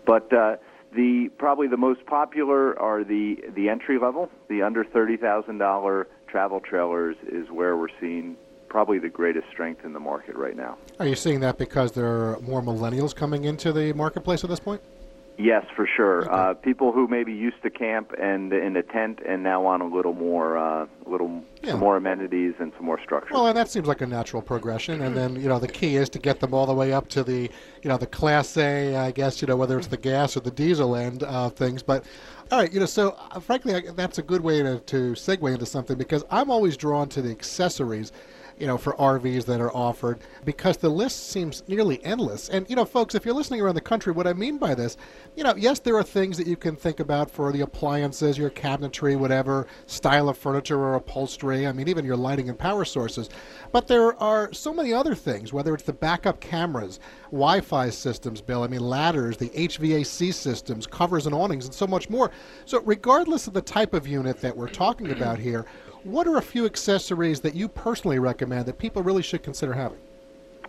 But 0.05 0.31
uh, 0.31 0.57
the 0.93 1.31
probably 1.39 1.67
the 1.67 1.75
most 1.75 2.05
popular 2.05 2.79
are 2.79 3.03
the 3.03 3.37
the 3.55 3.67
entry 3.67 3.97
level, 3.97 4.29
the 4.47 4.61
under 4.61 4.85
thirty 4.85 5.17
thousand 5.17 5.57
dollar 5.57 6.07
travel 6.27 6.59
trailers 6.61 7.17
is 7.27 7.49
where 7.49 7.75
we're 7.75 7.87
seeing 7.99 8.37
probably 8.69 8.99
the 8.99 9.09
greatest 9.09 9.47
strength 9.49 9.83
in 9.85 9.93
the 9.93 9.99
market 9.99 10.35
right 10.35 10.55
now. 10.55 10.77
Are 10.99 11.07
you 11.07 11.15
seeing 11.15 11.39
that 11.41 11.57
because 11.57 11.91
there 11.93 12.07
are 12.07 12.39
more 12.41 12.61
millennials 12.61 13.15
coming 13.15 13.45
into 13.45 13.71
the 13.71 13.93
marketplace 13.93 14.43
at 14.43 14.49
this 14.49 14.59
point? 14.59 14.81
Yes, 15.39 15.65
for 15.75 15.85
sure. 15.85 16.23
Okay. 16.23 16.31
Uh, 16.31 16.53
people 16.55 16.91
who 16.91 17.07
maybe 17.07 17.31
used 17.31 17.61
to 17.61 17.69
camp 17.69 18.11
and 18.19 18.51
in 18.51 18.75
a 18.75 18.81
tent 18.81 19.19
and 19.23 19.43
now 19.43 19.61
want 19.61 19.83
a 19.83 19.85
little 19.85 20.13
more, 20.13 20.57
uh, 20.57 20.87
little 21.05 21.43
Yeah. 21.61 21.71
some 21.71 21.79
more 21.79 21.95
amenities 21.95 22.55
and 22.59 22.71
some 22.75 22.87
more 22.87 22.99
structure. 22.99 23.35
Well, 23.35 23.45
and 23.45 23.55
that 23.55 23.69
seems 23.69 23.87
like 23.87 24.01
a 24.01 24.07
natural 24.07 24.41
progression. 24.41 24.99
And 25.03 25.15
then, 25.15 25.35
you 25.35 25.47
know, 25.47 25.59
the 25.59 25.67
key 25.67 25.95
is 25.95 26.09
to 26.09 26.19
get 26.19 26.39
them 26.39 26.55
all 26.55 26.65
the 26.65 26.73
way 26.73 26.91
up 26.91 27.07
to 27.09 27.23
the, 27.23 27.51
you 27.83 27.89
know, 27.89 27.97
the 27.97 28.07
Class 28.07 28.57
A, 28.57 28.95
I 28.95 29.11
guess, 29.11 29.39
you 29.39 29.47
know, 29.47 29.55
whether 29.55 29.77
it's 29.77 29.87
the 29.87 29.97
gas 29.97 30.35
or 30.35 30.39
the 30.39 30.49
diesel 30.49 30.95
end 30.95 31.21
of 31.21 31.53
things. 31.53 31.83
But, 31.83 32.03
all 32.51 32.57
right, 32.57 32.73
you 32.73 32.79
know, 32.79 32.87
so 32.87 33.15
uh, 33.29 33.39
frankly, 33.39 33.75
I, 33.75 33.81
that's 33.95 34.17
a 34.17 34.23
good 34.23 34.41
way 34.41 34.63
to, 34.63 34.79
to 34.79 35.11
segue 35.11 35.53
into 35.53 35.67
something 35.67 35.99
because 35.99 36.25
I'm 36.31 36.49
always 36.49 36.75
drawn 36.77 37.09
to 37.09 37.21
the 37.21 37.29
accessories. 37.29 38.11
You 38.59 38.65
know, 38.65 38.77
for 38.77 38.93
RVs 38.93 39.45
that 39.45 39.61
are 39.61 39.75
offered, 39.75 40.19
because 40.43 40.77
the 40.77 40.89
list 40.89 41.29
seems 41.29 41.63
nearly 41.67 42.03
endless. 42.03 42.49
And 42.49 42.67
you 42.69 42.75
know, 42.75 42.85
folks, 42.85 43.13
if 43.13 43.23
you're 43.23 43.35
listening 43.35 43.61
around 43.61 43.75
the 43.75 43.81
country, 43.81 44.11
what 44.11 44.25
I 44.25 44.33
mean 44.33 44.57
by 44.57 44.73
this, 44.73 44.97
you 45.35 45.43
know, 45.43 45.53
yes, 45.55 45.79
there 45.79 45.95
are 45.95 46.03
things 46.03 46.37
that 46.37 46.47
you 46.47 46.55
can 46.55 46.75
think 46.75 46.99
about 46.99 47.29
for 47.29 47.51
the 47.51 47.61
appliances, 47.61 48.37
your 48.37 48.49
cabinetry, 48.49 49.15
whatever 49.15 49.67
style 49.85 50.27
of 50.27 50.37
furniture 50.37 50.79
or 50.79 50.95
upholstery. 50.95 51.67
I 51.67 51.71
mean, 51.71 51.87
even 51.87 52.03
your 52.03 52.17
lighting 52.17 52.49
and 52.49 52.57
power 52.57 52.83
sources. 52.83 53.29
But 53.71 53.87
there 53.87 54.21
are 54.21 54.51
so 54.53 54.73
many 54.73 54.91
other 54.91 55.13
things, 55.13 55.53
whether 55.53 55.73
it's 55.73 55.83
the 55.83 55.93
backup 55.93 56.39
cameras, 56.39 56.99
Wi 57.31 57.61
Fi 57.61 57.89
systems, 57.89 58.41
Bill, 58.41 58.63
I 58.63 58.67
mean, 58.67 58.81
ladders, 58.81 59.37
the 59.37 59.49
HVAC 59.49 60.33
systems, 60.33 60.87
covers 60.87 61.25
and 61.25 61.35
awnings, 61.35 61.65
and 61.65 61.73
so 61.73 61.85
much 61.85 62.09
more. 62.09 62.31
So, 62.65 62.81
regardless 62.81 63.47
of 63.47 63.53
the 63.53 63.61
type 63.61 63.93
of 63.93 64.07
unit 64.07 64.41
that 64.41 64.55
we're 64.55 64.69
talking 64.69 65.11
about 65.11 65.37
here, 65.39 65.65
what 66.07 66.27
are 66.27 66.37
a 66.37 66.41
few 66.41 66.65
accessories 66.65 67.41
that 67.41 67.53
you 67.53 67.67
personally 67.67 68.19
recommend 68.19 68.65
that 68.65 68.77
people 68.77 69.03
really 69.03 69.21
should 69.21 69.43
consider 69.43 69.73
having? 69.73 69.99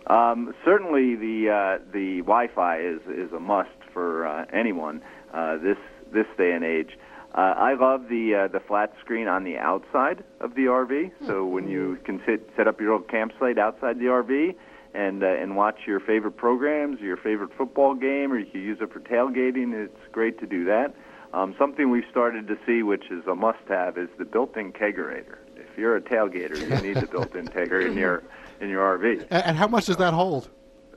Um, 0.07 0.53
certainly, 0.65 1.15
the 1.15 1.49
uh, 1.49 1.91
the 1.93 2.19
Wi-Fi 2.21 2.79
is 2.79 2.99
is 3.07 3.31
a 3.31 3.39
must 3.39 3.69
for 3.93 4.27
uh, 4.27 4.45
anyone 4.51 5.01
uh, 5.33 5.57
this 5.57 5.77
this 6.11 6.25
day 6.37 6.51
and 6.51 6.63
age. 6.63 6.97
Uh, 7.35 7.53
I 7.55 7.75
love 7.75 8.09
the 8.09 8.35
uh, 8.35 8.47
the 8.47 8.59
flat 8.59 8.93
screen 8.99 9.27
on 9.27 9.43
the 9.43 9.57
outside 9.57 10.23
of 10.41 10.55
the 10.55 10.63
RV. 10.63 11.11
So 11.27 11.45
when 11.45 11.67
you 11.67 11.99
can 12.03 12.21
sit 12.25 12.49
set 12.57 12.67
up 12.67 12.81
your 12.81 12.93
old 12.93 13.07
campsite 13.07 13.59
outside 13.59 13.99
the 13.99 14.05
RV 14.05 14.55
and 14.95 15.23
uh, 15.23 15.27
and 15.27 15.55
watch 15.55 15.81
your 15.85 15.99
favorite 15.99 16.37
programs, 16.37 16.99
your 16.99 17.17
favorite 17.17 17.51
football 17.55 17.93
game, 17.93 18.31
or 18.31 18.39
you 18.39 18.47
can 18.47 18.61
use 18.61 18.79
it 18.81 18.91
for 18.91 18.99
tailgating. 18.99 19.73
It's 19.73 20.11
great 20.11 20.39
to 20.39 20.47
do 20.47 20.65
that. 20.65 20.95
Um, 21.33 21.55
something 21.59 21.89
we've 21.89 22.09
started 22.09 22.47
to 22.47 22.57
see, 22.65 22.81
which 22.81 23.11
is 23.11 23.25
a 23.27 23.35
must-have, 23.35 23.97
is 23.97 24.09
the 24.17 24.25
built-in 24.25 24.73
kegerator. 24.73 25.37
If 25.55 25.77
you're 25.77 25.95
a 25.95 26.01
tailgater, 26.01 26.57
you 26.57 26.87
need 26.87 26.97
the 26.97 27.07
built-in 27.11 27.47
kegger 27.47 27.85
in 27.85 27.95
your 27.97 28.23
in 28.59 28.69
your 28.69 28.97
RV. 28.97 29.27
And, 29.29 29.45
and 29.45 29.57
how 29.57 29.67
much 29.67 29.85
does 29.85 29.97
that 29.97 30.13
hold? 30.13 30.49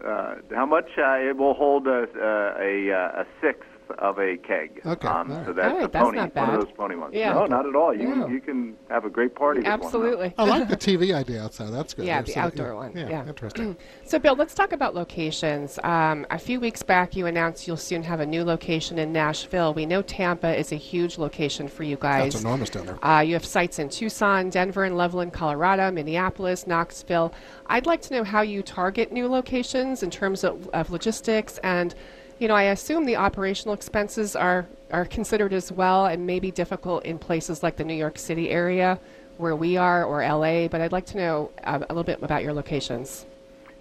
Uh, 0.05 0.37
how 0.55 0.67
much? 0.67 0.91
Uh, 0.99 1.19
it 1.19 1.37
will 1.37 1.55
hold 1.55 1.87
a 1.87 2.07
a, 2.19 2.89
a, 2.89 3.21
a 3.21 3.27
sixth 3.41 3.69
of 3.99 4.19
a 4.19 4.37
keg. 4.37 4.81
Okay, 4.85 5.09
Um, 5.09 5.31
all 5.31 5.37
right. 5.39 5.47
so 5.47 5.53
that's 5.53 5.67
All 5.69 5.75
right, 5.79 5.85
a 5.85 5.89
that's 5.89 6.05
pony, 6.05 6.17
not 6.19 6.35
one 6.35 6.51
of 6.51 6.61
those 6.61 6.73
pony 6.77 6.95
ones. 6.97 7.15
Yeah. 7.15 7.33
No, 7.33 7.47
not 7.47 7.67
at 7.67 7.75
all. 7.75 7.95
You 7.95 8.09
Yeah. 8.09 8.15
can, 8.25 8.31
you 8.33 8.41
can 8.41 8.77
have 8.91 9.05
a 9.05 9.11
great 9.11 9.35
party. 9.35 9.61
with 9.61 9.67
one. 9.69 9.81
Absolutely. 9.83 10.35
I 10.39 10.45
like 10.45 10.69
the 10.69 10.77
TV 10.89 11.15
idea 11.15 11.43
outside. 11.43 11.71
That's 11.73 11.95
good. 11.95 12.05
Yeah, 12.07 12.23
the 12.23 12.33
So, 12.33 12.41
outdoor 12.41 12.75
one. 12.77 12.93
Yeah, 12.97 13.09
Yeah. 13.09 13.27
interesting. 13.27 13.77
So, 14.05 14.19
Bill, 14.19 14.35
let's 14.35 14.55
talk 14.55 14.73
about 14.73 14.95
locations. 14.95 15.79
Um, 15.83 16.27
a 16.31 16.39
few 16.39 16.61
weeks 16.61 16.83
back, 16.83 17.17
you 17.17 17.27
announced 17.27 17.67
you'll 17.67 17.77
soon 17.77 18.03
have 18.03 18.21
a 18.21 18.27
new 18.27 18.45
location 18.45 18.99
in 18.99 19.13
Nashville. 19.13 19.73
We 19.73 19.87
know 19.87 20.03
Tampa 20.03 20.55
is 20.59 20.73
a 20.73 20.77
huge 20.77 21.19
location 21.19 21.67
for 21.69 21.83
you 21.83 21.97
guys. 21.97 22.33
That's 22.33 22.45
enormous 22.45 22.71
down 22.71 22.87
there. 22.87 23.05
Uh, 23.05 23.21
you 23.21 23.35
have 23.35 23.45
sites 23.45 23.79
in 23.79 23.89
Tucson, 23.89 24.51
Denver, 24.51 24.85
and 24.85 24.97
Loveland, 24.97 25.33
Colorado, 25.33 25.91
Minneapolis, 25.91 26.67
Knoxville. 26.67 27.33
I'd 27.67 27.87
like 27.87 28.03
to 28.03 28.15
know 28.15 28.25
how 28.25 28.43
you 28.43 28.63
target 28.63 29.13
new 29.13 29.29
locations 29.29 30.03
in 30.03 30.11
terms 30.11 30.45
of, 30.45 30.69
of 30.73 30.91
logistics 30.91 31.59
and. 31.59 31.95
You 32.43 32.49
know, 32.49 32.57
I 32.57 32.65
assume 32.65 33.05
the 33.05 33.15
operational 33.15 33.73
expenses 33.73 34.35
are, 34.35 34.67
are 34.91 35.05
considered 35.05 35.53
as 35.53 35.71
well 35.71 36.07
and 36.07 36.27
maybe 36.27 36.51
difficult 36.51 37.05
in 37.05 37.17
places 37.17 37.63
like 37.63 37.77
the 37.77 37.85
New 37.85 37.95
York 37.95 38.19
City 38.19 38.51
area 38.51 38.99
where 39.37 39.55
we 39.55 39.77
are 39.77 40.03
or 40.05 40.27
LA, 40.29 40.67
but 40.67 40.81
I'd 40.81 40.91
like 40.91 41.07
to 41.07 41.19
know 41.19 41.53
uh, 41.63 41.79
a 41.79 41.95
little 41.95 42.03
bit 42.03 42.21
about 42.21 42.43
your 42.43 42.53
locations. 42.53 43.27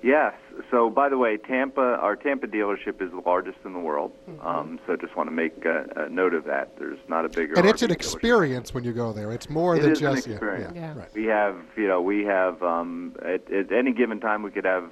Yes. 0.04 0.36
So, 0.69 0.91
by 0.91 1.10
the 1.10 1.17
way, 1.17 1.38
Tampa, 1.38 1.82
our 1.82 2.15
Tampa 2.15 2.45
dealership 2.45 3.02
is 3.02 3.10
the 3.10 3.24
largest 3.26 3.58
in 3.65 3.74
the 3.74 3.80
world. 3.80 4.12
Mm-hmm. 4.30 4.45
Um, 4.47 4.80
so, 4.86 4.95
just 4.95 5.15
want 5.15 5.28
to 5.30 5.36
make 5.36 5.65
a, 5.65 5.86
a 5.95 6.10
note 6.10 6.36
of 6.36 6.43
that. 6.45 6.78
There's 6.78 7.00
not 7.08 7.26
a 7.26 7.30
bigger. 7.30 7.56
And 7.56 7.67
it's 7.67 7.82
RV 7.82 7.86
an 7.86 7.89
dealership. 7.89 7.93
experience 7.95 8.74
when 8.76 8.84
you 8.84 8.93
go 8.93 9.12
there. 9.12 9.32
It's 9.32 9.50
more 9.50 9.76
It 9.76 9.82
than 9.82 9.91
is 9.93 10.02
an 10.02 10.13
just 10.15 10.28
yeah, 10.28 10.34
experience. 10.34 10.74
yeah, 10.76 10.82
Yeah. 10.93 11.00
right. 11.00 11.13
We 11.15 11.26
have, 11.26 11.56
you 11.76 11.88
know, 11.88 12.00
we 12.02 12.26
have 12.26 12.62
um, 12.62 13.15
at, 13.26 13.52
at 13.52 13.71
any 13.71 13.91
given 13.91 14.19
time 14.19 14.43
we 14.43 14.52
could 14.52 14.65
have 14.65 14.91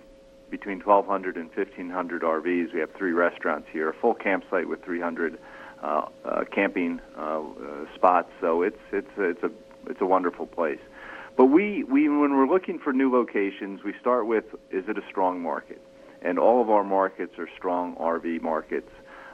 between 0.49 0.79
1,200 0.79 1.37
and 1.37 1.49
1,500 1.55 2.21
RVs. 2.21 2.73
We 2.73 2.79
have 2.79 2.91
three 2.97 3.13
restaurants 3.13 3.67
here, 3.71 3.89
a 3.89 3.93
full 3.93 4.13
campsite 4.13 4.67
with 4.67 4.83
300 4.83 5.39
uh, 5.81 6.05
uh, 6.25 6.43
camping 6.51 6.99
uh, 7.17 7.39
uh, 7.39 7.95
spots. 7.95 8.29
So 8.41 8.61
it's 8.63 8.79
it's 8.91 9.09
it's 9.17 9.43
a 9.43 9.51
it's 9.87 10.01
a 10.01 10.05
wonderful 10.05 10.45
place. 10.45 10.79
But 11.37 11.45
we, 11.45 11.85
we 11.85 12.09
when 12.09 12.35
we're 12.35 12.47
looking 12.47 12.79
for 12.79 12.91
new 12.91 13.09
locations, 13.09 13.81
we 13.83 13.93
start 13.99 14.27
with 14.27 14.43
is 14.71 14.83
it 14.87 14.97
a 14.97 15.03
strong 15.09 15.41
market? 15.41 15.81
And 16.21 16.37
all 16.37 16.61
of 16.61 16.69
our 16.69 16.83
markets 16.83 17.39
are 17.39 17.47
strong 17.55 17.95
RV 17.95 18.41
markets. 18.41 18.89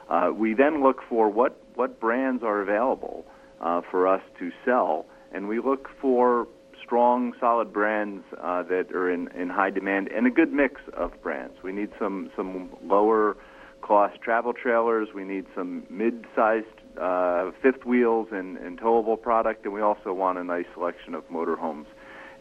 Uh, 0.08 0.30
we 0.32 0.54
then 0.54 0.84
look 0.84 1.02
for 1.08 1.28
what 1.28 1.60
what 1.74 1.98
brands 1.98 2.44
are 2.44 2.60
available 2.60 3.26
uh, 3.60 3.80
for 3.90 4.06
us 4.06 4.22
to 4.38 4.52
sell, 4.64 5.06
and 5.32 5.48
we 5.48 5.58
look 5.58 5.88
for 6.00 6.46
strong, 6.86 7.34
solid 7.40 7.72
brands 7.72 8.24
uh, 8.40 8.62
that 8.64 8.92
are 8.92 9.10
in, 9.10 9.28
in 9.28 9.50
high 9.50 9.70
demand 9.70 10.08
and 10.08 10.26
a 10.26 10.30
good 10.30 10.52
mix 10.52 10.80
of 10.94 11.10
brands. 11.22 11.54
We 11.62 11.72
need 11.72 11.90
some 11.98 12.30
some 12.36 12.70
lower 12.84 13.36
cost 13.82 14.20
travel 14.20 14.52
trailers. 14.52 15.08
We 15.14 15.24
need 15.24 15.46
some 15.54 15.86
mid-sized 15.90 16.66
uh, 17.00 17.50
fifth 17.62 17.84
wheels 17.84 18.28
and, 18.32 18.56
and 18.56 18.80
towable 18.80 19.20
product, 19.20 19.64
and 19.64 19.74
we 19.74 19.80
also 19.80 20.12
want 20.12 20.38
a 20.38 20.44
nice 20.44 20.64
selection 20.74 21.14
of 21.14 21.28
motorhomes 21.28 21.86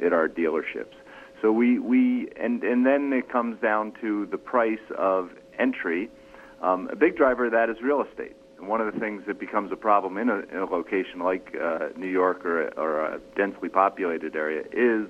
at 0.04 0.14
our 0.14 0.28
dealerships. 0.28 0.96
So 1.42 1.52
we, 1.52 1.78
we 1.78 2.30
and, 2.42 2.64
and 2.64 2.86
then 2.86 3.12
it 3.14 3.30
comes 3.30 3.62
down 3.62 3.94
to 4.02 4.26
the 4.28 4.38
price 4.38 4.80
of 4.98 5.30
entry. 5.60 6.10
Um, 6.62 6.90
a 6.92 6.96
big 6.96 7.16
driver 7.16 7.46
of 7.46 7.52
that 7.52 7.70
is 7.70 7.78
real 7.84 8.02
estate. 8.02 8.36
One 8.60 8.82
of 8.82 8.94
the 8.94 9.00
things 9.00 9.24
that 9.28 9.40
becomes 9.40 9.72
a 9.72 9.76
problem 9.76 10.18
in 10.18 10.30
a, 10.30 10.40
in 10.40 10.58
a 10.58 10.66
location 10.66 11.20
like 11.20 11.56
uh, 11.62 11.90
New 11.98 12.08
York 12.08 12.46
or, 12.46 12.70
or 12.80 13.06
a 13.06 13.20
densely 13.36 13.70
populated 13.70 14.36
area 14.36 14.64
is 14.72 15.08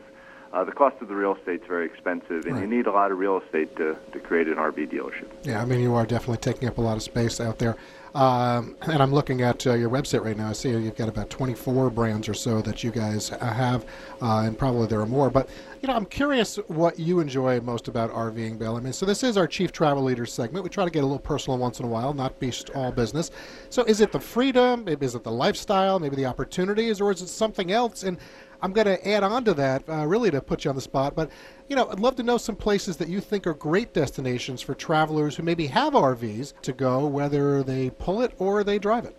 uh, 0.54 0.64
the 0.64 0.72
cost 0.72 0.96
of 1.02 1.08
the 1.08 1.16
real 1.16 1.36
estate 1.36 1.62
is 1.62 1.68
very 1.68 1.86
expensive, 1.86 2.46
and 2.46 2.60
you 2.60 2.68
need 2.68 2.88
a 2.88 2.92
lot 2.92 3.12
of 3.12 3.18
real 3.18 3.42
estate 3.42 3.76
to, 3.76 3.98
to 4.12 4.20
create 4.20 4.48
an 4.48 4.56
RV 4.56 4.92
dealership. 4.92 5.28
Yeah, 5.44 5.62
I 5.62 5.66
mean, 5.66 5.82
you 5.82 5.94
are 5.96 6.06
definitely 6.06 6.38
taking 6.38 6.68
up 6.68 6.78
a 6.78 6.82
lot 6.82 6.96
of 6.96 7.04
space 7.04 7.40
out 7.40 7.60
there. 7.60 7.76
Um, 8.16 8.78
and 8.84 9.04
I'm 9.04 9.12
looking 9.12 9.42
at 9.42 9.68
uh, 9.68 9.74
your 9.74 9.90
website 9.90 10.24
right 10.24 10.38
now. 10.38 10.48
I 10.48 10.54
see 10.54 10.70
you've 10.70 10.96
got 10.96 11.10
about 11.10 11.30
24 11.30 11.90
brands 11.90 12.30
or 12.30 12.34
so 12.34 12.62
that 12.62 12.82
you 12.82 12.90
guys 12.90 13.30
uh, 13.30 13.38
have, 13.40 13.86
uh, 14.22 14.44
and 14.46 14.58
probably 14.58 14.88
there 14.88 15.02
are 15.02 15.06
more. 15.06 15.30
But, 15.30 15.50
you 15.82 15.90
know, 15.90 15.96
I'm 15.96 16.06
curious 16.06 16.56
what 16.68 16.98
you 16.98 17.20
enjoy 17.20 17.60
most 17.60 17.90
about 17.90 18.14
RVing, 18.14 18.58
Bill. 18.58 18.78
I 18.78 18.80
mean, 18.80 18.94
so 18.94 19.06
this 19.06 19.22
is 19.22 19.36
our 19.36 19.48
Chief 19.48 19.74
Travel 19.74 20.02
leader 20.02 20.26
segment. 20.26 20.64
We 20.64 20.70
try 20.70 20.86
to 20.86 20.90
get 20.90 21.04
a 21.04 21.06
little 21.06 21.20
personal 21.20 21.60
once 21.60 21.82
in 21.82 21.86
a 21.86 21.90
while, 21.90 22.14
not 22.14 22.40
be 22.40 22.54
all 22.74 22.94
business. 22.94 23.32
So 23.70 23.84
is 23.84 24.00
it 24.00 24.14
the 24.14 24.20
freedom? 24.22 24.86
Maybe 24.86 25.06
is 25.06 25.16
it 25.16 25.26
the 25.26 25.32
lifestyle? 25.32 26.00
Maybe 26.00 26.16
the 26.16 26.26
opportunities? 26.26 27.02
Or 27.02 27.12
is 27.12 27.22
it 27.22 27.28
something 27.28 27.74
else? 27.74 28.04
And 28.04 28.18
I'm 28.62 28.74
going 28.74 28.88
to 28.88 29.08
add 29.08 29.24
on 29.24 29.44
to 29.46 29.54
that, 29.56 29.88
uh, 29.90 30.06
really 30.06 30.32
to 30.32 30.42
put 30.42 30.66
you 30.66 30.70
on 30.70 30.76
the 30.76 30.82
spot. 30.82 31.16
But, 31.16 31.30
you 31.68 31.76
know, 31.76 31.90
I'd 31.90 32.00
love 32.00 32.16
to 32.18 32.24
know 32.24 32.38
some 32.38 32.56
places 32.56 32.98
that 32.98 33.08
you 33.08 33.20
think 33.20 33.48
are 33.48 33.54
great 33.54 33.94
destinations 33.94 34.62
for 34.62 34.74
travelers 34.74 35.36
who 35.36 35.44
maybe 35.44 35.68
have 35.68 35.94
RVs 35.94 36.54
to 36.62 36.74
go, 36.74 37.06
whether 37.06 37.64
they 37.64 37.90
pull 37.90 38.22
it 38.22 38.34
or 38.40 38.64
they 38.64 38.80
drive 38.80 39.06
it. 39.06 39.16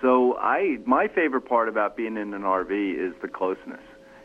So 0.00 0.36
I, 0.38 0.78
my 0.84 1.06
favorite 1.06 1.42
part 1.42 1.68
about 1.68 1.96
being 1.96 2.16
in 2.16 2.34
an 2.34 2.42
RV 2.42 2.70
is 2.98 3.14
the 3.22 3.28
closeness. 3.28 3.80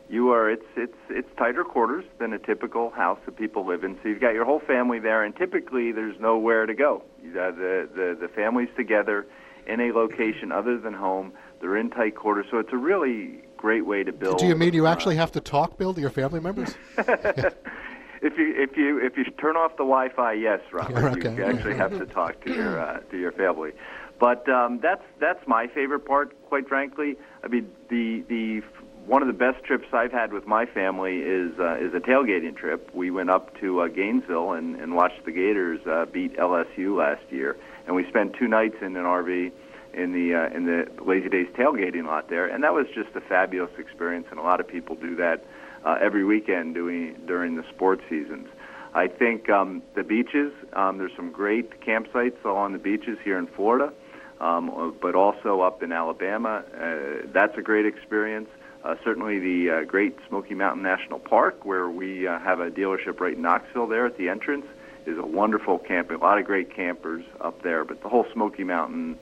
You 0.09 0.31
are, 0.31 0.49
it's 0.49 0.65
it's 0.77 0.95
it's 1.09 1.27
tighter 1.37 1.65
quarters 1.65 2.05
than 2.17 2.31
a 2.31 2.39
typical 2.39 2.91
house 2.91 3.19
that 3.25 3.35
people 3.35 3.65
live 3.65 3.83
in. 3.83 3.97
So 4.01 4.07
you've 4.07 4.21
got 4.21 4.33
your 4.33 4.45
whole 4.45 4.61
family 4.61 4.99
there, 4.99 5.23
and 5.23 5.35
typically 5.35 5.91
there's 5.91 6.17
nowhere 6.17 6.65
to 6.65 6.73
go. 6.73 7.03
The 7.21 7.89
the 7.93 8.17
the 8.17 8.27
families 8.29 8.69
together 8.77 9.27
in 9.67 9.81
a 9.81 9.91
location 9.91 10.51
other 10.51 10.77
than 10.77 10.93
home. 10.93 11.33
They're 11.59 11.75
in 11.75 11.89
tight 11.89 12.15
quarters, 12.15 12.45
so 12.49 12.57
it's 12.57 12.71
a 12.71 12.77
really 12.77 13.41
great 13.57 13.85
way 13.85 14.03
to 14.03 14.11
build. 14.11 14.39
Do 14.39 14.47
you 14.47 14.55
mean 14.55 14.73
you 14.73 14.87
actually 14.87 15.15
have 15.17 15.31
to 15.33 15.41
talk, 15.41 15.77
Bill, 15.77 15.93
to 15.93 16.01
your 16.01 16.09
family 16.09 16.39
members? 16.39 16.75
if 16.97 18.37
you 18.37 18.53
if 18.57 18.75
you 18.77 18.99
if 18.99 19.17
you 19.17 19.25
turn 19.25 19.55
off 19.57 19.71
the 19.73 19.83
Wi-Fi, 19.83 20.33
yes, 20.33 20.61
Robert, 20.71 21.17
Okay. 21.17 21.35
you 21.35 21.43
actually 21.43 21.75
have 21.75 21.97
to 21.97 22.05
talk 22.05 22.43
to 22.45 22.53
your 22.53 22.79
uh, 22.79 22.99
to 23.11 23.17
your 23.17 23.31
family. 23.31 23.71
But 24.19 24.47
um, 24.49 24.79
that's 24.81 25.03
that's 25.19 25.45
my 25.47 25.67
favorite 25.67 26.05
part, 26.05 26.33
quite 26.47 26.67
frankly. 26.67 27.17
I 27.43 27.47
mean, 27.47 27.69
the 27.89 28.23
the 28.27 28.61
one 29.05 29.21
of 29.21 29.27
the 29.27 29.33
best 29.33 29.63
trips 29.63 29.87
I've 29.93 30.11
had 30.11 30.33
with 30.33 30.45
my 30.47 30.65
family 30.65 31.19
is 31.19 31.57
uh, 31.59 31.77
is 31.79 31.93
a 31.93 31.99
tailgating 31.99 32.55
trip. 32.55 32.89
We 32.93 33.11
went 33.11 33.29
up 33.29 33.57
to 33.61 33.81
uh, 33.81 33.87
Gainesville 33.87 34.53
and, 34.53 34.75
and 34.75 34.95
watched 34.95 35.23
the 35.25 35.31
Gators 35.31 35.85
uh, 35.87 36.05
beat 36.11 36.35
LSU 36.37 36.97
last 36.97 37.23
year, 37.31 37.57
and 37.85 37.95
we 37.95 38.07
spent 38.09 38.33
two 38.33 38.47
nights 38.47 38.75
in 38.81 38.95
an 38.97 39.03
RV 39.05 39.51
in 39.97 40.13
the 40.13 40.35
uh, 40.35 40.55
in 40.55 40.65
the 40.65 40.87
Lazy 41.03 41.27
Days 41.27 41.47
tailgating 41.57 42.05
lot 42.05 42.29
there, 42.29 42.47
and 42.47 42.63
that 42.63 42.73
was 42.73 42.85
just 42.93 43.09
a 43.15 43.21
fabulous 43.21 43.71
experience. 43.77 44.27
And 44.29 44.39
a 44.39 44.43
lot 44.43 44.59
of 44.59 44.67
people 44.67 44.95
do 44.95 45.15
that 45.15 45.43
uh, 45.83 45.97
every 45.99 46.23
weekend 46.23 46.75
doing 46.75 47.15
during 47.25 47.55
the 47.55 47.63
sports 47.73 48.03
seasons. 48.09 48.47
I 48.93 49.07
think 49.07 49.49
um, 49.49 49.81
the 49.95 50.03
beaches. 50.03 50.53
Um, 50.73 50.97
there's 50.97 51.15
some 51.15 51.31
great 51.31 51.81
campsites 51.81 52.43
along 52.45 52.73
the 52.73 52.79
beaches 52.79 53.17
here 53.23 53.37
in 53.37 53.47
Florida, 53.47 53.91
um, 54.39 54.95
but 55.01 55.15
also 55.15 55.61
up 55.61 55.83
in 55.83 55.91
Alabama. 55.91 56.63
Uh, 56.73 57.27
that's 57.33 57.57
a 57.57 57.61
great 57.61 57.85
experience. 57.85 58.49
Uh, 58.83 58.95
certainly, 59.03 59.39
the 59.39 59.69
uh, 59.69 59.83
Great 59.83 60.15
Smoky 60.29 60.53
Mountain 60.53 60.83
National 60.83 61.19
Park, 61.19 61.65
where 61.65 61.89
we 61.89 62.27
uh, 62.27 62.39
have 62.39 62.59
a 62.59 62.69
dealership 62.69 63.19
right 63.19 63.35
in 63.35 63.41
Knoxville, 63.41 63.87
there 63.87 64.05
at 64.05 64.17
the 64.17 64.29
entrance, 64.29 64.65
is 65.05 65.17
a 65.17 65.25
wonderful 65.25 65.79
camping. 65.79 66.17
A 66.17 66.19
lot 66.19 66.37
of 66.37 66.45
great 66.45 66.73
campers 66.73 67.25
up 67.41 67.63
there, 67.63 67.83
but 67.83 68.01
the 68.01 68.09
whole 68.09 68.25
Smoky 68.31 68.63
Mountain 68.63 69.17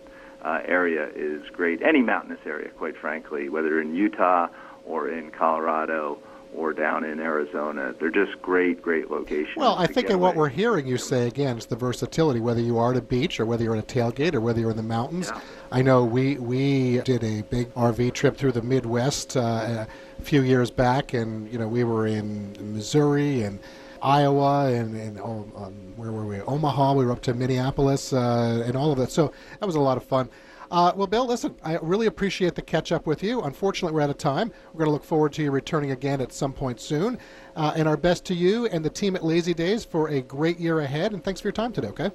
uh, 0.45 0.61
area 0.65 1.09
is 1.15 1.41
great. 1.51 1.81
Any 1.81 2.01
mountainous 2.01 2.39
area, 2.45 2.69
quite 2.69 2.95
frankly, 2.95 3.49
whether 3.49 3.81
in 3.81 3.95
Utah 3.95 4.47
or 4.85 5.09
in 5.09 5.31
Colorado 5.31 6.19
or 6.53 6.71
down 6.71 7.03
in 7.03 7.19
Arizona, 7.19 7.93
they're 7.99 8.11
just 8.11 8.39
great, 8.41 8.81
great 8.81 9.09
locations. 9.09 9.57
Well, 9.57 9.75
I 9.75 9.87
think 9.87 10.09
in 10.09 10.19
what 10.19 10.35
we're 10.35 10.49
hearing 10.49 10.87
you 10.87 10.97
say 10.97 11.27
again 11.27 11.57
is 11.57 11.65
the 11.65 11.75
versatility, 11.75 12.39
whether 12.39 12.61
you 12.61 12.77
are 12.77 12.91
at 12.91 12.97
a 12.97 13.01
beach 13.01 13.39
or 13.39 13.45
whether 13.45 13.63
you're 13.63 13.75
at 13.75 13.83
a 13.83 13.87
tailgate 13.87 14.35
or 14.35 14.39
whether 14.39 14.59
you're 14.59 14.69
in 14.69 14.77
the 14.77 14.83
mountains. 14.83 15.31
Yeah. 15.33 15.41
I 15.71 15.81
know 15.81 16.05
we 16.05 16.37
we 16.37 17.01
did 17.01 17.23
a 17.23 17.41
big 17.41 17.73
RV 17.73 18.13
trip 18.13 18.37
through 18.37 18.53
the 18.53 18.61
Midwest 18.61 19.35
uh, 19.35 19.85
a 20.17 20.21
few 20.21 20.43
years 20.43 20.69
back, 20.69 21.13
and 21.13 21.51
you 21.51 21.57
know 21.57 21.67
we 21.67 21.83
were 21.83 22.05
in 22.07 22.55
Missouri 22.73 23.41
and 23.41 23.59
Iowa 24.05 24.67
and, 24.71 24.95
and 24.95 25.19
oh, 25.19 25.51
um, 25.57 25.73
where 25.95 26.11
were 26.11 26.25
we? 26.25 26.39
Omaha. 26.41 26.93
We 26.93 27.05
were 27.05 27.11
up 27.11 27.23
to 27.23 27.33
Minneapolis 27.33 28.13
uh, 28.13 28.63
and 28.65 28.77
all 28.77 28.91
of 28.91 28.99
that. 28.99 29.09
So 29.09 29.33
that 29.59 29.65
was 29.65 29.75
a 29.75 29.79
lot 29.79 29.97
of 29.97 30.03
fun. 30.03 30.29
Uh, 30.69 30.91
well, 30.95 31.07
Bill, 31.07 31.25
listen, 31.25 31.55
I 31.63 31.77
really 31.81 32.05
appreciate 32.05 32.55
the 32.55 32.61
catch 32.61 32.91
up 32.91 33.07
with 33.07 33.23
you. 33.23 33.41
Unfortunately, 33.41 33.95
we're 33.95 34.01
out 34.01 34.09
of 34.09 34.17
time. 34.17 34.51
We're 34.73 34.79
going 34.79 34.87
to 34.89 34.91
look 34.91 35.03
forward 35.03 35.33
to 35.33 35.43
you 35.43 35.51
returning 35.51 35.91
again 35.91 36.21
at 36.21 36.33
some 36.33 36.53
point 36.53 36.79
soon. 36.79 37.17
Uh, 37.55 37.73
and 37.75 37.87
our 37.87 37.97
best 37.97 38.25
to 38.25 38.35
you 38.35 38.67
and 38.67 38.85
the 38.85 38.89
team 38.89 39.15
at 39.15 39.23
Lazy 39.23 39.53
Days 39.53 39.83
for 39.85 40.09
a 40.09 40.21
great 40.21 40.59
year 40.59 40.81
ahead. 40.81 41.13
And 41.13 41.23
thanks 41.23 41.41
for 41.41 41.47
your 41.47 41.53
time 41.53 41.71
today, 41.71 41.87
okay? 41.89 42.11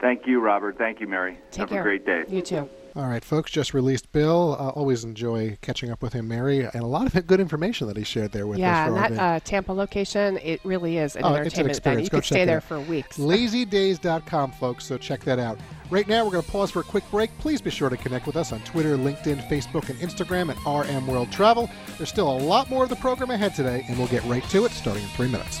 Thank 0.00 0.26
you, 0.26 0.40
Robert. 0.40 0.78
Thank 0.78 1.00
you, 1.00 1.06
Mary. 1.06 1.38
Take 1.50 1.60
Have 1.60 1.68
care. 1.70 1.80
a 1.80 1.82
great 1.82 2.06
day. 2.06 2.24
You 2.28 2.42
too. 2.42 2.68
All 2.94 3.06
right, 3.06 3.24
folks, 3.24 3.50
just 3.50 3.72
released 3.72 4.12
Bill. 4.12 4.54
Uh, 4.60 4.68
always 4.68 5.02
enjoy 5.02 5.56
catching 5.62 5.90
up 5.90 6.02
with 6.02 6.12
him, 6.12 6.28
Mary, 6.28 6.60
and 6.60 6.74
a 6.82 6.86
lot 6.86 7.14
of 7.14 7.26
good 7.26 7.40
information 7.40 7.86
that 7.86 7.96
he 7.96 8.04
shared 8.04 8.32
there 8.32 8.46
with 8.46 8.58
yeah, 8.58 8.84
us. 8.84 8.90
our 8.90 9.08
that 9.08 9.18
uh, 9.18 9.40
Tampa 9.40 9.72
location, 9.72 10.36
it 10.42 10.60
really 10.62 10.98
is 10.98 11.16
an 11.16 11.24
Oh, 11.24 11.28
it's 11.28 11.36
an 11.36 11.40
entertainment 11.40 11.56
event. 11.56 11.70
experience. 11.70 12.04
You 12.04 12.10
Go 12.10 12.18
could 12.18 12.24
stay 12.26 12.44
there 12.44 12.60
for 12.60 12.80
weeks. 12.80 13.16
LazyDays.com, 13.18 14.52
folks, 14.52 14.84
so 14.84 14.98
check 14.98 15.20
that 15.24 15.38
out. 15.38 15.58
Right 15.88 16.06
now, 16.06 16.22
we're 16.24 16.32
going 16.32 16.44
to 16.44 16.50
pause 16.50 16.70
for 16.70 16.80
a 16.80 16.84
quick 16.84 17.04
break. 17.10 17.30
Please 17.38 17.62
be 17.62 17.70
sure 17.70 17.88
to 17.88 17.96
connect 17.96 18.26
with 18.26 18.36
us 18.36 18.52
on 18.52 18.60
Twitter, 18.60 18.98
LinkedIn, 18.98 19.48
Facebook, 19.48 19.88
and 19.88 19.98
Instagram 20.00 20.54
at 20.54 20.88
RM 20.90 21.06
World 21.06 21.32
Travel. 21.32 21.70
There's 21.96 22.10
still 22.10 22.30
a 22.30 22.38
lot 22.38 22.68
more 22.68 22.82
of 22.84 22.90
the 22.90 22.96
program 22.96 23.30
ahead 23.30 23.54
today, 23.54 23.86
and 23.88 23.96
we'll 23.96 24.08
get 24.08 24.22
right 24.24 24.44
to 24.50 24.66
it 24.66 24.72
starting 24.72 25.02
in 25.02 25.08
three 25.10 25.28
minutes. 25.28 25.60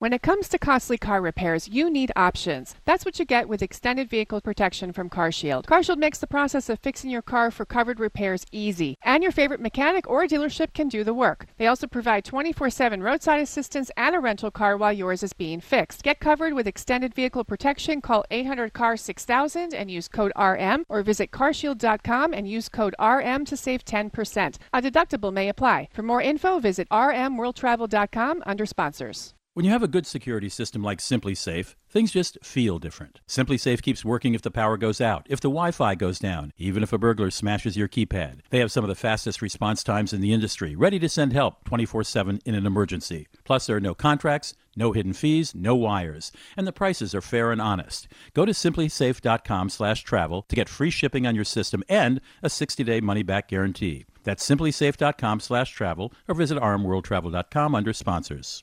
When 0.00 0.12
it 0.12 0.22
comes 0.22 0.48
to 0.50 0.60
costly 0.60 0.96
car 0.96 1.20
repairs, 1.20 1.66
you 1.66 1.90
need 1.90 2.12
options. 2.14 2.76
That's 2.84 3.04
what 3.04 3.18
you 3.18 3.24
get 3.24 3.48
with 3.48 3.62
extended 3.62 4.08
vehicle 4.08 4.40
protection 4.40 4.92
from 4.92 5.10
CarShield. 5.10 5.64
CarShield 5.64 5.96
makes 5.96 6.18
the 6.18 6.28
process 6.28 6.68
of 6.68 6.78
fixing 6.78 7.10
your 7.10 7.20
car 7.20 7.50
for 7.50 7.64
covered 7.64 7.98
repairs 7.98 8.46
easy, 8.52 8.94
and 9.04 9.24
your 9.24 9.32
favorite 9.32 9.60
mechanic 9.60 10.08
or 10.08 10.24
dealership 10.28 10.72
can 10.72 10.86
do 10.86 11.02
the 11.02 11.12
work. 11.12 11.46
They 11.56 11.66
also 11.66 11.88
provide 11.88 12.24
24/7 12.24 13.02
roadside 13.02 13.40
assistance 13.40 13.90
and 13.96 14.14
a 14.14 14.20
rental 14.20 14.52
car 14.52 14.76
while 14.76 14.92
yours 14.92 15.24
is 15.24 15.32
being 15.32 15.60
fixed. 15.60 16.04
Get 16.04 16.20
covered 16.20 16.52
with 16.52 16.68
extended 16.68 17.12
vehicle 17.12 17.42
protection. 17.42 18.00
Call 18.00 18.24
800 18.30 18.72
CAR 18.72 18.96
6000 18.96 19.74
and 19.74 19.90
use 19.90 20.06
code 20.06 20.30
RM, 20.36 20.84
or 20.88 21.02
visit 21.02 21.32
carshield.com 21.32 22.32
and 22.32 22.46
use 22.46 22.68
code 22.68 22.94
RM 23.00 23.44
to 23.46 23.56
save 23.56 23.84
10%. 23.84 24.58
A 24.72 24.80
deductible 24.80 25.32
may 25.32 25.48
apply. 25.48 25.88
For 25.92 26.04
more 26.04 26.22
info, 26.22 26.60
visit 26.60 26.86
rmworldtravel.com 26.88 28.44
under 28.46 28.64
sponsors. 28.64 29.34
When 29.58 29.64
you 29.64 29.72
have 29.72 29.82
a 29.82 29.88
good 29.88 30.06
security 30.06 30.48
system 30.48 30.84
like 30.84 31.00
SimpliSafe, 31.00 31.74
things 31.90 32.12
just 32.12 32.38
feel 32.44 32.78
different. 32.78 33.18
SimpliSafe 33.26 33.82
keeps 33.82 34.04
working 34.04 34.34
if 34.34 34.42
the 34.42 34.52
power 34.52 34.76
goes 34.76 35.00
out, 35.00 35.26
if 35.28 35.40
the 35.40 35.48
Wi-Fi 35.48 35.96
goes 35.96 36.20
down, 36.20 36.52
even 36.58 36.84
if 36.84 36.92
a 36.92 36.98
burglar 36.98 37.32
smashes 37.32 37.76
your 37.76 37.88
keypad. 37.88 38.42
They 38.50 38.60
have 38.60 38.70
some 38.70 38.84
of 38.84 38.88
the 38.88 38.94
fastest 38.94 39.42
response 39.42 39.82
times 39.82 40.12
in 40.12 40.20
the 40.20 40.32
industry, 40.32 40.76
ready 40.76 41.00
to 41.00 41.08
send 41.08 41.32
help 41.32 41.64
24/7 41.64 42.38
in 42.44 42.54
an 42.54 42.66
emergency. 42.66 43.26
Plus 43.42 43.66
there 43.66 43.74
are 43.74 43.80
no 43.80 43.96
contracts, 43.96 44.54
no 44.76 44.92
hidden 44.92 45.12
fees, 45.12 45.56
no 45.56 45.74
wires, 45.74 46.30
and 46.56 46.64
the 46.64 46.72
prices 46.72 47.12
are 47.12 47.20
fair 47.20 47.50
and 47.50 47.60
honest. 47.60 48.06
Go 48.34 48.44
to 48.44 48.52
simplisafe.com/travel 48.52 50.42
to 50.42 50.54
get 50.54 50.68
free 50.68 50.90
shipping 50.90 51.26
on 51.26 51.34
your 51.34 51.42
system 51.42 51.82
and 51.88 52.20
a 52.44 52.48
60-day 52.48 53.00
money-back 53.00 53.48
guarantee. 53.48 54.04
That's 54.22 54.48
simplisafe.com/travel 54.48 56.12
or 56.28 56.34
visit 56.36 56.58
rmworldtravel.com 56.58 57.74
under 57.74 57.92
sponsors. 57.92 58.62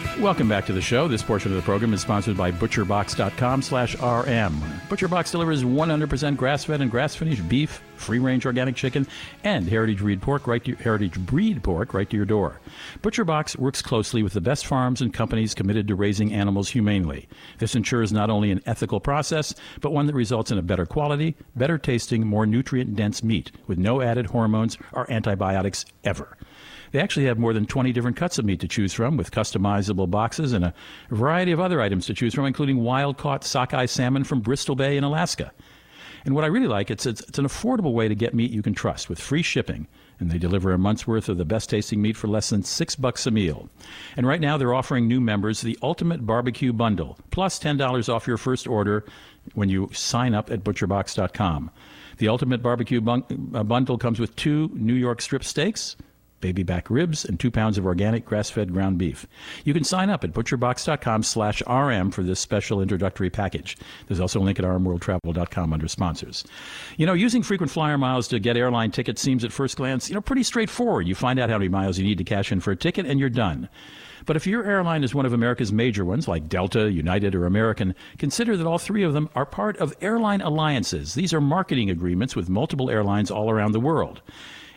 Welcome 0.19 0.49
back 0.49 0.65
to 0.65 0.73
the 0.73 0.81
show. 0.81 1.07
This 1.07 1.23
portion 1.23 1.51
of 1.51 1.55
the 1.55 1.63
program 1.63 1.93
is 1.93 2.01
sponsored 2.01 2.37
by 2.37 2.51
ButcherBox.com 2.51 3.61
slash 3.61 3.95
RM. 3.95 4.61
ButcherBox 4.89 5.31
delivers 5.31 5.63
100% 5.63 6.35
grass-fed 6.35 6.81
and 6.81 6.91
grass-finished 6.91 7.47
beef, 7.47 7.81
free-range 7.95 8.45
organic 8.45 8.75
chicken, 8.75 9.07
and 9.45 9.67
heritage 9.67 9.99
breed 9.99 10.21
pork 10.21 10.45
right 10.47 10.63
to 10.63 10.71
your, 10.71 10.77
heritage 10.77 11.17
breed 11.17 11.63
pork 11.63 11.93
right 11.93 12.07
to 12.09 12.17
your 12.17 12.25
door. 12.25 12.59
ButcherBox 13.01 13.55
works 13.57 13.81
closely 13.81 14.21
with 14.21 14.33
the 14.33 14.41
best 14.41 14.67
farms 14.67 15.01
and 15.01 15.13
companies 15.13 15.55
committed 15.55 15.87
to 15.87 15.95
raising 15.95 16.33
animals 16.33 16.69
humanely. 16.69 17.27
This 17.57 17.73
ensures 17.73 18.11
not 18.11 18.29
only 18.29 18.51
an 18.51 18.61
ethical 18.65 18.99
process, 18.99 19.55
but 19.79 19.93
one 19.93 20.05
that 20.07 20.13
results 20.13 20.51
in 20.51 20.57
a 20.57 20.61
better 20.61 20.85
quality, 20.85 21.35
better 21.55 21.77
tasting, 21.77 22.27
more 22.27 22.45
nutrient-dense 22.45 23.23
meat 23.23 23.51
with 23.65 23.79
no 23.79 24.01
added 24.01 24.27
hormones 24.27 24.77
or 24.91 25.09
antibiotics 25.09 25.85
ever. 26.03 26.37
They 26.91 26.99
actually 26.99 27.25
have 27.25 27.37
more 27.37 27.53
than 27.53 27.65
20 27.65 27.91
different 27.93 28.17
cuts 28.17 28.37
of 28.37 28.45
meat 28.45 28.59
to 28.59 28.67
choose 28.67 28.93
from, 28.93 29.17
with 29.17 29.31
customizable 29.31 30.09
boxes 30.09 30.53
and 30.53 30.65
a 30.65 30.73
variety 31.09 31.51
of 31.51 31.59
other 31.59 31.81
items 31.81 32.05
to 32.07 32.13
choose 32.13 32.33
from, 32.33 32.45
including 32.45 32.83
wild 32.83 33.17
caught 33.17 33.43
sockeye 33.43 33.85
salmon 33.85 34.23
from 34.23 34.41
Bristol 34.41 34.75
Bay 34.75 34.97
in 34.97 35.03
Alaska. 35.03 35.51
And 36.23 36.35
what 36.35 36.43
I 36.43 36.47
really 36.47 36.67
like, 36.67 36.91
it's, 36.91 37.05
it's, 37.05 37.21
it's 37.21 37.39
an 37.39 37.45
affordable 37.45 37.93
way 37.93 38.07
to 38.07 38.15
get 38.15 38.33
meat 38.33 38.51
you 38.51 38.61
can 38.61 38.75
trust 38.75 39.09
with 39.09 39.19
free 39.19 39.41
shipping. 39.41 39.87
And 40.19 40.29
they 40.29 40.37
deliver 40.37 40.71
a 40.71 40.77
month's 40.77 41.07
worth 41.07 41.29
of 41.29 41.37
the 41.37 41.45
best 41.45 41.69
tasting 41.69 41.99
meat 41.99 42.15
for 42.15 42.27
less 42.27 42.51
than 42.51 42.61
six 42.61 42.95
bucks 42.95 43.25
a 43.25 43.31
meal. 43.31 43.69
And 44.15 44.27
right 44.27 44.39
now 44.39 44.57
they're 44.57 44.73
offering 44.73 45.07
new 45.07 45.19
members 45.19 45.61
the 45.61 45.79
Ultimate 45.81 46.25
Barbecue 46.25 46.73
Bundle, 46.73 47.17
plus 47.31 47.57
$10 47.57 48.13
off 48.13 48.27
your 48.27 48.37
first 48.37 48.67
order 48.67 49.03
when 49.55 49.69
you 49.69 49.89
sign 49.93 50.35
up 50.35 50.51
at 50.51 50.63
butcherbox.com. 50.63 51.71
The 52.17 52.27
Ultimate 52.27 52.61
Barbecue 52.61 53.01
bun- 53.01 53.51
uh, 53.55 53.63
Bundle 53.63 53.97
comes 53.97 54.19
with 54.19 54.35
two 54.35 54.69
New 54.75 54.93
York 54.93 55.21
strip 55.21 55.43
steaks, 55.43 55.95
baby 56.41 56.63
back 56.63 56.89
ribs, 56.89 57.23
and 57.23 57.39
two 57.39 57.51
pounds 57.51 57.77
of 57.77 57.85
organic 57.85 58.25
grass-fed 58.25 58.73
ground 58.73 58.97
beef. 58.97 59.27
You 59.63 59.73
can 59.73 59.83
sign 59.83 60.09
up 60.09 60.23
at 60.23 60.33
butcherbox.com 60.33 61.23
slash 61.23 61.61
RM 61.67 62.11
for 62.11 62.23
this 62.23 62.39
special 62.39 62.81
introductory 62.81 63.29
package. 63.29 63.77
There's 64.07 64.19
also 64.19 64.39
a 64.39 64.43
link 64.43 64.59
at 64.59 64.65
rmworldtravel.com 64.65 65.73
under 65.73 65.87
sponsors. 65.87 66.43
You 66.97 67.05
know, 67.05 67.13
using 67.13 67.43
frequent 67.43 67.71
flyer 67.71 67.97
miles 67.97 68.27
to 68.29 68.39
get 68.39 68.57
airline 68.57 68.91
tickets 68.91 69.21
seems 69.21 69.43
at 69.43 69.51
first 69.51 69.77
glance, 69.77 70.09
you 70.09 70.15
know, 70.15 70.21
pretty 70.21 70.43
straightforward. 70.43 71.07
You 71.07 71.15
find 71.15 71.39
out 71.39 71.49
how 71.49 71.57
many 71.57 71.69
miles 71.69 71.97
you 71.97 72.03
need 72.03 72.17
to 72.17 72.23
cash 72.23 72.51
in 72.51 72.59
for 72.59 72.71
a 72.71 72.75
ticket, 72.75 73.05
and 73.05 73.19
you're 73.19 73.29
done. 73.29 73.69
But 74.25 74.35
if 74.35 74.45
your 74.45 74.63
airline 74.63 75.03
is 75.03 75.15
one 75.15 75.25
of 75.25 75.33
America's 75.33 75.73
major 75.73 76.05
ones, 76.05 76.27
like 76.27 76.47
Delta, 76.47 76.91
United, 76.91 77.33
or 77.35 77.45
American, 77.45 77.95
consider 78.17 78.55
that 78.55 78.67
all 78.67 78.77
three 78.77 79.03
of 79.03 79.13
them 79.13 79.29
are 79.35 79.45
part 79.45 79.77
of 79.77 79.95
airline 80.01 80.41
alliances. 80.41 81.13
These 81.15 81.33
are 81.33 81.41
marketing 81.41 81.89
agreements 81.89 82.35
with 82.35 82.49
multiple 82.49 82.89
airlines 82.89 83.31
all 83.31 83.49
around 83.49 83.71
the 83.71 83.79
world. 83.79 84.21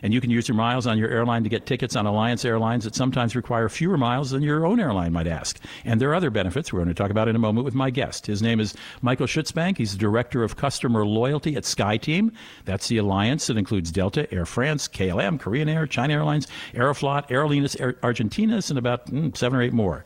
And 0.05 0.13
you 0.13 0.21
can 0.21 0.29
use 0.29 0.47
your 0.47 0.55
miles 0.55 0.85
on 0.85 0.99
your 0.99 1.09
airline 1.09 1.41
to 1.45 1.49
get 1.49 1.65
tickets 1.65 1.95
on 1.95 2.05
Alliance 2.05 2.45
Airlines 2.45 2.83
that 2.83 2.93
sometimes 2.93 3.35
require 3.35 3.67
fewer 3.69 3.97
miles 3.97 4.29
than 4.29 4.43
your 4.43 4.63
own 4.63 4.79
airline 4.79 5.11
might 5.13 5.25
ask. 5.25 5.59
And 5.83 5.99
there 5.99 6.11
are 6.11 6.13
other 6.13 6.29
benefits 6.29 6.71
we're 6.71 6.81
going 6.81 6.89
to 6.89 6.93
talk 6.93 7.09
about 7.09 7.27
in 7.27 7.35
a 7.35 7.39
moment 7.39 7.65
with 7.65 7.73
my 7.73 7.89
guest. 7.89 8.27
His 8.27 8.39
name 8.39 8.59
is 8.59 8.75
Michael 9.01 9.25
Schutzbank. 9.25 9.79
He's 9.79 9.93
the 9.93 9.97
Director 9.97 10.43
of 10.43 10.57
Customer 10.57 11.07
Loyalty 11.07 11.55
at 11.55 11.63
SkyTeam. 11.63 12.31
That's 12.65 12.87
the 12.87 12.99
alliance 12.99 13.47
that 13.47 13.57
includes 13.57 13.91
Delta, 13.91 14.31
Air 14.31 14.45
France, 14.45 14.87
KLM, 14.87 15.39
Korean 15.39 15.67
Air, 15.67 15.87
China 15.87 16.13
Airlines, 16.13 16.47
Aeroflot, 16.75 17.27
Aerolíneas 17.29 17.75
Air 17.81 17.93
Argentinas, 18.03 18.69
and 18.69 18.77
about 18.77 19.07
mm, 19.07 19.35
seven 19.35 19.57
or 19.57 19.63
eight 19.63 19.73
more. 19.73 20.05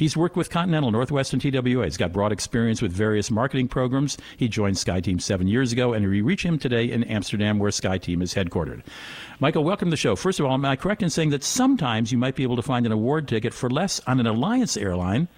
He's 0.00 0.16
worked 0.16 0.34
with 0.34 0.48
Continental, 0.48 0.90
Northwest, 0.90 1.34
and 1.34 1.42
TWA. 1.42 1.84
He's 1.84 1.98
got 1.98 2.10
broad 2.10 2.32
experience 2.32 2.80
with 2.80 2.90
various 2.90 3.30
marketing 3.30 3.68
programs. 3.68 4.16
He 4.38 4.48
joined 4.48 4.76
SkyTeam 4.76 5.20
seven 5.20 5.46
years 5.46 5.74
ago, 5.74 5.92
and 5.92 6.08
we 6.08 6.22
reach 6.22 6.42
him 6.42 6.58
today 6.58 6.90
in 6.90 7.04
Amsterdam, 7.04 7.58
where 7.58 7.70
SkyTeam 7.70 8.22
is 8.22 8.32
headquartered. 8.32 8.82
Michael, 9.40 9.62
welcome 9.62 9.88
to 9.88 9.90
the 9.90 9.98
show. 9.98 10.16
First 10.16 10.40
of 10.40 10.46
all, 10.46 10.54
am 10.54 10.64
I 10.64 10.76
correct 10.76 11.02
in 11.02 11.10
saying 11.10 11.28
that 11.30 11.44
sometimes 11.44 12.12
you 12.12 12.16
might 12.16 12.34
be 12.34 12.44
able 12.44 12.56
to 12.56 12.62
find 12.62 12.86
an 12.86 12.92
award 12.92 13.28
ticket 13.28 13.52
for 13.52 13.68
less 13.68 14.00
on 14.06 14.18
an 14.20 14.26
alliance 14.26 14.74
airline 14.74 15.28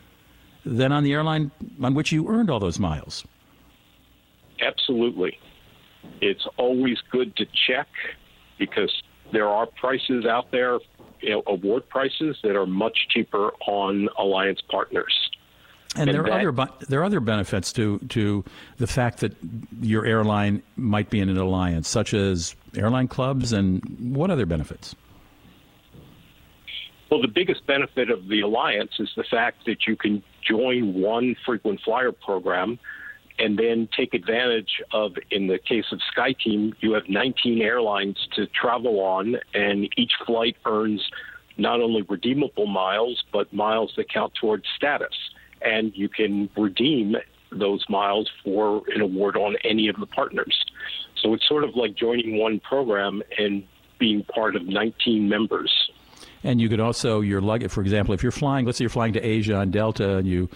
than 0.64 0.92
on 0.92 1.02
the 1.02 1.12
airline 1.12 1.50
on 1.82 1.94
which 1.94 2.12
you 2.12 2.28
earned 2.28 2.48
all 2.48 2.60
those 2.60 2.78
miles? 2.78 3.24
Absolutely. 4.60 5.40
It's 6.20 6.46
always 6.56 6.98
good 7.10 7.34
to 7.34 7.46
check 7.66 7.88
because 8.60 8.92
there 9.32 9.48
are 9.48 9.66
prices 9.66 10.24
out 10.24 10.52
there, 10.52 10.78
you 11.22 11.30
know, 11.30 11.42
award 11.46 11.88
prices 11.88 12.36
that 12.42 12.56
are 12.56 12.66
much 12.66 13.06
cheaper 13.10 13.52
on 13.66 14.08
alliance 14.18 14.60
partners. 14.70 15.30
And, 15.94 16.08
And 16.08 16.16
there 16.16 16.24
are 16.24 16.50
other 16.50 16.72
there 16.88 17.00
are 17.00 17.04
other 17.04 17.20
benefits 17.20 17.70
to 17.74 17.98
to 18.08 18.44
the 18.78 18.86
fact 18.86 19.20
that 19.20 19.36
your 19.82 20.06
airline 20.06 20.62
might 20.76 21.10
be 21.10 21.20
in 21.20 21.28
an 21.28 21.36
alliance, 21.36 21.86
such 21.86 22.14
as 22.14 22.56
airline 22.74 23.08
clubs, 23.08 23.52
and 23.52 23.82
what 24.14 24.30
other 24.30 24.46
benefits? 24.46 24.94
Well, 27.10 27.20
the 27.20 27.28
biggest 27.28 27.66
benefit 27.66 28.10
of 28.10 28.28
the 28.28 28.40
alliance 28.40 28.92
is 28.98 29.10
the 29.16 29.24
fact 29.24 29.66
that 29.66 29.86
you 29.86 29.96
can 29.96 30.22
join 30.40 30.94
one 30.94 31.36
frequent 31.44 31.82
flyer 31.84 32.10
program 32.10 32.78
and 33.42 33.58
then 33.58 33.88
take 33.94 34.14
advantage 34.14 34.80
of, 34.92 35.16
in 35.32 35.48
the 35.48 35.58
case 35.58 35.86
of 35.90 35.98
SkyTeam, 36.16 36.74
you 36.80 36.92
have 36.92 37.08
19 37.08 37.60
airlines 37.60 38.16
to 38.36 38.46
travel 38.46 39.00
on, 39.00 39.36
and 39.52 39.88
each 39.96 40.12
flight 40.24 40.56
earns 40.64 41.02
not 41.58 41.80
only 41.80 42.02
redeemable 42.02 42.66
miles, 42.66 43.24
but 43.32 43.52
miles 43.52 43.92
that 43.96 44.08
count 44.08 44.32
towards 44.40 44.64
status. 44.76 45.14
And 45.60 45.92
you 45.96 46.08
can 46.08 46.50
redeem 46.56 47.16
those 47.50 47.84
miles 47.88 48.30
for 48.44 48.82
an 48.94 49.00
award 49.00 49.36
on 49.36 49.56
any 49.64 49.88
of 49.88 49.96
the 49.98 50.06
partners. 50.06 50.64
So 51.20 51.34
it's 51.34 51.46
sort 51.48 51.64
of 51.64 51.74
like 51.74 51.96
joining 51.96 52.38
one 52.38 52.60
program 52.60 53.22
and 53.38 53.64
being 53.98 54.22
part 54.22 54.54
of 54.54 54.66
19 54.66 55.28
members. 55.28 55.72
And 56.44 56.60
you 56.60 56.68
could 56.68 56.80
also 56.80 57.20
your 57.20 57.40
luggage, 57.40 57.72
for 57.72 57.80
example, 57.80 58.14
if 58.14 58.22
you're 58.22 58.32
flying, 58.32 58.66
let's 58.66 58.78
say 58.78 58.84
you're 58.84 58.90
flying 58.90 59.12
to 59.14 59.20
Asia 59.20 59.56
on 59.56 59.72
Delta, 59.72 60.18
and 60.18 60.28
you, 60.28 60.48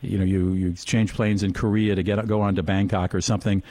you 0.00 0.18
know, 0.18 0.24
you 0.24 0.52
you 0.52 0.68
exchange 0.68 1.14
planes 1.14 1.42
in 1.42 1.52
Korea 1.52 1.94
to 1.94 2.02
get 2.02 2.26
go 2.26 2.40
on 2.40 2.54
to 2.56 2.62
Bangkok 2.62 3.14
or 3.14 3.20
something, 3.20 3.62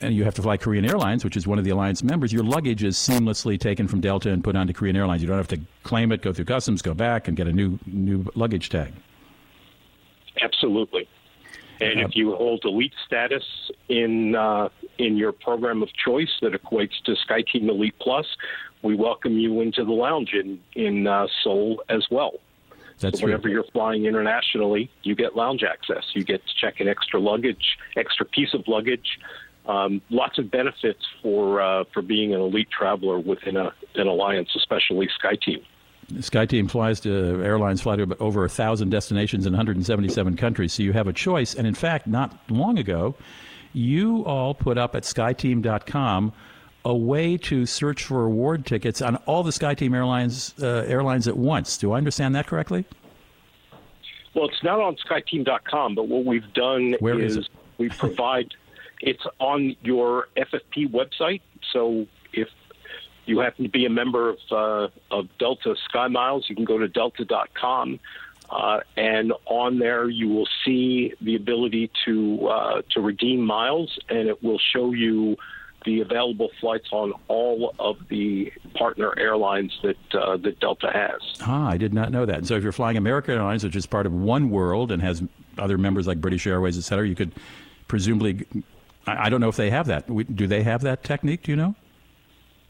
and 0.00 0.14
you 0.14 0.24
have 0.24 0.34
to 0.34 0.42
fly 0.42 0.56
Korean 0.56 0.84
Airlines, 0.84 1.24
which 1.24 1.36
is 1.36 1.46
one 1.46 1.58
of 1.58 1.64
the 1.64 1.70
alliance 1.70 2.02
members. 2.02 2.32
Your 2.32 2.44
luggage 2.44 2.84
is 2.84 2.96
seamlessly 2.96 3.58
taken 3.58 3.88
from 3.88 4.00
Delta 4.00 4.30
and 4.30 4.42
put 4.42 4.56
onto 4.56 4.72
Korean 4.72 4.96
Airlines. 4.96 5.22
You 5.22 5.28
don't 5.28 5.36
have 5.36 5.48
to 5.48 5.60
claim 5.82 6.12
it, 6.12 6.22
go 6.22 6.32
through 6.32 6.44
customs, 6.46 6.82
go 6.82 6.94
back, 6.94 7.28
and 7.28 7.36
get 7.36 7.48
a 7.48 7.52
new 7.52 7.78
new 7.86 8.24
luggage 8.34 8.68
tag. 8.68 8.92
Absolutely. 10.40 11.08
And 11.80 12.00
if 12.00 12.14
you 12.14 12.34
hold 12.34 12.64
elite 12.64 12.94
status 13.04 13.44
in 13.88 14.34
uh, 14.34 14.68
in 14.98 15.16
your 15.16 15.32
program 15.32 15.82
of 15.82 15.88
choice 15.92 16.30
that 16.40 16.52
equates 16.52 17.02
to 17.04 17.16
SkyTeam 17.28 17.68
Elite 17.68 17.96
Plus, 18.00 18.26
we 18.82 18.94
welcome 18.94 19.38
you 19.38 19.60
into 19.60 19.84
the 19.84 19.92
lounge 19.92 20.32
in 20.34 20.60
in 20.74 21.06
uh, 21.06 21.26
Seoul 21.42 21.82
as 21.88 22.06
well. 22.10 22.34
That's 23.00 23.20
so 23.20 23.26
whenever 23.26 23.48
you're 23.48 23.64
flying 23.72 24.06
internationally, 24.06 24.90
you 25.02 25.14
get 25.14 25.36
lounge 25.36 25.62
access. 25.62 26.04
You 26.14 26.24
get 26.24 26.42
to 26.46 26.52
check 26.60 26.80
an 26.80 26.88
extra 26.88 27.20
luggage, 27.20 27.78
extra 27.96 28.24
piece 28.24 28.54
of 28.54 28.66
luggage. 28.68 29.18
Um, 29.66 30.02
lots 30.10 30.38
of 30.38 30.50
benefits 30.50 31.00
for 31.22 31.60
uh, 31.60 31.84
for 31.92 32.02
being 32.02 32.34
an 32.34 32.40
elite 32.40 32.68
traveler 32.70 33.18
within 33.18 33.56
a, 33.56 33.72
an 33.94 34.06
alliance, 34.06 34.50
especially 34.54 35.08
SkyTeam. 35.22 35.62
SkyTeam 36.12 36.70
flies 36.70 37.00
to 37.00 37.42
airlines 37.42 37.80
fly 37.80 37.96
to 37.96 38.16
over 38.18 38.44
a 38.44 38.48
thousand 38.48 38.90
destinations 38.90 39.46
in 39.46 39.52
177 39.52 40.36
countries, 40.36 40.74
so 40.74 40.82
you 40.82 40.92
have 40.92 41.08
a 41.08 41.12
choice. 41.12 41.54
And 41.54 41.66
in 41.66 41.74
fact, 41.74 42.06
not 42.06 42.38
long 42.50 42.78
ago, 42.78 43.14
you 43.72 44.24
all 44.26 44.54
put 44.54 44.76
up 44.76 44.94
at 44.94 45.04
SkyTeam.com 45.04 46.32
a 46.84 46.94
way 46.94 47.36
to 47.38 47.64
search 47.66 48.04
for 48.04 48.24
award 48.24 48.66
tickets 48.66 49.00
on 49.00 49.16
all 49.26 49.42
the 49.42 49.50
SkyTeam 49.50 49.94
airlines 49.94 50.54
uh, 50.62 50.84
airlines 50.86 51.26
at 51.26 51.36
once. 51.36 51.78
Do 51.78 51.92
I 51.92 51.98
understand 51.98 52.34
that 52.34 52.46
correctly? 52.46 52.84
Well, 54.34 54.48
it's 54.48 54.62
not 54.62 54.80
on 54.80 54.96
SkyTeam.com, 54.96 55.94
but 55.94 56.08
what 56.08 56.24
we've 56.24 56.52
done 56.52 56.96
Where 56.98 57.18
is 57.18 57.36
is 57.36 57.48
we 57.78 57.88
provide 57.88 58.52
it's 59.00 59.24
on 59.38 59.76
your 59.82 60.28
FFP 60.36 60.90
website. 60.90 61.40
So 61.72 62.06
if 62.32 62.48
you 63.26 63.38
happen 63.38 63.64
to 63.64 63.70
be 63.70 63.86
a 63.86 63.90
member 63.90 64.30
of 64.30 64.38
uh, 64.50 64.88
of 65.10 65.28
Delta 65.38 65.74
Sky 65.88 66.08
Miles, 66.08 66.46
you 66.48 66.56
can 66.56 66.64
go 66.64 66.78
to 66.78 66.88
delta.com. 66.88 68.00
Uh, 68.50 68.80
and 68.96 69.32
on 69.46 69.78
there, 69.78 70.08
you 70.08 70.28
will 70.28 70.48
see 70.64 71.14
the 71.20 71.34
ability 71.34 71.90
to 72.04 72.46
uh, 72.48 72.82
to 72.90 73.00
redeem 73.00 73.40
miles, 73.40 73.98
and 74.08 74.28
it 74.28 74.42
will 74.42 74.58
show 74.58 74.92
you 74.92 75.36
the 75.84 76.00
available 76.00 76.50
flights 76.60 76.88
on 76.92 77.12
all 77.28 77.74
of 77.78 77.96
the 78.08 78.52
partner 78.74 79.12
airlines 79.18 79.72
that 79.82 79.96
uh, 80.14 80.36
that 80.38 80.58
Delta 80.60 80.90
has. 80.92 81.20
Ah, 81.42 81.68
I 81.68 81.76
did 81.76 81.92
not 81.94 82.10
know 82.10 82.24
that. 82.26 82.38
And 82.38 82.46
so 82.46 82.54
if 82.56 82.62
you're 82.62 82.72
flying 82.72 82.96
American 82.96 83.34
Airlines, 83.34 83.64
which 83.64 83.76
is 83.76 83.86
part 83.86 84.06
of 84.06 84.12
One 84.12 84.50
World 84.50 84.90
and 84.92 85.02
has 85.02 85.22
other 85.58 85.78
members 85.78 86.06
like 86.06 86.20
British 86.20 86.46
Airways, 86.46 86.76
et 86.78 86.82
cetera, 86.82 87.06
you 87.06 87.14
could 87.14 87.32
presumably. 87.88 88.46
I 89.06 89.26
I 89.26 89.28
don't 89.28 89.40
know 89.40 89.48
if 89.48 89.56
they 89.56 89.70
have 89.70 89.86
that. 89.88 90.08
We- 90.08 90.24
Do 90.24 90.46
they 90.46 90.62
have 90.62 90.82
that 90.82 91.04
technique? 91.04 91.42
Do 91.44 91.52
you 91.52 91.56
know? 91.56 91.74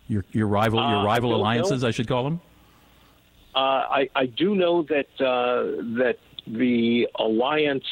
Your 0.09 0.25
your 0.33 0.47
rival 0.49 0.81
Uh, 0.81 0.91
your 0.91 1.01
I 1.01 1.05
rival 1.05 1.31
know. 1.31 1.37
alliances, 1.37 1.85
I 1.85 1.91
should 1.93 2.09
call 2.09 2.25
them. 2.25 2.41
Uh, 3.55 3.59
I, 3.59 4.11
I 4.17 4.27
do 4.27 4.57
know 4.57 4.83
that 4.83 5.07
uh, 5.21 5.83
that 6.01 6.17
the 6.47 7.09
alliance 7.15 7.85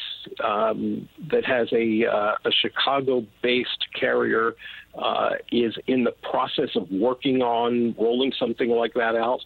um, 0.43 1.07
that 1.31 1.43
has 1.45 1.71
a, 1.71 2.05
uh, 2.05 2.35
a 2.45 2.51
Chicago-based 2.51 3.85
carrier 3.99 4.53
uh, 4.95 5.31
is 5.51 5.75
in 5.87 6.03
the 6.03 6.11
process 6.11 6.75
of 6.75 6.89
working 6.91 7.41
on 7.41 7.95
rolling 7.97 8.31
something 8.37 8.69
like 8.69 8.93
that 8.93 9.15
out. 9.15 9.45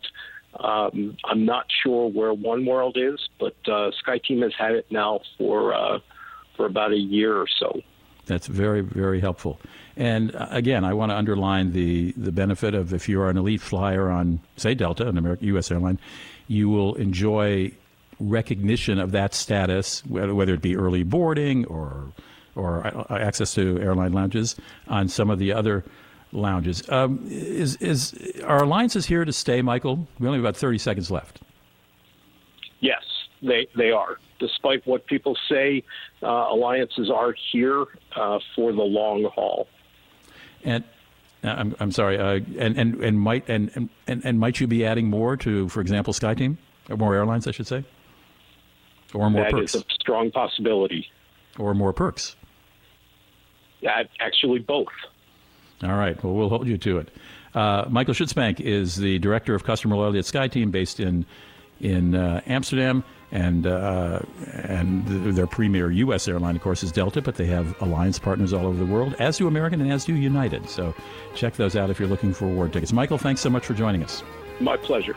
Um, 0.59 1.17
I'm 1.25 1.45
not 1.45 1.65
sure 1.83 2.09
where 2.09 2.33
One 2.33 2.65
World 2.65 2.97
is, 2.99 3.19
but 3.39 3.55
uh, 3.67 3.91
SkyTeam 4.05 4.41
has 4.41 4.53
had 4.57 4.73
it 4.73 4.87
now 4.89 5.19
for 5.37 5.73
uh, 5.73 5.99
for 6.55 6.65
about 6.65 6.91
a 6.91 6.97
year 6.97 7.37
or 7.37 7.47
so. 7.59 7.81
That's 8.25 8.47
very, 8.47 8.81
very 8.81 9.21
helpful. 9.21 9.59
And 9.95 10.35
uh, 10.35 10.47
again, 10.51 10.83
I 10.83 10.93
want 10.93 11.11
to 11.11 11.15
underline 11.15 11.71
the, 11.71 12.11
the 12.17 12.31
benefit 12.31 12.75
of 12.75 12.93
if 12.93 13.07
you 13.07 13.21
are 13.21 13.29
an 13.29 13.37
elite 13.37 13.61
flyer 13.61 14.09
on, 14.09 14.41
say, 14.57 14.75
Delta, 14.75 15.07
an 15.07 15.17
American 15.17 15.47
U.S. 15.47 15.71
airline, 15.71 15.97
you 16.47 16.69
will 16.69 16.95
enjoy 16.95 17.71
recognition 18.19 18.99
of 18.99 19.11
that 19.11 19.33
status, 19.33 20.05
whether 20.05 20.35
whether 20.35 20.53
it 20.53 20.61
be 20.61 20.75
early 20.75 21.03
boarding 21.03 21.65
or 21.65 22.11
or 22.57 22.85
uh, 22.87 23.17
access 23.17 23.53
to 23.53 23.79
airline 23.79 24.11
lounges 24.13 24.55
on 24.87 25.07
some 25.07 25.29
of 25.29 25.39
the 25.39 25.53
other 25.53 25.83
lounges. 26.31 26.83
Um, 26.89 27.25
is 27.29 27.75
is 27.77 28.13
are 28.43 28.63
alliances 28.63 29.05
here 29.05 29.23
to 29.23 29.31
stay, 29.33 29.61
Michael? 29.61 30.07
We 30.19 30.27
only 30.27 30.39
have 30.39 30.45
about 30.45 30.57
thirty 30.57 30.77
seconds 30.77 31.09
left. 31.09 31.41
Yes, 32.79 33.03
they 33.41 33.67
they 33.75 33.91
are. 33.91 34.17
Despite 34.39 34.85
what 34.85 35.05
people 35.07 35.35
say, 35.49 35.83
uh, 36.21 36.27
alliances 36.27 37.09
are 37.09 37.33
here 37.51 37.85
uh, 38.15 38.39
for 38.55 38.71
the 38.71 38.83
long 38.83 39.23
haul. 39.33 39.67
And 40.63 40.83
uh, 41.43 41.49
I'm, 41.49 41.75
I'm 41.79 41.91
sorry. 41.91 42.19
Uh, 42.19 42.41
and, 42.59 42.77
and, 42.77 43.03
and 43.03 43.19
might 43.19 43.49
and, 43.49 43.89
and, 44.05 44.23
and 44.25 44.39
might 44.39 44.59
you 44.59 44.67
be 44.67 44.85
adding 44.85 45.09
more 45.09 45.37
to, 45.37 45.69
for 45.69 45.81
example, 45.81 46.13
SkyTeam, 46.13 46.57
or 46.89 46.97
more 46.97 47.15
airlines, 47.15 47.47
I 47.47 47.51
should 47.51 47.65
say, 47.67 47.83
or 49.13 49.29
more 49.29 49.43
That 49.43 49.57
is 49.59 49.71
perks, 49.71 49.75
a 49.75 49.93
strong 49.99 50.29
possibility. 50.29 51.09
or 51.57 51.73
more 51.73 51.93
perks. 51.93 52.35
That 53.83 54.09
actually 54.19 54.59
both. 54.59 54.87
All 55.83 55.95
right. 55.95 56.21
Well, 56.23 56.33
we'll 56.33 56.49
hold 56.49 56.67
you 56.67 56.77
to 56.77 56.97
it. 56.99 57.09
Uh, 57.53 57.85
Michael 57.89 58.13
Schutzbank 58.13 58.59
is 58.59 58.95
the 58.97 59.19
director 59.19 59.55
of 59.55 59.63
customer 59.63 59.95
loyalty 59.95 60.19
at 60.19 60.25
SkyTeam, 60.25 60.71
based 60.71 60.99
in 60.99 61.25
in 61.79 62.15
uh, 62.15 62.41
Amsterdam, 62.47 63.03
and 63.31 63.67
uh, 63.67 64.19
and 64.53 65.05
th- 65.07 65.35
their 65.35 65.47
premier 65.47 65.91
U.S. 65.91 66.27
airline, 66.27 66.55
of 66.55 66.61
course, 66.61 66.83
is 66.83 66.91
Delta, 66.91 67.21
but 67.21 67.35
they 67.35 67.45
have 67.45 67.79
alliance 67.81 68.17
partners 68.19 68.53
all 68.53 68.65
over 68.65 68.77
the 68.77 68.91
world, 68.91 69.15
as 69.19 69.37
do 69.37 69.47
American 69.47 69.81
and 69.81 69.91
as 69.91 70.05
do 70.05 70.15
United. 70.15 70.69
So 70.69 70.95
check 71.35 71.55
those 71.55 71.75
out 71.75 71.89
if 71.89 71.99
you're 71.99 72.09
looking 72.09 72.33
for 72.33 72.45
award 72.45 72.73
tickets. 72.73 72.93
Michael, 72.93 73.17
thanks 73.17 73.41
so 73.41 73.49
much 73.49 73.65
for 73.65 73.73
joining 73.73 74.03
us. 74.03 74.23
My 74.59 74.77
pleasure. 74.77 75.15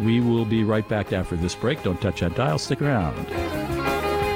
We 0.00 0.20
will 0.20 0.44
be 0.44 0.64
right 0.64 0.88
back 0.88 1.12
after 1.12 1.36
this 1.36 1.54
break. 1.54 1.82
Don't 1.84 2.00
touch 2.00 2.20
that 2.20 2.34
dial. 2.34 2.58
Stick 2.58 2.82
around. 2.82 3.83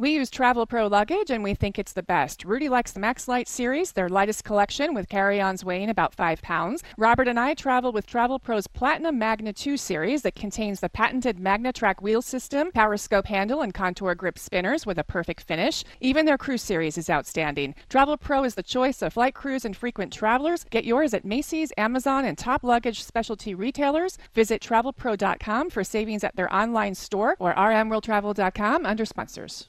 We 0.00 0.12
use 0.12 0.30
Travel 0.30 0.64
Pro 0.64 0.86
luggage 0.86 1.28
and 1.28 1.42
we 1.42 1.54
think 1.54 1.76
it's 1.76 1.92
the 1.92 2.04
best. 2.04 2.44
Rudy 2.44 2.68
likes 2.68 2.92
the 2.92 3.00
Max 3.00 3.26
Light 3.26 3.48
series, 3.48 3.90
their 3.90 4.08
lightest 4.08 4.44
collection 4.44 4.94
with 4.94 5.08
carry 5.08 5.40
ons 5.40 5.64
weighing 5.64 5.90
about 5.90 6.14
5 6.14 6.40
pounds. 6.40 6.84
Robert 6.96 7.26
and 7.26 7.40
I 7.40 7.54
travel 7.54 7.90
with 7.90 8.06
Travel 8.06 8.38
Pro's 8.38 8.68
Platinum 8.68 9.18
Magna 9.18 9.52
2 9.52 9.76
series 9.76 10.22
that 10.22 10.36
contains 10.36 10.78
the 10.78 10.88
patented 10.88 11.38
MagnaTrac 11.38 12.00
wheel 12.00 12.22
system, 12.22 12.70
power 12.70 12.96
scope 12.96 13.26
handle, 13.26 13.60
and 13.60 13.74
contour 13.74 14.14
grip 14.14 14.38
spinners 14.38 14.86
with 14.86 14.98
a 14.98 15.02
perfect 15.02 15.42
finish. 15.42 15.82
Even 16.00 16.26
their 16.26 16.38
cruise 16.38 16.62
series 16.62 16.96
is 16.96 17.10
outstanding. 17.10 17.74
Travel 17.88 18.16
Pro 18.16 18.44
is 18.44 18.54
the 18.54 18.62
choice 18.62 19.02
of 19.02 19.14
flight 19.14 19.34
crews 19.34 19.64
and 19.64 19.76
frequent 19.76 20.12
travelers. 20.12 20.62
Get 20.70 20.84
yours 20.84 21.12
at 21.12 21.24
Macy's, 21.24 21.72
Amazon, 21.76 22.24
and 22.24 22.38
top 22.38 22.62
luggage 22.62 23.02
specialty 23.02 23.52
retailers. 23.52 24.16
Visit 24.32 24.62
travelpro.com 24.62 25.70
for 25.70 25.82
savings 25.82 26.22
at 26.22 26.36
their 26.36 26.54
online 26.54 26.94
store 26.94 27.34
or 27.40 27.52
rmworldtravel.com 27.52 28.86
under 28.86 29.04
sponsors. 29.04 29.68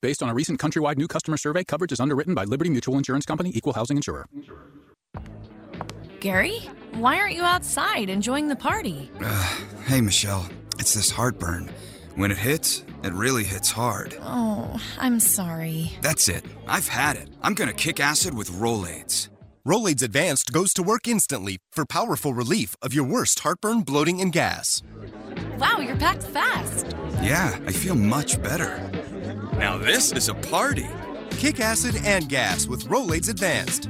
Based 0.00 0.22
on 0.22 0.28
a 0.28 0.34
recent 0.34 0.60
countrywide 0.60 0.96
new 0.96 1.08
customer 1.08 1.36
survey, 1.36 1.64
coverage 1.64 1.90
is 1.90 1.98
underwritten 1.98 2.32
by 2.32 2.44
Liberty 2.44 2.70
Mutual 2.70 2.96
Insurance 2.96 3.26
Company, 3.26 3.50
Equal 3.52 3.72
Housing 3.72 3.96
Insurer. 3.96 4.26
Gary, 6.20 6.58
why 6.92 7.16
aren't 7.18 7.34
you 7.34 7.42
outside 7.42 8.08
enjoying 8.08 8.48
the 8.48 8.56
party? 8.56 9.10
Hey, 9.86 10.02
Michelle. 10.02 10.46
It's 10.78 10.92
this 10.92 11.10
heartburn. 11.10 11.70
When 12.14 12.30
it 12.30 12.36
hits, 12.36 12.84
it 13.02 13.14
really 13.14 13.42
hits 13.42 13.70
hard. 13.70 14.14
Oh, 14.20 14.78
I'm 14.98 15.18
sorry. 15.18 15.92
That's 16.02 16.28
it. 16.28 16.44
I've 16.66 16.88
had 16.88 17.16
it. 17.16 17.30
I'm 17.40 17.54
gonna 17.54 17.72
kick 17.72 17.98
acid 17.98 18.34
with 18.34 18.50
Rolaids. 18.50 19.30
Rolaids 19.66 20.02
Advanced 20.02 20.52
goes 20.52 20.74
to 20.74 20.82
work 20.82 21.08
instantly 21.08 21.56
for 21.72 21.86
powerful 21.86 22.34
relief 22.34 22.76
of 22.82 22.92
your 22.92 23.04
worst 23.04 23.40
heartburn, 23.40 23.80
bloating, 23.80 24.20
and 24.20 24.30
gas. 24.30 24.82
Wow, 25.58 25.78
you're 25.78 25.96
packed 25.96 26.22
fast. 26.24 26.94
Yeah, 27.22 27.58
I 27.66 27.72
feel 27.72 27.94
much 27.94 28.42
better. 28.42 28.90
Now 29.58 29.76
this 29.76 30.12
is 30.12 30.28
a 30.28 30.34
party. 30.34 30.86
Kick 31.30 31.58
acid 31.58 31.96
and 32.04 32.28
gas 32.28 32.68
with 32.68 32.84
Rolaids 32.84 33.28
Advanced. 33.28 33.88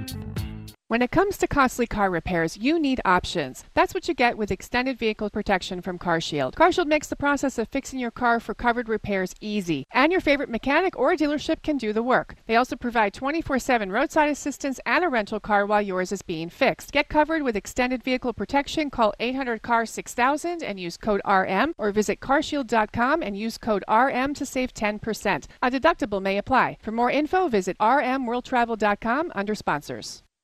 When 0.90 1.03
it 1.03 1.11
comes 1.11 1.37
to 1.37 1.46
costly 1.46 1.87
car 1.87 2.09
repairs, 2.09 2.57
you 2.57 2.79
need 2.79 3.03
options. 3.05 3.62
That's 3.74 3.92
what 3.92 4.09
you 4.09 4.14
get 4.14 4.38
with 4.38 4.51
extended 4.51 4.98
vehicle 4.98 5.29
protection 5.29 5.83
from 5.83 5.98
CarShield. 5.98 6.55
CarShield 6.55 6.87
makes 6.87 7.09
the 7.09 7.14
process 7.14 7.59
of 7.59 7.68
fixing 7.68 7.98
your 7.98 8.11
car 8.11 8.40
for 8.40 8.55
covered 8.55 8.88
repairs 8.88 9.35
easy, 9.38 9.85
and 9.92 10.11
your 10.11 10.22
favorite 10.22 10.48
mechanic 10.48 10.98
or 10.98 11.14
dealership 11.14 11.62
can 11.62 11.77
do 11.77 11.92
the 11.92 12.03
work. 12.03 12.37
They 12.46 12.57
also 12.57 12.74
provide 12.74 13.12
24/7 13.12 13.92
roadside 13.92 14.31
assistance 14.31 14.81
and 14.87 15.05
a 15.05 15.11
rental 15.11 15.40
car 15.40 15.66
while 15.66 15.83
yours 15.83 16.11
is 16.11 16.22
being 16.22 16.48
fixed. 16.48 16.90
Get 16.90 17.11
covered 17.11 17.42
with 17.42 17.55
extended 17.55 18.03
vehicle 18.03 18.33
protection. 18.33 18.88
Call 18.88 19.12
800 19.20 19.61
CAR 19.61 19.85
6000 19.85 20.62
and 20.62 20.81
use 20.81 20.96
code 20.96 21.20
RM, 21.27 21.74
or 21.77 21.92
visit 21.92 22.20
carshield.com 22.20 23.22
and 23.22 23.37
use 23.37 23.59
code 23.59 23.85
RM 23.90 24.33
to 24.33 24.46
save 24.46 24.72
10%. 24.72 25.48
A 25.62 25.70
deductible 25.70 26.22
may 26.22 26.38
apply. 26.38 26.79
For 26.81 26.92
more 26.92 27.11
info, 27.11 27.48
visit 27.48 27.77
rmworldtravel.com 27.79 29.33
under 29.35 29.55
sponsors. 29.55 30.22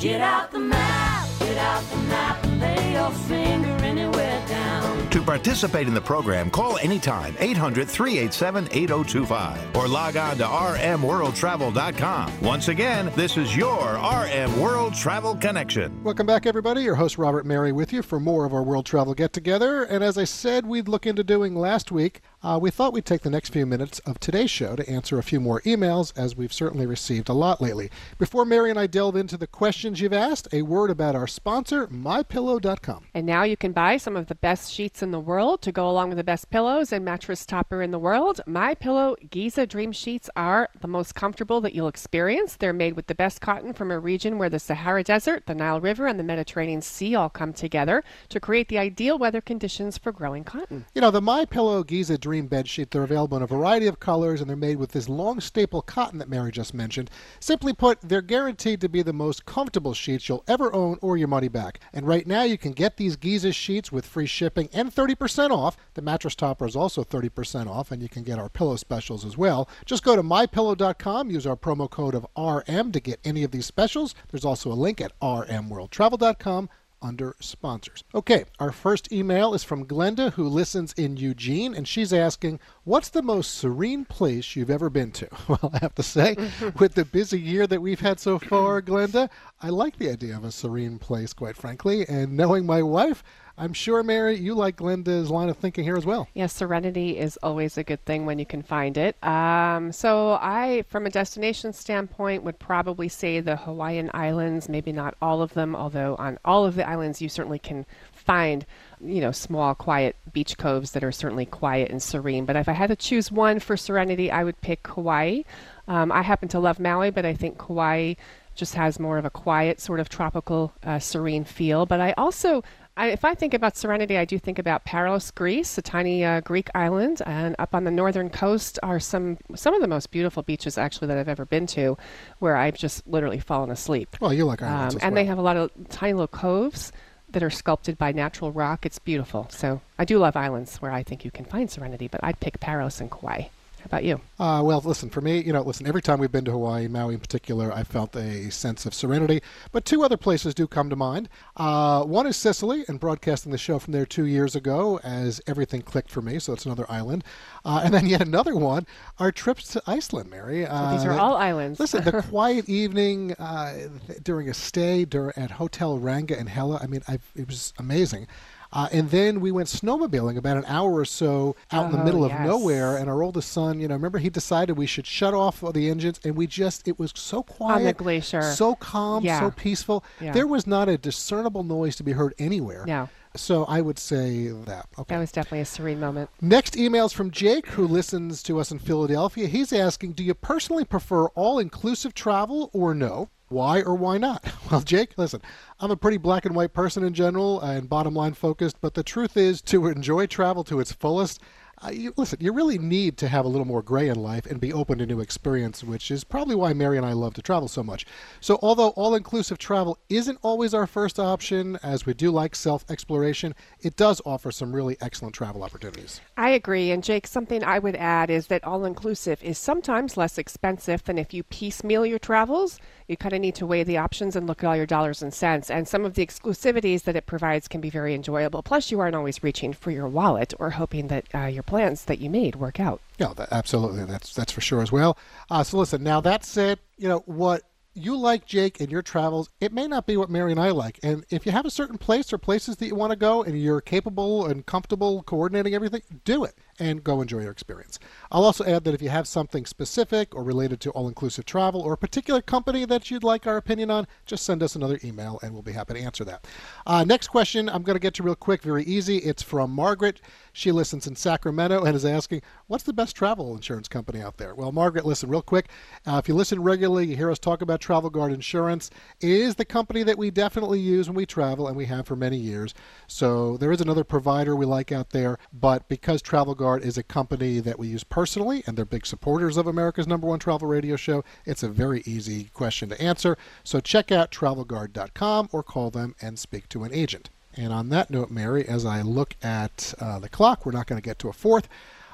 Get 0.00 0.22
out 0.22 0.50
the 0.50 0.58
map, 0.58 1.28
get 1.40 1.58
out 1.58 1.82
the 1.90 1.96
map, 1.98 2.42
and 2.44 2.58
lay 2.58 2.92
your 2.94 3.10
finger 3.10 3.68
anywhere 3.84 4.42
down. 4.48 5.10
To 5.10 5.20
participate 5.20 5.86
in 5.88 5.92
the 5.92 6.00
program, 6.00 6.50
call 6.50 6.78
anytime 6.78 7.36
800 7.38 7.86
387 7.86 8.68
8025 8.72 9.76
or 9.76 9.86
log 9.86 10.16
on 10.16 10.38
to 10.38 10.44
rmworldtravel.com. 10.44 12.40
Once 12.40 12.68
again, 12.68 13.12
this 13.14 13.36
is 13.36 13.54
your 13.54 13.96
RM 13.96 14.58
World 14.58 14.94
Travel 14.94 15.34
Connection. 15.36 16.02
Welcome 16.02 16.26
back, 16.26 16.46
everybody. 16.46 16.82
Your 16.82 16.94
host, 16.94 17.18
Robert 17.18 17.44
Mary, 17.44 17.72
with 17.72 17.92
you 17.92 18.00
for 18.00 18.18
more 18.18 18.46
of 18.46 18.54
our 18.54 18.62
World 18.62 18.86
Travel 18.86 19.12
Get 19.12 19.34
Together. 19.34 19.82
And 19.82 20.02
as 20.02 20.16
I 20.16 20.24
said, 20.24 20.64
we'd 20.64 20.88
look 20.88 21.06
into 21.06 21.22
doing 21.22 21.54
last 21.54 21.92
week, 21.92 22.22
uh, 22.42 22.58
we 22.60 22.70
thought 22.70 22.92
we'd 22.92 23.04
take 23.04 23.20
the 23.20 23.30
next 23.30 23.50
few 23.50 23.66
minutes 23.66 23.98
of 24.00 24.18
today's 24.18 24.50
show 24.50 24.74
to 24.74 24.88
answer 24.88 25.18
a 25.18 25.22
few 25.22 25.40
more 25.40 25.60
emails, 25.62 26.12
as 26.16 26.34
we've 26.34 26.52
certainly 26.52 26.86
received 26.86 27.28
a 27.28 27.34
lot 27.34 27.60
lately. 27.60 27.90
Before 28.18 28.46
Mary 28.46 28.70
and 28.70 28.78
I 28.78 28.86
delve 28.86 29.16
into 29.16 29.36
the 29.36 29.46
questions 29.46 30.00
you've 30.00 30.14
asked, 30.14 30.48
a 30.52 30.62
word 30.62 30.90
about 30.90 31.14
our 31.14 31.26
sponsor, 31.26 31.86
MyPillow.com. 31.88 33.04
And 33.12 33.26
now 33.26 33.42
you 33.42 33.56
can 33.56 33.72
buy 33.72 33.98
some 33.98 34.16
of 34.16 34.28
the 34.28 34.34
best 34.34 34.72
sheets 34.72 35.02
in 35.02 35.10
the 35.10 35.20
world 35.20 35.60
to 35.62 35.72
go 35.72 35.88
along 35.88 36.08
with 36.08 36.18
the 36.18 36.24
best 36.24 36.48
pillows 36.50 36.92
and 36.92 37.04
mattress 37.04 37.44
topper 37.44 37.82
in 37.82 37.90
the 37.90 37.98
world. 37.98 38.40
My 38.46 38.74
Pillow 38.74 39.16
Giza 39.30 39.66
Dream 39.66 39.92
Sheets 39.92 40.30
are 40.34 40.70
the 40.80 40.88
most 40.88 41.14
comfortable 41.14 41.60
that 41.60 41.74
you'll 41.74 41.88
experience. 41.88 42.56
They're 42.56 42.72
made 42.72 42.96
with 42.96 43.06
the 43.06 43.14
best 43.14 43.42
cotton 43.42 43.74
from 43.74 43.90
a 43.90 43.98
region 43.98 44.38
where 44.38 44.48
the 44.48 44.58
Sahara 44.58 45.04
Desert, 45.04 45.44
the 45.44 45.54
Nile 45.54 45.80
River, 45.80 46.06
and 46.06 46.18
the 46.18 46.24
Mediterranean 46.24 46.80
Sea 46.80 47.14
all 47.14 47.28
come 47.28 47.52
together 47.52 48.02
to 48.30 48.40
create 48.40 48.68
the 48.68 48.78
ideal 48.78 49.18
weather 49.18 49.42
conditions 49.42 49.98
for 49.98 50.10
growing 50.10 50.44
cotton. 50.44 50.86
You 50.94 51.02
know, 51.02 51.10
the 51.10 51.20
My 51.20 51.44
Pillow 51.44 51.82
Giza 51.84 52.16
Dream 52.16 52.29
Dream 52.30 52.46
bed 52.46 52.68
sheet. 52.68 52.92
They're 52.92 53.02
available 53.02 53.38
in 53.38 53.42
a 53.42 53.46
variety 53.48 53.88
of 53.88 53.98
colors, 53.98 54.40
and 54.40 54.48
they're 54.48 54.56
made 54.56 54.76
with 54.76 54.92
this 54.92 55.08
long 55.08 55.40
staple 55.40 55.82
cotton 55.82 56.20
that 56.20 56.28
Mary 56.28 56.52
just 56.52 56.72
mentioned. 56.72 57.10
Simply 57.40 57.72
put, 57.72 58.00
they're 58.02 58.22
guaranteed 58.22 58.80
to 58.82 58.88
be 58.88 59.02
the 59.02 59.12
most 59.12 59.46
comfortable 59.46 59.94
sheets 59.94 60.28
you'll 60.28 60.44
ever 60.46 60.72
own 60.72 60.96
or 61.02 61.16
your 61.16 61.26
money 61.26 61.48
back. 61.48 61.80
And 61.92 62.06
right 62.06 62.24
now, 62.24 62.44
you 62.44 62.56
can 62.56 62.70
get 62.70 62.98
these 62.98 63.16
Giza 63.16 63.50
sheets 63.50 63.90
with 63.90 64.06
free 64.06 64.26
shipping 64.26 64.68
and 64.72 64.94
30% 64.94 65.50
off. 65.50 65.76
The 65.94 66.02
mattress 66.02 66.36
topper 66.36 66.66
is 66.66 66.76
also 66.76 67.02
30% 67.02 67.66
off, 67.66 67.90
and 67.90 68.00
you 68.00 68.08
can 68.08 68.22
get 68.22 68.38
our 68.38 68.48
pillow 68.48 68.76
specials 68.76 69.24
as 69.24 69.36
well. 69.36 69.68
Just 69.84 70.04
go 70.04 70.14
to 70.14 70.22
mypillow.com, 70.22 71.32
use 71.32 71.48
our 71.48 71.56
promo 71.56 71.90
code 71.90 72.14
of 72.14 72.28
RM 72.38 72.92
to 72.92 73.00
get 73.00 73.18
any 73.24 73.42
of 73.42 73.50
these 73.50 73.66
specials. 73.66 74.14
There's 74.30 74.44
also 74.44 74.70
a 74.70 74.74
link 74.74 75.00
at 75.00 75.18
rmworldtravel.com 75.18 76.68
under 77.02 77.36
sponsors. 77.40 78.04
Okay, 78.14 78.44
our 78.58 78.72
first 78.72 79.12
email 79.12 79.54
is 79.54 79.64
from 79.64 79.86
Glenda, 79.86 80.32
who 80.32 80.48
listens 80.48 80.92
in 80.94 81.16
Eugene, 81.16 81.74
and 81.74 81.86
she's 81.86 82.12
asking, 82.12 82.60
What's 82.84 83.08
the 83.08 83.22
most 83.22 83.54
serene 83.54 84.04
place 84.04 84.54
you've 84.56 84.70
ever 84.70 84.90
been 84.90 85.12
to? 85.12 85.28
Well, 85.48 85.72
I 85.72 85.78
have 85.78 85.94
to 85.96 86.02
say, 86.02 86.36
with 86.78 86.94
the 86.94 87.04
busy 87.04 87.40
year 87.40 87.66
that 87.66 87.82
we've 87.82 88.00
had 88.00 88.20
so 88.20 88.38
far, 88.38 88.80
Glenda, 88.80 89.28
I 89.60 89.68
like 89.70 89.96
the 89.96 90.10
idea 90.10 90.36
of 90.36 90.44
a 90.44 90.52
serene 90.52 90.98
place, 90.98 91.32
quite 91.32 91.56
frankly, 91.56 92.08
and 92.08 92.36
knowing 92.36 92.66
my 92.66 92.82
wife, 92.82 93.24
I'm 93.60 93.74
sure, 93.74 94.02
Mary, 94.02 94.38
you 94.38 94.54
like 94.54 94.76
Glenda's 94.76 95.28
line 95.28 95.50
of 95.50 95.58
thinking 95.58 95.84
here 95.84 95.98
as 95.98 96.06
well. 96.06 96.26
Yes, 96.32 96.54
serenity 96.54 97.18
is 97.18 97.38
always 97.42 97.76
a 97.76 97.84
good 97.84 98.02
thing 98.06 98.24
when 98.24 98.38
you 98.38 98.46
can 98.46 98.62
find 98.62 98.96
it. 98.96 99.22
Um, 99.22 99.92
so, 99.92 100.38
I, 100.40 100.84
from 100.88 101.04
a 101.04 101.10
destination 101.10 101.74
standpoint, 101.74 102.42
would 102.42 102.58
probably 102.58 103.08
say 103.08 103.38
the 103.40 103.56
Hawaiian 103.56 104.10
Islands. 104.14 104.70
Maybe 104.70 104.92
not 104.92 105.14
all 105.20 105.42
of 105.42 105.52
them, 105.52 105.76
although 105.76 106.16
on 106.16 106.38
all 106.42 106.64
of 106.64 106.74
the 106.74 106.88
islands 106.88 107.20
you 107.20 107.28
certainly 107.28 107.58
can 107.58 107.84
find, 108.12 108.64
you 108.98 109.20
know, 109.20 109.30
small, 109.30 109.74
quiet 109.74 110.16
beach 110.32 110.56
coves 110.56 110.92
that 110.92 111.04
are 111.04 111.12
certainly 111.12 111.44
quiet 111.44 111.90
and 111.90 112.02
serene. 112.02 112.46
But 112.46 112.56
if 112.56 112.66
I 112.66 112.72
had 112.72 112.88
to 112.88 112.96
choose 112.96 113.30
one 113.30 113.60
for 113.60 113.76
serenity, 113.76 114.30
I 114.30 114.42
would 114.42 114.58
pick 114.62 114.86
Hawaii. 114.88 115.44
Um, 115.86 116.10
I 116.12 116.22
happen 116.22 116.48
to 116.48 116.58
love 116.58 116.80
Maui, 116.80 117.10
but 117.10 117.26
I 117.26 117.34
think 117.34 117.58
Kauai 117.58 118.14
just 118.54 118.74
has 118.74 118.98
more 118.98 119.18
of 119.18 119.24
a 119.24 119.30
quiet, 119.30 119.80
sort 119.80 120.00
of 120.00 120.08
tropical, 120.08 120.72
uh, 120.82 120.98
serene 120.98 121.44
feel. 121.44 121.86
But 121.86 122.00
I 122.00 122.12
also 122.16 122.62
I, 122.96 123.08
if 123.08 123.24
I 123.24 123.34
think 123.34 123.54
about 123.54 123.76
Serenity, 123.76 124.18
I 124.18 124.24
do 124.24 124.38
think 124.38 124.58
about 124.58 124.84
Paros, 124.84 125.30
Greece, 125.30 125.78
a 125.78 125.82
tiny 125.82 126.24
uh, 126.24 126.40
Greek 126.40 126.68
island, 126.74 127.22
and 127.24 127.56
up 127.58 127.74
on 127.74 127.84
the 127.84 127.90
northern 127.90 128.28
coast 128.28 128.78
are 128.82 129.00
some 129.00 129.38
some 129.54 129.74
of 129.74 129.80
the 129.80 129.86
most 129.88 130.10
beautiful 130.10 130.42
beaches 130.42 130.76
actually 130.76 131.08
that 131.08 131.16
I've 131.16 131.28
ever 131.28 131.46
been 131.46 131.66
to, 131.68 131.96
where 132.40 132.56
I've 132.56 132.76
just 132.76 133.06
literally 133.06 133.38
fallen 133.38 133.70
asleep. 133.70 134.16
Well, 134.20 134.34
you 134.34 134.44
like 134.44 134.60
islands 134.62 134.96
Um, 134.96 135.00
and 135.02 135.14
well. 135.14 135.22
they 135.22 135.26
have 135.28 135.38
a 135.38 135.42
lot 135.42 135.56
of 135.56 135.70
tiny 135.88 136.12
little 136.12 136.26
coves 136.28 136.92
that 137.30 137.42
are 137.42 137.50
sculpted 137.50 137.96
by 137.96 138.10
natural 138.12 138.50
rock. 138.52 138.84
It's 138.84 138.98
beautiful. 138.98 139.46
So 139.50 139.80
I 139.98 140.04
do 140.04 140.18
love 140.18 140.36
islands 140.36 140.76
where 140.82 140.90
I 140.90 141.02
think 141.04 141.24
you 141.24 141.30
can 141.30 141.44
find 141.44 141.70
serenity, 141.70 142.08
but 142.08 142.20
I'd 142.24 142.40
pick 142.40 142.58
Paros 142.60 143.00
and 143.00 143.10
Kauai. 143.10 143.44
How 143.80 143.86
about 143.86 144.04
you? 144.04 144.20
Uh, 144.38 144.60
well, 144.64 144.80
listen, 144.84 145.08
for 145.10 145.20
me, 145.22 145.40
you 145.42 145.52
know, 145.54 145.62
listen, 145.62 145.86
every 145.86 146.02
time 146.02 146.18
we've 146.18 146.30
been 146.30 146.44
to 146.44 146.50
Hawaii, 146.50 146.86
Maui 146.86 147.14
in 147.14 147.20
particular, 147.20 147.72
I 147.72 147.82
felt 147.82 148.14
a 148.14 148.50
sense 148.50 148.84
of 148.84 148.92
serenity. 148.94 149.40
But 149.72 149.84
two 149.86 150.02
other 150.04 150.18
places 150.18 150.54
do 150.54 150.66
come 150.66 150.90
to 150.90 150.96
mind. 150.96 151.28
Uh, 151.56 152.04
one 152.04 152.26
is 152.26 152.36
Sicily, 152.36 152.84
and 152.88 153.00
broadcasting 153.00 153.52
the 153.52 153.58
show 153.58 153.78
from 153.78 153.92
there 153.92 154.04
two 154.04 154.26
years 154.26 154.54
ago 154.54 155.00
as 155.02 155.40
everything 155.46 155.80
clicked 155.82 156.10
for 156.10 156.20
me, 156.20 156.38
so 156.38 156.52
it's 156.52 156.66
another 156.66 156.84
island. 156.90 157.24
Uh, 157.64 157.80
and 157.82 157.92
then 157.94 158.06
yet 158.06 158.20
another 158.20 158.54
one, 158.54 158.86
our 159.18 159.32
trips 159.32 159.66
to 159.68 159.82
Iceland, 159.86 160.30
Mary. 160.30 160.64
So 160.66 160.88
these 160.92 161.04
are 161.04 161.12
Uh, 161.12 161.18
all 161.18 161.36
islands. 161.36 161.80
Listen, 161.80 162.04
the 162.04 162.22
quiet 162.30 162.68
evening 162.68 163.32
uh, 163.38 163.72
th- 164.06 164.20
during 164.22 164.48
a 164.50 164.54
stay 164.54 165.04
dur- 165.06 165.32
at 165.36 165.52
Hotel 165.52 165.98
Ranga 165.98 166.38
in 166.38 166.46
Hella, 166.48 166.80
I 166.82 166.86
mean, 166.86 167.00
I've, 167.08 167.24
it 167.34 167.46
was 167.46 167.72
amazing. 167.78 168.26
Uh, 168.72 168.88
and 168.92 169.10
then 169.10 169.40
we 169.40 169.50
went 169.50 169.68
snowmobiling 169.68 170.36
about 170.36 170.56
an 170.56 170.64
hour 170.66 170.94
or 170.94 171.04
so 171.04 171.56
out 171.72 171.86
in 171.86 171.92
the 171.92 172.00
Oh, 172.00 172.04
middle 172.04 172.24
of 172.24 172.32
nowhere. 172.40 172.96
And 172.96 173.10
our 173.10 173.22
oldest 173.22 173.50
son, 173.50 173.80
you 173.80 173.88
know, 173.88 173.94
remember 173.94 174.18
he 174.18 174.30
decided 174.30 174.76
we 174.78 174.86
should 174.86 175.06
shut 175.06 175.34
off 175.34 175.62
all 175.64 175.72
the 175.72 175.90
engines, 175.90 176.20
and 176.24 176.36
we 176.36 176.46
just 176.46 176.86
it 176.86 176.98
was 176.98 177.12
so 177.16 177.42
quiet, 177.42 177.96
glacier. 177.96 178.42
so 178.42 178.74
calm, 178.76 179.24
Yeah. 179.24 179.40
so 179.40 179.50
peaceful. 179.50 180.04
Yeah. 180.20 180.32
There 180.32 180.46
was 180.46 180.66
not 180.66 180.88
a 180.88 180.96
discernible 180.96 181.64
noise 181.64 181.96
to 181.96 182.02
be 182.04 182.12
heard 182.12 182.34
anywhere. 182.38 182.84
No. 182.86 183.08
So 183.36 183.64
I 183.66 183.80
would 183.80 183.98
say 183.98 184.48
that. 184.48 184.86
Okay. 184.98 185.14
That 185.14 185.20
was 185.20 185.30
definitely 185.30 185.60
a 185.60 185.64
serene 185.64 186.00
moment. 186.00 186.30
Next 186.40 186.76
email 186.76 187.06
is 187.06 187.12
from 187.12 187.30
Jake, 187.30 187.66
who 187.68 187.86
listens 187.86 188.42
to 188.44 188.58
us 188.58 188.72
in 188.72 188.78
Philadelphia. 188.80 189.46
He's 189.46 189.72
asking, 189.72 190.12
do 190.12 190.24
you 190.24 190.34
personally 190.34 190.84
prefer 190.84 191.26
all-inclusive 191.28 192.12
travel 192.14 192.70
or 192.72 192.92
no? 192.92 193.28
Why 193.50 193.82
or 193.82 193.94
why 193.96 194.16
not? 194.16 194.44
Well, 194.70 194.82
Jake, 194.82 195.14
listen, 195.18 195.42
I'm 195.80 195.90
a 195.90 195.96
pretty 195.96 196.16
black 196.16 196.46
and 196.46 196.54
white 196.54 196.72
person 196.72 197.02
in 197.02 197.12
general 197.12 197.60
and 197.60 197.88
bottom 197.88 198.14
line 198.14 198.34
focused, 198.34 198.76
but 198.80 198.94
the 198.94 199.02
truth 199.02 199.36
is 199.36 199.60
to 199.62 199.88
enjoy 199.88 200.28
travel 200.28 200.62
to 200.62 200.78
its 200.78 200.92
fullest, 200.92 201.40
uh, 201.82 201.90
you, 201.90 202.12
listen, 202.16 202.38
you 202.40 202.52
really 202.52 202.78
need 202.78 203.16
to 203.16 203.28
have 203.28 203.44
a 203.44 203.48
little 203.48 203.66
more 203.66 203.82
gray 203.82 204.08
in 204.08 204.16
life 204.22 204.44
and 204.44 204.60
be 204.60 204.72
open 204.72 204.98
to 204.98 205.06
new 205.06 205.20
experience, 205.20 205.82
which 205.82 206.10
is 206.10 206.24
probably 206.24 206.54
why 206.54 206.74
Mary 206.74 206.98
and 206.98 207.06
I 207.06 207.12
love 207.12 207.32
to 207.34 207.42
travel 207.42 207.68
so 207.68 207.82
much. 207.82 208.04
So, 208.40 208.58
although 208.60 208.88
all 208.90 209.14
inclusive 209.14 209.56
travel 209.56 209.98
isn't 210.10 210.38
always 210.42 210.74
our 210.74 210.86
first 210.86 211.18
option, 211.18 211.78
as 211.82 212.04
we 212.04 212.12
do 212.12 212.30
like 212.30 212.54
self 212.54 212.84
exploration, 212.90 213.54
it 213.80 213.96
does 213.96 214.20
offer 214.26 214.50
some 214.50 214.74
really 214.74 214.98
excellent 215.00 215.34
travel 215.34 215.62
opportunities. 215.62 216.20
I 216.36 216.50
agree. 216.50 216.90
And 216.90 217.02
Jake, 217.02 217.26
something 217.26 217.64
I 217.64 217.78
would 217.78 217.96
add 217.96 218.28
is 218.28 218.48
that 218.48 218.64
all 218.64 218.84
inclusive 218.84 219.42
is 219.42 219.56
sometimes 219.56 220.16
less 220.16 220.36
expensive 220.36 221.04
than 221.04 221.18
if 221.18 221.32
you 221.32 221.42
piecemeal 221.44 222.04
your 222.04 222.18
travels. 222.18 222.78
You 223.08 223.16
kind 223.16 223.32
of 223.32 223.40
need 223.40 223.56
to 223.56 223.66
weigh 223.66 223.82
the 223.82 223.96
options 223.96 224.36
and 224.36 224.46
look 224.46 224.62
at 224.62 224.68
all 224.68 224.76
your 224.76 224.86
dollars 224.86 225.20
and 225.20 225.34
cents. 225.34 225.68
And 225.70 225.88
some 225.88 226.04
of 226.04 226.14
the 226.14 226.24
exclusivities 226.24 227.02
that 227.04 227.16
it 227.16 227.26
provides 227.26 227.66
can 227.66 227.80
be 227.80 227.90
very 227.90 228.14
enjoyable. 228.14 228.62
Plus, 228.62 228.90
you 228.92 229.00
aren't 229.00 229.16
always 229.16 229.42
reaching 229.42 229.72
for 229.72 229.90
your 229.90 230.06
wallet 230.06 230.54
or 230.60 230.70
hoping 230.70 231.08
that 231.08 231.24
uh, 231.34 231.46
your 231.46 231.64
plans 231.70 232.04
that 232.06 232.18
you 232.18 232.28
made 232.28 232.56
work 232.56 232.80
out. 232.80 233.00
Yeah, 233.18 233.32
that, 233.36 233.48
absolutely. 233.52 234.04
That's 234.04 234.34
that's 234.34 234.52
for 234.52 234.60
sure 234.60 234.82
as 234.82 234.90
well. 234.92 235.16
Uh, 235.50 235.62
so 235.62 235.78
listen, 235.78 236.02
now 236.02 236.20
that 236.20 236.44
said, 236.44 236.80
you 236.98 237.08
know 237.08 237.20
what 237.26 237.62
you 237.94 238.16
like, 238.16 238.46
Jake, 238.46 238.80
in 238.80 238.90
your 238.90 239.02
travels, 239.02 239.50
it 239.60 239.72
may 239.72 239.86
not 239.86 240.06
be 240.06 240.16
what 240.16 240.30
Mary 240.30 240.52
and 240.52 240.60
I 240.60 240.70
like. 240.70 241.00
And 241.02 241.24
if 241.30 241.44
you 241.46 241.52
have 241.52 241.66
a 241.66 241.70
certain 241.70 241.98
place 241.98 242.32
or 242.32 242.38
places 242.38 242.76
that 242.76 242.86
you 242.86 242.94
want 242.94 243.10
to 243.10 243.16
go, 243.16 243.42
and 243.42 243.60
you're 243.60 243.80
capable 243.80 244.46
and 244.46 244.66
comfortable 244.66 245.22
coordinating 245.22 245.74
everything, 245.74 246.02
do 246.24 246.44
it 246.44 246.54
and 246.80 247.04
go 247.04 247.20
enjoy 247.20 247.42
your 247.42 247.52
experience. 247.52 247.98
I'll 248.32 248.44
also 248.44 248.64
add 248.64 248.84
that 248.84 248.94
if 248.94 249.02
you 249.02 249.10
have 249.10 249.28
something 249.28 249.66
specific 249.66 250.34
or 250.34 250.42
related 250.42 250.80
to 250.80 250.90
all-inclusive 250.90 251.44
travel 251.44 251.80
or 251.80 251.92
a 251.92 251.98
particular 251.98 252.40
company 252.40 252.84
that 252.86 253.10
you'd 253.10 253.22
like 253.22 253.46
our 253.46 253.56
opinion 253.56 253.90
on, 253.90 254.06
just 254.26 254.44
send 254.44 254.62
us 254.62 254.74
another 254.74 254.98
email 255.04 255.38
and 255.42 255.52
we'll 255.52 255.62
be 255.62 255.72
happy 255.72 255.94
to 255.94 256.00
answer 256.00 256.24
that. 256.24 256.46
Uh, 256.86 257.04
next 257.04 257.28
question, 257.28 257.68
I'm 257.68 257.82
going 257.82 257.94
to 257.96 258.00
get 258.00 258.14
to 258.14 258.22
real 258.22 258.34
quick, 258.34 258.62
very 258.62 258.84
easy. 258.84 259.18
It's 259.18 259.42
from 259.42 259.70
Margaret. 259.70 260.20
She 260.52 260.72
listens 260.72 261.06
in 261.06 261.14
Sacramento 261.14 261.84
and 261.84 261.94
is 261.94 262.04
asking, 262.04 262.42
"What's 262.66 262.84
the 262.84 262.92
best 262.92 263.14
travel 263.14 263.54
insurance 263.54 263.88
company 263.88 264.20
out 264.20 264.38
there?" 264.38 264.54
Well, 264.54 264.72
Margaret, 264.72 265.04
listen 265.04 265.28
real 265.28 265.42
quick. 265.42 265.68
Uh, 266.06 266.16
if 266.16 266.28
you 266.28 266.34
listen 266.34 266.62
regularly, 266.62 267.06
you 267.06 267.16
hear 267.16 267.30
us 267.30 267.38
talk 267.38 267.62
about 267.62 267.80
Travel 267.80 268.10
Guard 268.10 268.32
Insurance. 268.32 268.90
It 269.20 269.30
is 269.30 269.54
the 269.54 269.64
company 269.64 270.02
that 270.02 270.18
we 270.18 270.30
definitely 270.30 270.80
use 270.80 271.08
when 271.08 271.16
we 271.16 271.26
travel, 271.26 271.68
and 271.68 271.76
we 271.76 271.86
have 271.86 272.06
for 272.06 272.16
many 272.16 272.36
years. 272.36 272.74
So 273.06 273.56
there 273.58 273.70
is 273.70 273.80
another 273.80 274.02
provider 274.04 274.56
we 274.56 274.66
like 274.66 274.92
out 274.92 275.10
there, 275.10 275.38
but 275.52 275.88
because 275.88 276.22
Travel 276.22 276.54
Guard 276.54 276.69
is 276.78 276.98
a 276.98 277.02
company 277.02 277.60
that 277.60 277.78
we 277.78 277.88
use 277.88 278.04
personally, 278.04 278.62
and 278.66 278.76
they're 278.76 278.84
big 278.84 279.06
supporters 279.06 279.56
of 279.56 279.66
America's 279.66 280.06
number 280.06 280.26
one 280.26 280.38
travel 280.38 280.68
radio 280.68 280.96
show, 280.96 281.24
it's 281.44 281.62
a 281.62 281.68
very 281.68 282.02
easy 282.06 282.44
question 282.54 282.88
to 282.88 283.00
answer. 283.00 283.36
So 283.64 283.80
check 283.80 284.10
out 284.12 284.30
TravelGuard.com 284.30 285.48
or 285.52 285.62
call 285.62 285.90
them 285.90 286.14
and 286.20 286.38
speak 286.38 286.68
to 286.70 286.84
an 286.84 286.92
agent. 286.92 287.30
And 287.56 287.72
on 287.72 287.88
that 287.88 288.10
note, 288.10 288.30
Mary, 288.30 288.66
as 288.66 288.86
I 288.86 289.02
look 289.02 289.34
at 289.42 289.94
uh, 290.00 290.18
the 290.18 290.28
clock, 290.28 290.64
we're 290.64 290.72
not 290.72 290.86
going 290.86 291.00
to 291.00 291.06
get 291.06 291.18
to 291.20 291.28
a 291.28 291.32
fourth. 291.32 291.68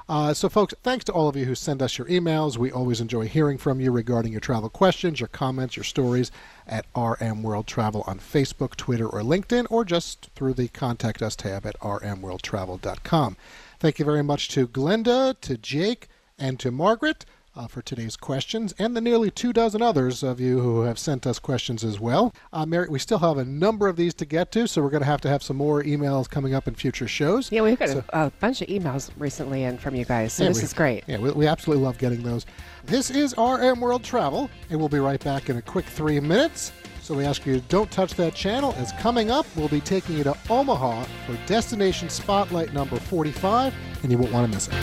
Uh, 0.09 0.33
so, 0.33 0.49
folks, 0.49 0.73
thanks 0.85 1.05
to 1.05 1.13
all 1.13 1.29
of 1.29 1.35
you 1.35 1.47
who 1.47 1.55
send 1.55 1.83
us 1.83 1.99
your 1.99 2.07
emails. 2.07 2.57
We 2.57 2.71
always 2.71 3.01
enjoy 3.01 3.27
hearing 3.27 3.59
from 3.59 3.81
you 3.81 3.91
regarding 3.91 4.31
your 4.31 4.41
travel 4.41 4.69
questions, 4.69 5.19
your 5.19 5.29
comments, 5.29 5.77
your 5.77 5.85
stories 5.85 6.31
at 6.67 6.87
RM 6.97 7.43
World 7.43 7.67
Travel 7.67 8.05
on 8.07 8.21
Facebook, 8.21 8.77
Twitter, 8.77 9.09
or 9.09 9.23
LinkedIn, 9.23 9.67
or 9.69 9.85
just 9.85 10.31
through 10.37 10.55
the 10.55 10.69
Contact 10.69 11.23
Us 11.23 11.35
tab 11.35 11.67
at 11.67 11.79
rmworldtravel.com. 11.81 13.37
Thank 13.79 13.99
you 13.99 14.05
very 14.05 14.23
much 14.23 14.49
to 14.51 14.67
Glenda, 14.67 15.39
to 15.41 15.57
Jake, 15.59 16.09
and 16.39 16.59
to 16.61 16.71
Margaret 16.71 17.25
uh, 17.55 17.67
for 17.67 17.81
today's 17.83 18.17
questions, 18.17 18.75
and 18.79 18.95
the 18.95 19.01
nearly 19.01 19.31
two 19.31 19.53
dozen 19.53 19.81
others 19.81 20.23
of 20.23 20.39
you 20.41 20.61
who 20.61 20.83
have 20.83 20.99
sent 20.99 21.27
us 21.27 21.39
questions 21.39 21.85
as 21.85 21.99
well. 21.99 22.35
Uh, 22.53 22.67
Mary, 22.67 22.87
we 22.89 22.99
still 22.99 23.19
have 23.19 23.39
a 23.39 23.45
number 23.45 23.87
of 23.89 23.97
these 23.97 24.13
to 24.15 24.25
get 24.27 24.53
to, 24.53 24.67
so 24.67 24.83
we're 24.83 24.91
going 24.91 25.03
to 25.03 25.07
have 25.07 25.21
to 25.23 25.29
have 25.29 25.43
some 25.43 25.57
more 25.57 25.83
emails 25.83 26.29
coming 26.29 26.55
up 26.55 26.69
in 26.69 26.75
future 26.75 27.09
shows. 27.09 27.51
Yeah, 27.51 27.63
we've 27.63 27.79
got 27.79 27.89
So- 27.91 28.05
a, 28.11 28.27
a 28.27 28.31
bunch 28.41 28.61
of 28.61 28.69
emails 28.69 29.11
recently 29.19 29.65
in 29.65 29.79
from 29.79 29.95
you 29.95 30.05
guys, 30.05 30.35
so 30.35 30.43
Yeah, 30.43 30.51
this 30.51 30.59
we- 30.59 30.65
is 30.65 30.73
great. 30.75 31.05
Yeah, 31.07 31.19
we, 31.19 31.31
we 31.33 31.47
absolutely 31.47 31.85
love 31.85 31.97
getting 31.99 32.23
those. 32.23 32.45
This 32.85 33.11
is 33.11 33.35
RM 33.39 33.81
World 33.81 34.05
Travel, 34.05 34.51
and 34.71 34.79
we'll 34.79 34.89
be 34.91 34.99
right 35.01 35.23
back 35.23 35.49
in 35.49 35.57
a 35.57 35.63
quick 35.63 35.87
three 35.87 36.21
minutes. 36.21 36.73
So 37.07 37.15
we 37.15 37.25
ask 37.25 37.47
you 37.47 37.61
don't 37.69 37.89
touch 37.93 38.15
that 38.15 38.35
channel, 38.35 38.75
as 38.79 38.91
coming 38.95 39.31
up, 39.31 39.47
we'll 39.55 39.69
be 39.69 39.81
taking 39.81 40.19
you 40.19 40.25
to 40.25 40.37
Omaha 40.51 41.05
for 41.25 41.39
Destination 41.47 42.09
Spotlight 42.09 42.75
number 42.75 42.99
45, 42.99 43.73
and 44.03 44.11
you 44.11 44.19
won't 44.19 44.33
want 44.33 44.51
to 44.51 44.57
miss 44.57 44.67
it. 44.67 44.75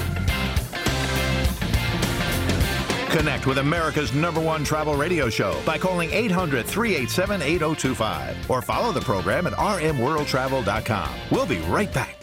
Connect 3.11 3.45
with 3.45 3.57
America's 3.57 4.13
number 4.13 4.39
one 4.39 4.63
travel 4.63 4.95
radio 4.95 5.29
show 5.29 5.61
by 5.65 5.77
calling 5.77 6.11
800 6.11 6.65
387 6.65 7.41
8025 7.41 8.49
or 8.49 8.61
follow 8.61 8.93
the 8.93 9.01
program 9.01 9.45
at 9.45 9.51
rmworldtravel.com. 9.53 11.09
We'll 11.29 11.45
be 11.45 11.59
right 11.59 11.93
back. 11.93 12.22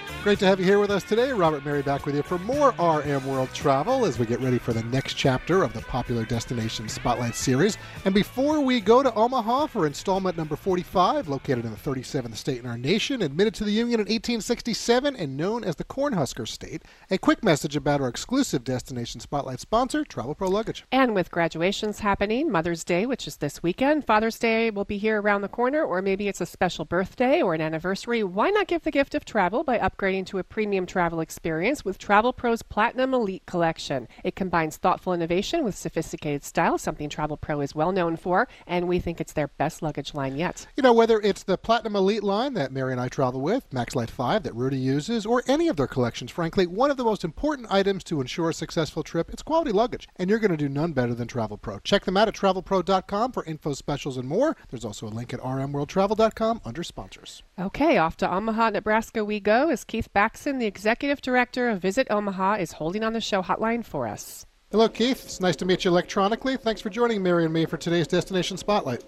Great 0.23 0.37
to 0.37 0.45
have 0.45 0.59
you 0.59 0.65
here 0.67 0.77
with 0.77 0.91
us 0.91 1.01
today. 1.01 1.31
Robert 1.31 1.65
Mary 1.65 1.81
back 1.81 2.05
with 2.05 2.15
you 2.15 2.21
for 2.21 2.37
more 2.37 2.75
RM 2.77 3.25
World 3.25 3.49
Travel 3.55 4.05
as 4.05 4.19
we 4.19 4.27
get 4.27 4.39
ready 4.39 4.59
for 4.59 4.71
the 4.71 4.83
next 4.83 5.15
chapter 5.15 5.63
of 5.63 5.73
the 5.73 5.81
popular 5.81 6.25
Destination 6.25 6.87
Spotlight 6.87 7.33
series. 7.33 7.75
And 8.05 8.13
before 8.13 8.61
we 8.61 8.81
go 8.81 9.01
to 9.01 9.11
Omaha 9.15 9.65
for 9.65 9.87
installment 9.87 10.37
number 10.37 10.55
45, 10.55 11.27
located 11.27 11.65
in 11.65 11.71
the 11.71 11.77
37th 11.77 12.35
state 12.35 12.59
in 12.59 12.67
our 12.67 12.77
nation, 12.77 13.23
admitted 13.23 13.55
to 13.55 13.63
the 13.63 13.71
Union 13.71 13.99
in 13.99 14.05
1867 14.05 15.15
and 15.15 15.35
known 15.35 15.63
as 15.63 15.77
the 15.77 15.83
Cornhusker 15.83 16.47
State, 16.47 16.83
a 17.09 17.17
quick 17.17 17.43
message 17.43 17.75
about 17.75 17.99
our 17.99 18.07
exclusive 18.07 18.63
Destination 18.63 19.21
Spotlight 19.21 19.59
sponsor, 19.59 20.05
Travel 20.05 20.35
Pro 20.35 20.49
Luggage. 20.49 20.85
And 20.91 21.15
with 21.15 21.31
graduations 21.31 22.01
happening, 22.01 22.51
Mother's 22.51 22.83
Day, 22.83 23.07
which 23.07 23.25
is 23.25 23.37
this 23.37 23.63
weekend, 23.63 24.05
Father's 24.05 24.37
Day 24.37 24.69
will 24.69 24.85
be 24.85 24.99
here 24.99 25.19
around 25.19 25.41
the 25.41 25.47
corner, 25.47 25.83
or 25.83 26.03
maybe 26.03 26.27
it's 26.27 26.41
a 26.41 26.45
special 26.45 26.85
birthday 26.85 27.41
or 27.41 27.55
an 27.55 27.61
anniversary, 27.61 28.23
why 28.23 28.51
not 28.51 28.67
give 28.67 28.83
the 28.83 28.91
gift 28.91 29.15
of 29.15 29.25
travel 29.25 29.63
by 29.63 29.79
upgrading 29.79 30.10
to 30.11 30.39
a 30.39 30.43
premium 30.43 30.85
travel 30.85 31.21
experience 31.21 31.85
with 31.85 31.97
Travel 31.97 32.33
Pro's 32.33 32.61
Platinum 32.61 33.13
Elite 33.13 33.45
Collection? 33.45 34.09
It 34.25 34.35
combines 34.35 34.75
thoughtful 34.75 35.13
innovation 35.13 35.63
with 35.63 35.73
sophisticated 35.73 36.43
style, 36.43 36.77
something 36.77 37.07
Travel 37.07 37.37
Pro 37.37 37.61
is 37.61 37.73
well 37.73 37.93
known 37.93 38.17
for, 38.17 38.49
and 38.67 38.89
we 38.89 38.99
think 38.99 39.21
it's 39.21 39.31
their 39.31 39.47
best 39.47 39.81
luggage 39.81 40.13
line 40.13 40.35
yet. 40.35 40.67
You 40.75 40.83
know, 40.83 40.91
whether 40.91 41.21
it's 41.21 41.43
the 41.43 41.57
Platinum 41.57 41.95
Elite 41.95 42.23
line 42.23 42.53
that 42.55 42.73
Mary 42.73 42.91
and 42.91 42.99
I 42.99 43.07
travel 43.07 43.39
with, 43.39 43.69
Maxlite 43.69 44.09
5 44.09 44.43
that 44.43 44.53
Rudy 44.53 44.77
uses, 44.77 45.25
or 45.25 45.43
any 45.47 45.69
of 45.69 45.77
their 45.77 45.87
collections, 45.87 46.29
frankly, 46.29 46.67
one 46.67 46.91
of 46.91 46.97
the 46.97 47.05
most 47.05 47.23
important 47.23 47.71
items 47.71 48.03
to 48.03 48.19
ensure 48.19 48.49
a 48.49 48.53
successful 48.53 49.03
trip 49.03 49.33
is 49.33 49.41
quality 49.41 49.71
luggage. 49.71 50.09
And 50.17 50.29
you're 50.29 50.39
going 50.39 50.51
to 50.51 50.57
do 50.57 50.67
none 50.67 50.91
better 50.91 51.15
than 51.15 51.29
Travel 51.29 51.57
Pro. 51.57 51.79
Check 51.79 52.03
them 52.03 52.17
out 52.17 52.27
at 52.27 52.35
travelpro.com 52.35 53.31
for 53.31 53.45
info 53.45 53.71
specials 53.73 54.17
and 54.17 54.27
more. 54.27 54.57
There's 54.69 54.83
also 54.83 55.07
a 55.07 55.09
link 55.09 55.33
at 55.33 55.39
rmworldtravel.com 55.39 56.61
under 56.65 56.83
sponsors. 56.83 57.43
Okay, 57.57 57.97
off 57.97 58.17
to 58.17 58.29
Omaha, 58.29 58.71
Nebraska 58.71 59.23
we 59.23 59.39
go 59.39 59.69
as 59.69 59.83
Keith 59.83 60.00
Backsen, 60.07 60.59
the 60.59 60.65
executive 60.65 61.21
director 61.21 61.69
of 61.69 61.81
Visit 61.81 62.07
Omaha, 62.09 62.55
is 62.55 62.73
holding 62.73 63.03
on 63.03 63.13
the 63.13 63.21
show 63.21 63.41
hotline 63.41 63.83
for 63.83 64.07
us. 64.07 64.45
Hello, 64.71 64.87
Keith. 64.87 65.25
It's 65.25 65.41
nice 65.41 65.55
to 65.57 65.65
meet 65.65 65.83
you 65.83 65.91
electronically. 65.91 66.55
Thanks 66.57 66.79
for 66.79 66.89
joining 66.89 67.21
Mary 67.21 67.43
and 67.43 67.53
me 67.53 67.65
for 67.65 67.77
today's 67.77 68.07
Destination 68.07 68.57
Spotlight. 68.57 69.03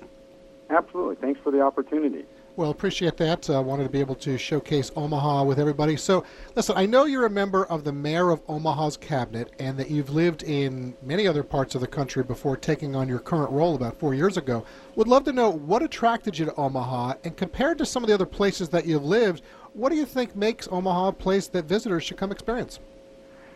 Absolutely. 0.69 1.15
Thanks 1.15 1.39
for 1.41 1.51
the 1.51 1.61
opportunity. 1.61 2.25
Well, 2.55 2.69
appreciate 2.69 3.17
that. 3.17 3.49
Uh, 3.49 3.63
wanted 3.63 3.85
to 3.85 3.89
be 3.89 3.99
able 3.99 4.13
to 4.15 4.37
showcase 4.37 4.91
Omaha 4.95 5.43
with 5.43 5.59
everybody. 5.59 5.97
So, 5.97 6.23
listen, 6.55 6.77
I 6.77 6.85
know 6.85 7.05
you're 7.05 7.25
a 7.25 7.29
member 7.29 7.65
of 7.65 7.83
the 7.83 7.91
mayor 7.91 8.29
of 8.29 8.43
Omaha's 8.47 8.95
cabinet 8.95 9.53
and 9.57 9.75
that 9.79 9.89
you've 9.89 10.11
lived 10.11 10.43
in 10.43 10.95
many 11.01 11.27
other 11.27 11.41
parts 11.41 11.73
of 11.73 11.81
the 11.81 11.87
country 11.87 12.23
before 12.23 12.55
taking 12.55 12.95
on 12.95 13.09
your 13.09 13.17
current 13.17 13.49
role 13.51 13.73
about 13.73 13.97
four 13.97 14.13
years 14.13 14.37
ago. 14.37 14.63
Would 14.95 15.07
love 15.07 15.23
to 15.23 15.33
know 15.33 15.49
what 15.49 15.81
attracted 15.81 16.37
you 16.37 16.45
to 16.45 16.55
Omaha 16.55 17.15
and 17.23 17.35
compared 17.35 17.79
to 17.79 17.87
some 17.87 18.03
of 18.03 18.07
the 18.07 18.13
other 18.13 18.27
places 18.27 18.69
that 18.69 18.85
you've 18.85 19.03
lived, 19.03 19.41
what 19.73 19.89
do 19.89 19.95
you 19.95 20.05
think 20.05 20.35
makes 20.35 20.67
Omaha 20.71 21.09
a 21.09 21.13
place 21.13 21.47
that 21.47 21.65
visitors 21.65 22.03
should 22.03 22.17
come 22.17 22.31
experience? 22.31 22.79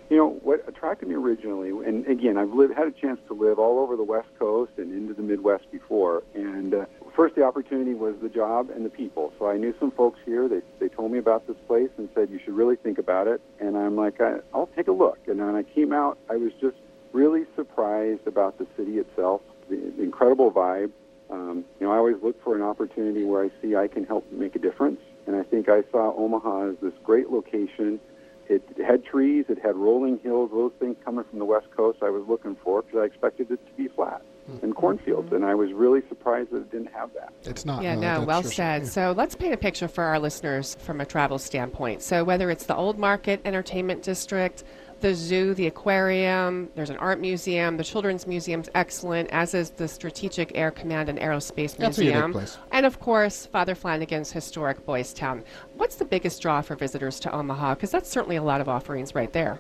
You 0.10 0.16
know 0.16 0.30
what 0.42 0.64
attracted 0.68 1.10
me 1.10 1.16
originally, 1.16 1.70
and 1.86 2.08
again, 2.08 2.38
I've 2.38 2.54
lived, 2.54 2.74
had 2.78 2.88
a 2.88 2.92
chance 2.92 3.20
to 3.28 3.34
live 3.34 3.60
all 3.60 3.78
over 3.80 3.98
the 3.98 4.06
West 4.06 4.30
Coast 4.40 4.72
and 4.78 4.94
into 4.94 5.14
the 5.14 5.22
Midwest 5.22 5.70
before. 5.70 6.24
And 6.34 6.74
uh, 6.74 6.86
first, 7.14 7.36
the 7.36 7.44
opportunity 7.44 7.94
was 7.94 8.16
the 8.22 8.30
job 8.30 8.70
and 8.70 8.86
the 8.86 8.90
people. 8.90 9.34
So 9.38 9.50
I 9.50 9.58
knew 9.58 9.76
some 9.82 9.92
folks 9.92 10.20
here. 10.26 10.48
They 10.48 10.62
they 10.80 10.88
told 10.88 11.12
me 11.12 11.18
about 11.18 11.46
this 11.46 11.58
place 11.68 11.90
and 11.98 12.08
said 12.16 12.30
you 12.30 12.40
should 12.40 12.56
really 12.56 12.78
think 12.78 13.00
about 13.00 13.28
it. 13.28 13.42
And 13.60 13.78
I'm 13.78 13.98
like, 13.98 14.22
I, 14.22 14.38
I'll 14.54 14.70
take 14.78 14.88
a 14.88 14.94
look. 14.94 15.20
And 15.28 15.46
when 15.46 15.56
I 15.56 15.64
came 15.64 15.92
out, 15.92 16.18
I 16.30 16.38
was 16.38 16.54
just 16.62 16.78
really 17.12 17.44
surprised 17.58 18.28
about 18.28 18.58
the 18.60 18.68
city 18.78 19.00
itself, 19.00 19.42
the, 19.70 19.76
the 19.76 20.04
incredible 20.04 20.54
vibe. 20.54 20.92
Um, 21.30 21.66
you 21.82 21.86
know, 21.86 21.92
I 21.92 21.98
always 21.98 22.16
look 22.24 22.42
for 22.46 22.56
an 22.56 22.62
opportunity 22.62 23.26
where 23.26 23.44
I 23.44 23.52
see 23.62 23.76
I 23.76 23.90
can 23.90 24.06
help 24.06 24.32
make 24.32 24.56
a 24.56 24.60
difference. 24.60 25.02
And 25.28 25.36
I 25.36 25.44
think 25.44 25.70
I 25.70 25.84
saw 25.92 26.16
Omaha 26.16 26.70
as 26.70 26.76
this 26.82 26.94
great 27.04 27.30
location 27.30 28.00
it 28.50 28.64
had 28.86 29.04
trees, 29.04 29.46
it 29.50 29.60
had 29.62 29.76
rolling 29.76 30.20
hills, 30.20 30.52
those 30.54 30.72
things 30.80 30.96
coming 31.04 31.26
from 31.30 31.40
the 31.40 31.46
west 31.46 31.68
coast 31.76 32.00
I 32.02 32.10
was 32.10 32.24
looking 32.28 32.56
for 32.64 32.82
because 32.82 33.00
I 33.00 33.06
expected 33.06 33.52
it 33.52 33.66
to 33.66 33.74
be 33.74 33.88
flat 33.90 34.22
mm-hmm. 34.50 34.64
and 34.64 34.76
cornfields, 34.76 35.32
and 35.34 35.46
I 35.46 35.56
was 35.56 35.74
really 35.74 36.02
surprised 36.08 36.52
that 36.52 36.58
it 36.58 36.72
didn't 36.72 36.94
have 36.94 37.14
that. 37.14 37.34
It's 37.44 37.66
not. 37.66 37.84
Yeah, 37.84 37.96
no, 37.96 38.24
well 38.24 38.44
said. 38.44 38.88
So 38.88 39.14
let's 39.16 39.36
paint 39.36 39.54
a 39.54 39.58
picture 39.58 39.88
for 39.88 40.04
our 40.04 40.20
listeners 40.20 40.76
from 40.80 41.02
a 41.02 41.06
travel 41.06 41.40
standpoint. 41.40 42.02
So 42.02 42.24
whether 42.24 42.50
it's 42.50 42.66
the 42.66 42.76
Old 42.76 42.98
Market 42.98 43.42
Entertainment 43.44 44.04
District, 44.04 44.64
the 45.00 45.14
zoo, 45.14 45.54
the 45.54 45.68
aquarium, 45.68 46.70
there's 46.76 46.90
an 46.90 46.98
art 46.98 47.20
museum, 47.20 47.78
the 47.78 47.84
children's 47.84 48.26
museum's 48.26 48.70
excellent, 48.74 49.30
as 49.32 49.54
is 49.54 49.70
the 49.72 49.88
Strategic 49.88 50.52
Air 50.58 50.72
Command 50.72 51.10
and 51.10 51.20
Aerospace 51.20 51.76
That's 51.78 51.98
a 52.00 52.04
unique 52.04 52.16
Museum. 52.16 52.32
place. 52.34 52.58
And 52.72 52.86
of 52.86 53.00
course, 53.00 53.46
Father 53.46 53.76
Flanagan's 53.76 54.32
historic 54.32 54.84
Boys 54.86 55.14
Town. 55.14 55.44
What's 55.76 55.96
the 55.96 56.06
biggest 56.06 56.42
draw 56.42 56.62
for 56.62 56.76
visitors 56.76 57.20
to 57.22 57.32
Omaha? 57.34 57.76
Because 57.76 57.92
that's 57.92 58.10
certainly 58.10 58.38
a 58.38 58.44
lot 58.44 58.60
of 58.62 58.68
offerings 58.68 59.14
right 59.14 59.32
there. 59.32 59.60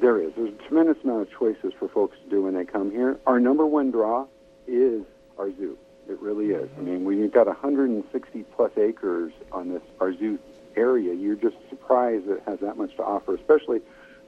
There 0.00 0.18
is. 0.20 0.32
There's 0.34 0.54
a 0.54 0.68
tremendous 0.68 1.02
amount 1.04 1.22
of 1.22 1.30
choices 1.30 1.72
for 1.78 1.88
folks 1.88 2.16
to 2.24 2.30
do 2.30 2.42
when 2.42 2.54
they 2.54 2.64
come 2.64 2.90
here. 2.90 3.18
Our 3.26 3.38
number 3.38 3.66
one 3.66 3.90
draw 3.90 4.26
is 4.66 5.02
our 5.38 5.50
zoo. 5.50 5.76
It 6.08 6.18
really 6.20 6.46
is. 6.46 6.68
I 6.78 6.80
mean, 6.80 7.04
we've 7.04 7.30
got 7.30 7.46
160 7.46 8.42
plus 8.56 8.72
acres 8.78 9.32
on 9.52 9.68
this 9.68 9.82
our 10.00 10.12
zoo 10.14 10.38
area. 10.76 11.12
You're 11.14 11.36
just 11.36 11.56
surprised 11.68 12.26
that 12.26 12.38
it 12.38 12.42
has 12.46 12.60
that 12.60 12.78
much 12.78 12.96
to 12.96 13.04
offer, 13.04 13.34
especially 13.34 13.80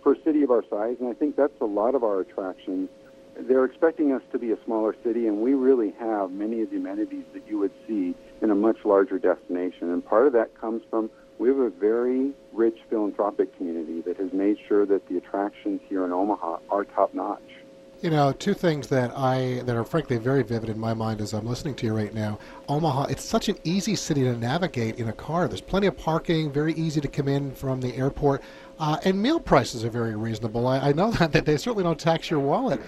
for 0.03 0.13
a 0.13 0.23
city 0.23 0.43
of 0.43 0.51
our 0.51 0.65
size. 0.69 0.97
And 1.01 1.09
I 1.09 1.15
think 1.15 1.37
that's 1.37 1.61
a 1.61 1.67
lot 1.67 1.95
of 1.95 2.03
our 2.05 2.21
attractions. 2.21 2.89
They're 3.39 3.65
expecting 3.65 4.13
us 4.13 4.23
to 4.33 4.39
be 4.39 4.53
a 4.53 4.59
smaller 4.65 4.95
city, 5.03 5.27
and 5.27 5.39
we 5.39 5.55
really 5.55 5.95
have 5.99 6.31
many 6.31 6.61
of 6.61 6.71
the 6.71 6.77
amenities 6.77 7.25
that 7.33 7.43
you 7.49 7.59
would 7.59 7.73
see 7.87 8.15
in 8.43 8.51
a 8.51 8.55
much 8.55 8.85
larger 8.85 9.19
destination. 9.19 9.91
And 9.91 10.05
part 10.05 10.27
of 10.27 10.33
that 10.35 10.59
comes 10.61 10.83
from 10.91 11.11
we 11.39 11.49
have 11.49 11.59
a 11.59 11.71
very 11.71 12.33
rich 12.53 12.79
philanthropic 12.89 13.57
community 13.57 14.01
that 14.03 14.17
has 14.19 14.33
made 14.33 14.59
sure 14.69 14.87
that 14.87 15.09
the 15.09 15.17
attractions 15.17 15.81
here 15.89 16.05
in 16.05 16.13
Omaha 16.13 16.59
are 16.71 16.85
top 16.85 17.15
notch. 17.15 17.41
You 18.01 18.11
know, 18.11 18.33
two 18.33 18.53
things 18.53 18.89
that 18.89 19.17
I 19.17 19.63
that 19.65 19.77
are 19.77 19.85
frankly 19.85 20.19
very 20.19 20.43
vivid 20.43 20.69
in 20.69 20.79
my 20.79 20.93
mind 20.93 21.21
as 21.21 21.33
I'm 21.33 21.47
listening 21.47 21.77
to 21.77 21.87
you 21.87 21.97
right 21.97 22.13
now. 22.13 22.39
Omaha, 22.69 23.05
it's 23.05 23.25
such 23.25 23.49
an 23.49 23.57
easy 23.65 23.95
city 23.95 24.23
to 24.25 24.37
navigate 24.37 24.99
in 24.99 25.09
a 25.09 25.13
car. 25.13 25.47
There's 25.47 25.61
plenty 25.61 25.87
of 25.87 25.97
parking, 25.97 26.51
very 26.51 26.75
easy 26.75 27.01
to 27.01 27.09
come 27.09 27.29
in 27.29 27.53
from 27.53 27.81
the 27.81 27.95
airport, 27.97 28.43
uh, 28.79 28.99
and 29.05 29.21
meal 29.21 29.41
prices 29.41 29.85
are 29.85 29.91
very 29.91 30.17
reasonable. 30.17 30.67
I, 30.67 30.79
I 30.79 30.93
know 30.93 31.11
that, 31.13 31.33
that 31.33 31.45
they 31.45 31.57
certainly 31.57 31.85
don't 31.85 31.99
tax 31.99 32.31
your 32.31 32.41
wallet. 32.41 32.81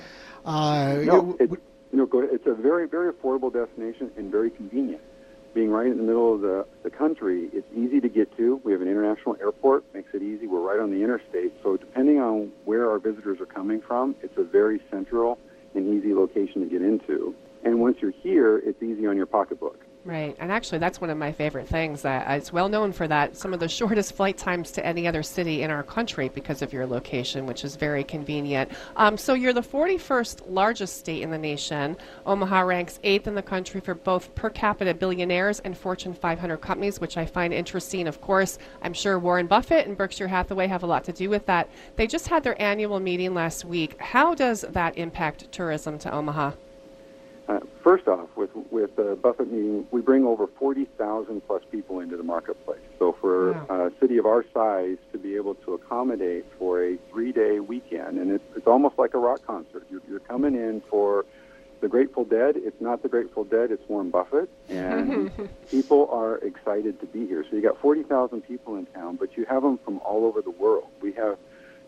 Uh, 0.44 0.98
No, 1.04 1.36
it, 1.40 1.50
you 1.50 1.98
know, 1.98 2.08
it's 2.12 2.46
a 2.46 2.54
very, 2.54 2.88
very 2.88 3.12
affordable 3.12 3.52
destination 3.52 4.10
and 4.16 4.30
very 4.30 4.50
convenient. 4.50 5.00
Being 5.54 5.70
right 5.70 5.86
in 5.86 5.96
the 5.96 6.02
middle 6.02 6.34
of 6.34 6.40
the, 6.40 6.66
the 6.82 6.90
country, 6.90 7.48
it's 7.52 7.68
easy 7.72 8.00
to 8.00 8.08
get 8.08 8.36
to. 8.36 8.60
We 8.64 8.72
have 8.72 8.80
an 8.82 8.88
international 8.88 9.36
airport, 9.40 9.84
makes 9.94 10.12
it 10.12 10.20
easy. 10.20 10.48
We're 10.48 10.58
right 10.58 10.80
on 10.80 10.90
the 10.90 11.00
interstate. 11.04 11.52
So 11.62 11.76
depending 11.76 12.18
on 12.18 12.50
where 12.64 12.90
our 12.90 12.98
visitors 12.98 13.40
are 13.40 13.46
coming 13.46 13.80
from, 13.80 14.16
it's 14.20 14.36
a 14.36 14.42
very 14.42 14.80
central 14.90 15.38
and 15.76 15.86
easy 15.96 16.12
location 16.12 16.60
to 16.62 16.66
get 16.66 16.82
into. 16.82 17.34
And 17.62 17.78
once 17.78 17.98
you're 18.00 18.10
here, 18.10 18.58
it's 18.58 18.82
easy 18.82 19.06
on 19.06 19.16
your 19.16 19.26
pocketbook. 19.26 19.83
Right, 20.06 20.36
and 20.38 20.52
actually, 20.52 20.80
that's 20.80 21.00
one 21.00 21.08
of 21.08 21.16
my 21.16 21.32
favorite 21.32 21.66
things. 21.66 22.04
Uh, 22.04 22.22
it's 22.28 22.52
well 22.52 22.68
known 22.68 22.92
for 22.92 23.08
that. 23.08 23.38
Some 23.38 23.54
of 23.54 23.60
the 23.60 23.68
shortest 23.68 24.14
flight 24.14 24.36
times 24.36 24.70
to 24.72 24.84
any 24.84 25.08
other 25.08 25.22
city 25.22 25.62
in 25.62 25.70
our 25.70 25.82
country 25.82 26.28
because 26.28 26.60
of 26.60 26.74
your 26.74 26.86
location, 26.86 27.46
which 27.46 27.64
is 27.64 27.76
very 27.76 28.04
convenient. 28.04 28.70
Um, 28.96 29.16
so, 29.16 29.32
you're 29.32 29.54
the 29.54 29.62
41st 29.62 30.42
largest 30.46 30.98
state 30.98 31.22
in 31.22 31.30
the 31.30 31.38
nation. 31.38 31.96
Omaha 32.26 32.60
ranks 32.60 33.00
eighth 33.02 33.26
in 33.26 33.34
the 33.34 33.42
country 33.42 33.80
for 33.80 33.94
both 33.94 34.34
per 34.34 34.50
capita 34.50 34.92
billionaires 34.92 35.60
and 35.60 35.76
Fortune 35.76 36.12
500 36.12 36.58
companies, 36.58 37.00
which 37.00 37.16
I 37.16 37.24
find 37.24 37.54
interesting. 37.54 38.06
Of 38.06 38.20
course, 38.20 38.58
I'm 38.82 38.92
sure 38.92 39.18
Warren 39.18 39.46
Buffett 39.46 39.86
and 39.86 39.96
Berkshire 39.96 40.28
Hathaway 40.28 40.66
have 40.66 40.82
a 40.82 40.86
lot 40.86 41.04
to 41.04 41.12
do 41.12 41.30
with 41.30 41.46
that. 41.46 41.70
They 41.96 42.06
just 42.06 42.28
had 42.28 42.44
their 42.44 42.60
annual 42.60 43.00
meeting 43.00 43.32
last 43.32 43.64
week. 43.64 43.98
How 43.98 44.34
does 44.34 44.66
that 44.68 44.98
impact 44.98 45.50
tourism 45.50 45.98
to 46.00 46.12
Omaha? 46.12 46.52
Uh, 47.46 47.60
first 47.82 48.08
off, 48.08 48.28
with 48.36 48.50
with 48.70 48.96
the 48.96 49.18
Buffett 49.22 49.52
meeting, 49.52 49.86
we 49.90 50.00
bring 50.00 50.24
over 50.24 50.46
40,000 50.46 51.42
plus 51.46 51.62
people 51.70 52.00
into 52.00 52.16
the 52.16 52.22
marketplace. 52.22 52.80
So 52.98 53.12
for 53.20 53.50
a 53.50 53.92
city 54.00 54.16
of 54.16 54.24
our 54.24 54.44
size 54.54 54.96
to 55.12 55.18
be 55.18 55.36
able 55.36 55.54
to 55.56 55.74
accommodate 55.74 56.46
for 56.58 56.82
a 56.82 56.96
three-day 57.10 57.60
weekend, 57.60 58.18
and 58.18 58.30
it's, 58.30 58.44
it's 58.56 58.66
almost 58.66 58.98
like 58.98 59.12
a 59.12 59.18
rock 59.18 59.46
concert. 59.46 59.86
You're, 59.90 60.00
you're 60.08 60.20
coming 60.20 60.54
in 60.54 60.82
for 60.88 61.26
the 61.82 61.88
Grateful 61.88 62.24
Dead. 62.24 62.54
It's 62.56 62.80
not 62.80 63.02
the 63.02 63.10
Grateful 63.10 63.44
Dead. 63.44 63.70
It's 63.70 63.86
Warren 63.90 64.08
Buffett, 64.08 64.48
and 64.70 65.30
people 65.70 66.08
are 66.10 66.38
excited 66.38 66.98
to 67.00 67.06
be 67.06 67.26
here. 67.26 67.44
So 67.50 67.56
you 67.56 67.62
got 67.62 67.78
40,000 67.78 68.40
people 68.40 68.76
in 68.76 68.86
town, 68.86 69.16
but 69.16 69.36
you 69.36 69.44
have 69.44 69.62
them 69.62 69.78
from 69.84 69.98
all 69.98 70.24
over 70.24 70.40
the 70.40 70.50
world. 70.50 70.88
We 71.02 71.12
have 71.12 71.36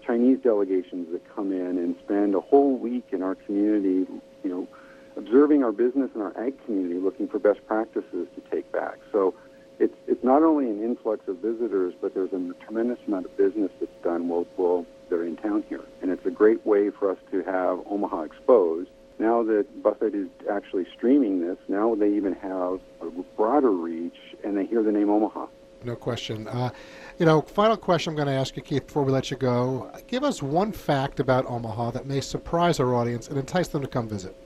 Chinese 0.06 0.38
delegations 0.42 1.10
that 1.12 1.22
come 1.34 1.50
in 1.50 1.78
and 1.78 1.96
spend 2.04 2.34
a 2.34 2.40
whole 2.40 2.76
week 2.76 3.06
in 3.12 3.22
our 3.22 3.34
community, 3.34 4.06
you 4.44 4.50
know, 4.50 4.68
observing 5.16 5.64
our 5.64 5.72
business 5.72 6.10
and 6.14 6.22
our 6.22 6.36
ag 6.38 6.62
community, 6.64 6.98
looking 6.98 7.28
for 7.28 7.38
best 7.38 7.66
practices 7.66 8.28
to 8.34 8.40
take 8.50 8.70
back. 8.72 8.98
So 9.12 9.34
it's 9.78 9.94
it's 10.06 10.22
not 10.24 10.42
only 10.42 10.70
an 10.70 10.82
influx 10.82 11.26
of 11.28 11.38
visitors, 11.38 11.94
but 12.00 12.14
there's 12.14 12.32
a 12.32 12.52
tremendous 12.64 12.98
amount 13.06 13.26
of 13.26 13.36
business 13.36 13.70
that's 13.80 14.02
done 14.02 14.28
while, 14.28 14.46
while 14.56 14.86
they're 15.08 15.24
in 15.24 15.36
town 15.36 15.64
here. 15.68 15.84
And 16.02 16.10
it's 16.10 16.24
a 16.26 16.30
great 16.30 16.64
way 16.66 16.90
for 16.90 17.10
us 17.10 17.18
to 17.30 17.42
have 17.42 17.80
Omaha 17.90 18.22
exposed. 18.22 18.90
Now 19.18 19.42
that 19.44 19.82
Buffett 19.82 20.14
is 20.14 20.28
actually 20.50 20.86
streaming 20.94 21.40
this, 21.40 21.56
now 21.68 21.94
they 21.94 22.12
even 22.14 22.34
have 22.34 22.80
a 23.00 23.10
broader 23.36 23.70
reach 23.70 24.16
and 24.44 24.56
they 24.56 24.66
hear 24.66 24.82
the 24.82 24.92
name 24.92 25.08
Omaha. 25.08 25.46
No 25.84 25.94
question. 25.94 26.48
Uh, 26.48 26.70
you 27.18 27.24
know, 27.24 27.40
final 27.42 27.76
question 27.76 28.10
I'm 28.10 28.16
going 28.16 28.28
to 28.28 28.34
ask 28.34 28.56
you, 28.56 28.62
Keith, 28.62 28.86
before 28.86 29.04
we 29.04 29.12
let 29.12 29.30
you 29.30 29.36
go. 29.36 29.90
Give 30.06 30.24
us 30.24 30.42
one 30.42 30.72
fact 30.72 31.20
about 31.20 31.46
Omaha 31.46 31.92
that 31.92 32.06
may 32.06 32.20
surprise 32.20 32.80
our 32.80 32.94
audience 32.94 33.28
and 33.28 33.38
entice 33.38 33.68
them 33.68 33.82
to 33.82 33.88
come 33.88 34.08
visit. 34.08 34.36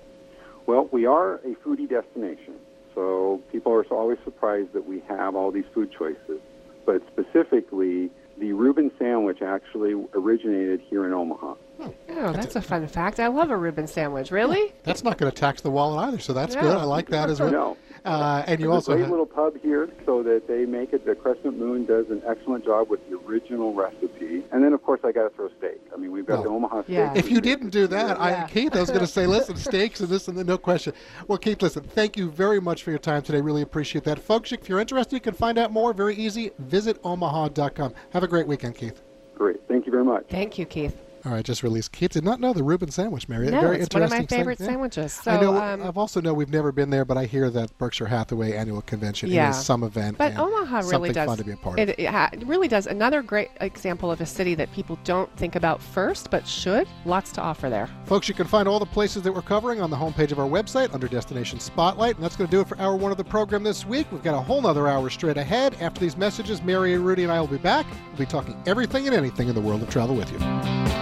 Well, 0.71 0.89
we 0.93 1.05
are 1.05 1.35
a 1.45 1.57
foodie 1.67 1.89
destination, 1.91 2.55
so 2.95 3.43
people 3.51 3.73
are 3.73 3.83
always 3.87 4.19
surprised 4.23 4.73
that 4.73 4.87
we 4.87 5.03
have 5.09 5.35
all 5.35 5.51
these 5.51 5.65
food 5.75 5.91
choices. 5.91 6.41
But 6.87 7.03
specifically, 7.09 8.09
the 8.39 8.53
Reuben 8.53 8.93
sandwich 8.97 9.43
actually 9.43 9.95
originated 10.15 10.81
here 10.89 11.07
in 11.07 11.13
Omaha. 11.13 11.55
Hmm. 11.81 11.89
Oh, 12.11 12.33
that's 12.33 12.55
a 12.55 12.63
fun 12.63 12.87
fact. 12.87 13.19
I 13.19 13.27
love 13.27 13.51
a 13.51 13.57
Reuben 13.57 13.89
sandwich. 13.89 14.31
Really? 14.31 14.73
That's 14.85 15.03
not 15.03 15.19
going 15.19 15.33
to 15.33 15.37
tax 15.37 15.61
the 15.61 15.71
wallet 15.73 16.07
either, 16.07 16.21
so 16.21 16.33
that's 16.33 16.55
No. 16.55 16.61
good. 16.61 16.77
I 16.77 16.85
like 16.85 17.09
that 17.09 17.31
as 17.31 17.41
well. 17.41 17.51
No. 17.51 17.77
Uh, 18.05 18.45
and 18.47 18.61
you 18.61 18.67
There's 18.67 18.75
also 18.77 18.93
a 18.93 18.95
great 18.97 19.03
have, 19.03 19.11
little 19.11 19.27
pub 19.27 19.61
here, 19.61 19.89
so 20.07 20.23
that 20.23 20.49
they 20.49 20.65
make 20.65 20.93
it. 20.93 21.05
The 21.05 21.15
Crescent 21.15 21.59
Moon 21.59 21.85
does 21.85 22.09
an 22.11 22.23
excellent 22.27 22.65
job 22.65 22.89
with 22.89 23.01
the 23.09 23.19
original 23.19 23.75
recipe, 23.75 24.43
and 24.53 24.63
then 24.63 24.73
of 24.73 24.83
course 24.83 25.01
I 25.05 25.13
got 25.13 25.25
to 25.25 25.31
throw 25.31 25.49
steak. 25.59 25.81
I 25.93 25.97
mean, 25.97 26.13
we've 26.13 26.27
got 26.27 26.35
Well, 26.35 26.43
the 26.45 26.49
Omaha 26.51 26.83
steak. 26.85 26.95
Yeah. 26.95 27.13
If 27.15 27.31
you 27.31 27.41
didn't 27.41 27.71
do 27.71 27.87
that, 27.89 28.21
I, 28.21 28.47
Keith, 28.49 28.75
I 28.75 28.81
was 28.81 28.91
going 28.91 29.01
to 29.01 29.07
say, 29.07 29.27
listen, 29.27 29.57
steaks 29.71 30.01
and 30.01 30.09
this 30.09 30.29
and 30.29 30.37
that, 30.39 30.45
no 30.45 30.59
question. 30.59 30.93
Well, 31.29 31.39
Keith, 31.39 31.61
listen, 31.63 31.83
thank 31.83 32.17
you 32.17 32.31
very 32.31 32.61
much 32.61 32.83
for 32.83 32.91
your 32.91 32.99
time 32.99 33.23
today. 33.23 33.41
Really 33.41 33.63
appreciate 33.63 34.05
that. 34.05 34.19
Folks, 34.19 34.53
if 34.53 34.69
you're 34.69 34.81
interested, 34.81 35.15
you 35.15 35.21
can 35.21 35.35
find 35.35 35.59
out 35.59 35.73
more. 35.73 35.93
Very 35.93 36.15
easy. 36.15 36.53
Visit 36.59 37.01
omaha.com. 37.03 37.95
Have 38.11 38.23
a 38.23 38.29
great 38.29 38.47
weekend, 38.47 38.77
Keith. 38.77 39.03
Great, 39.35 39.61
thank 39.69 39.87
you 39.87 39.93
very 39.93 40.05
much. 40.05 40.27
Thank 40.29 40.59
you, 40.59 40.67
Keith. 40.67 40.97
All 41.27 41.33
right, 41.33 41.45
just 41.45 41.63
released. 41.63 41.93
Keith 41.93 42.13
did 42.13 42.25
not 42.25 42.41
know 42.41 42.55
the 42.55 42.63
Reuben 42.63 42.91
sandwich, 42.91 43.29
Mary. 43.29 43.51
No, 43.51 43.61
Very 43.61 43.81
it's 43.81 43.95
one 43.95 44.03
of 44.03 44.09
my 44.11 44.25
favorite. 44.25 44.59
Yeah. 44.59 44.67
sandwiches. 44.67 45.13
So, 45.13 45.31
I 45.31 45.41
know. 45.41 45.55
um, 45.55 45.83
I've 45.83 45.99
also 45.99 46.19
know 46.21 46.33
we've 46.33 46.49
never 46.51 46.73
been 46.73 46.89
there, 46.89 47.05
but 47.05 47.19
I 47.19 47.27
hear 47.27 47.51
that 47.51 47.77
Berkshire 47.77 48.07
Hathaway 48.07 48.55
annual 48.57 48.81
convention 48.81 49.29
Yeah. 49.29 49.51
is 49.51 49.63
some 49.63 49.83
event. 49.85 50.17
But 50.17 50.39
Omaha 50.39 50.79
really 50.89 51.13
does. 51.13 51.27
fun 51.27 51.37
to 51.37 51.45
be 51.45 51.53
a 51.53 51.57
part. 51.59 51.79
It, 51.79 51.95
it 51.99 52.47
really 52.47 52.69
does. 52.69 52.87
Another 52.87 53.21
great 53.23 53.51
example 53.61 54.11
of 54.11 54.23
a 54.23 54.27
city 54.27 54.55
that 54.55 54.73
people 54.73 54.99
don't 55.05 55.31
think 55.37 55.57
about 55.57 55.83
first, 55.83 56.31
but 56.31 56.49
should. 56.49 56.89
Lots 57.05 57.33
to 57.33 57.43
offer 57.43 57.69
there. 57.69 57.91
Folks, 58.07 58.27
you 58.27 58.35
can 58.35 58.47
find 58.47 58.67
all 58.67 58.79
the 58.79 58.87
places 58.87 59.23
that 59.25 59.33
we're 59.33 59.43
covering 59.43 59.83
on 59.83 59.91
the 59.91 59.97
homepage 59.97 60.33
of 60.33 60.39
our 60.39 60.49
website 60.49 60.95
under 60.95 61.07
Destination 61.07 61.61
Spotlight. 61.61 62.15
And 62.15 62.25
that's 62.25 62.37
going 62.37 62.49
to 62.49 62.57
do 62.57 62.63
it 62.63 62.69
for 62.69 62.79
hour 62.79 62.97
one 62.97 63.13
of 63.13 63.19
the 63.19 63.25
program 63.25 63.63
this 63.63 63.85
week. 63.85 64.07
We've 64.11 64.23
got 64.23 64.35
a 64.35 64.41
whole 64.41 64.63
nother 64.63 64.89
hour 64.89 65.11
straight 65.11 65.37
ahead. 65.37 65.77
After 65.83 66.01
these 66.01 66.17
messages, 66.17 66.63
Mary 66.63 66.95
and 66.95 67.05
Rudy 67.05 67.25
and 67.25 67.33
I 67.33 67.41
will 67.41 67.47
be 67.47 67.59
back. 67.59 67.85
We'll 68.09 68.21
be 68.21 68.25
talking 68.27 68.57
everything 68.67 69.07
and 69.07 69.15
anything 69.15 69.49
in 69.49 69.55
the 69.55 69.61
world 69.61 69.83
of 69.83 69.91
travel 69.91 70.17
with 70.17 70.33
you. 70.33 70.39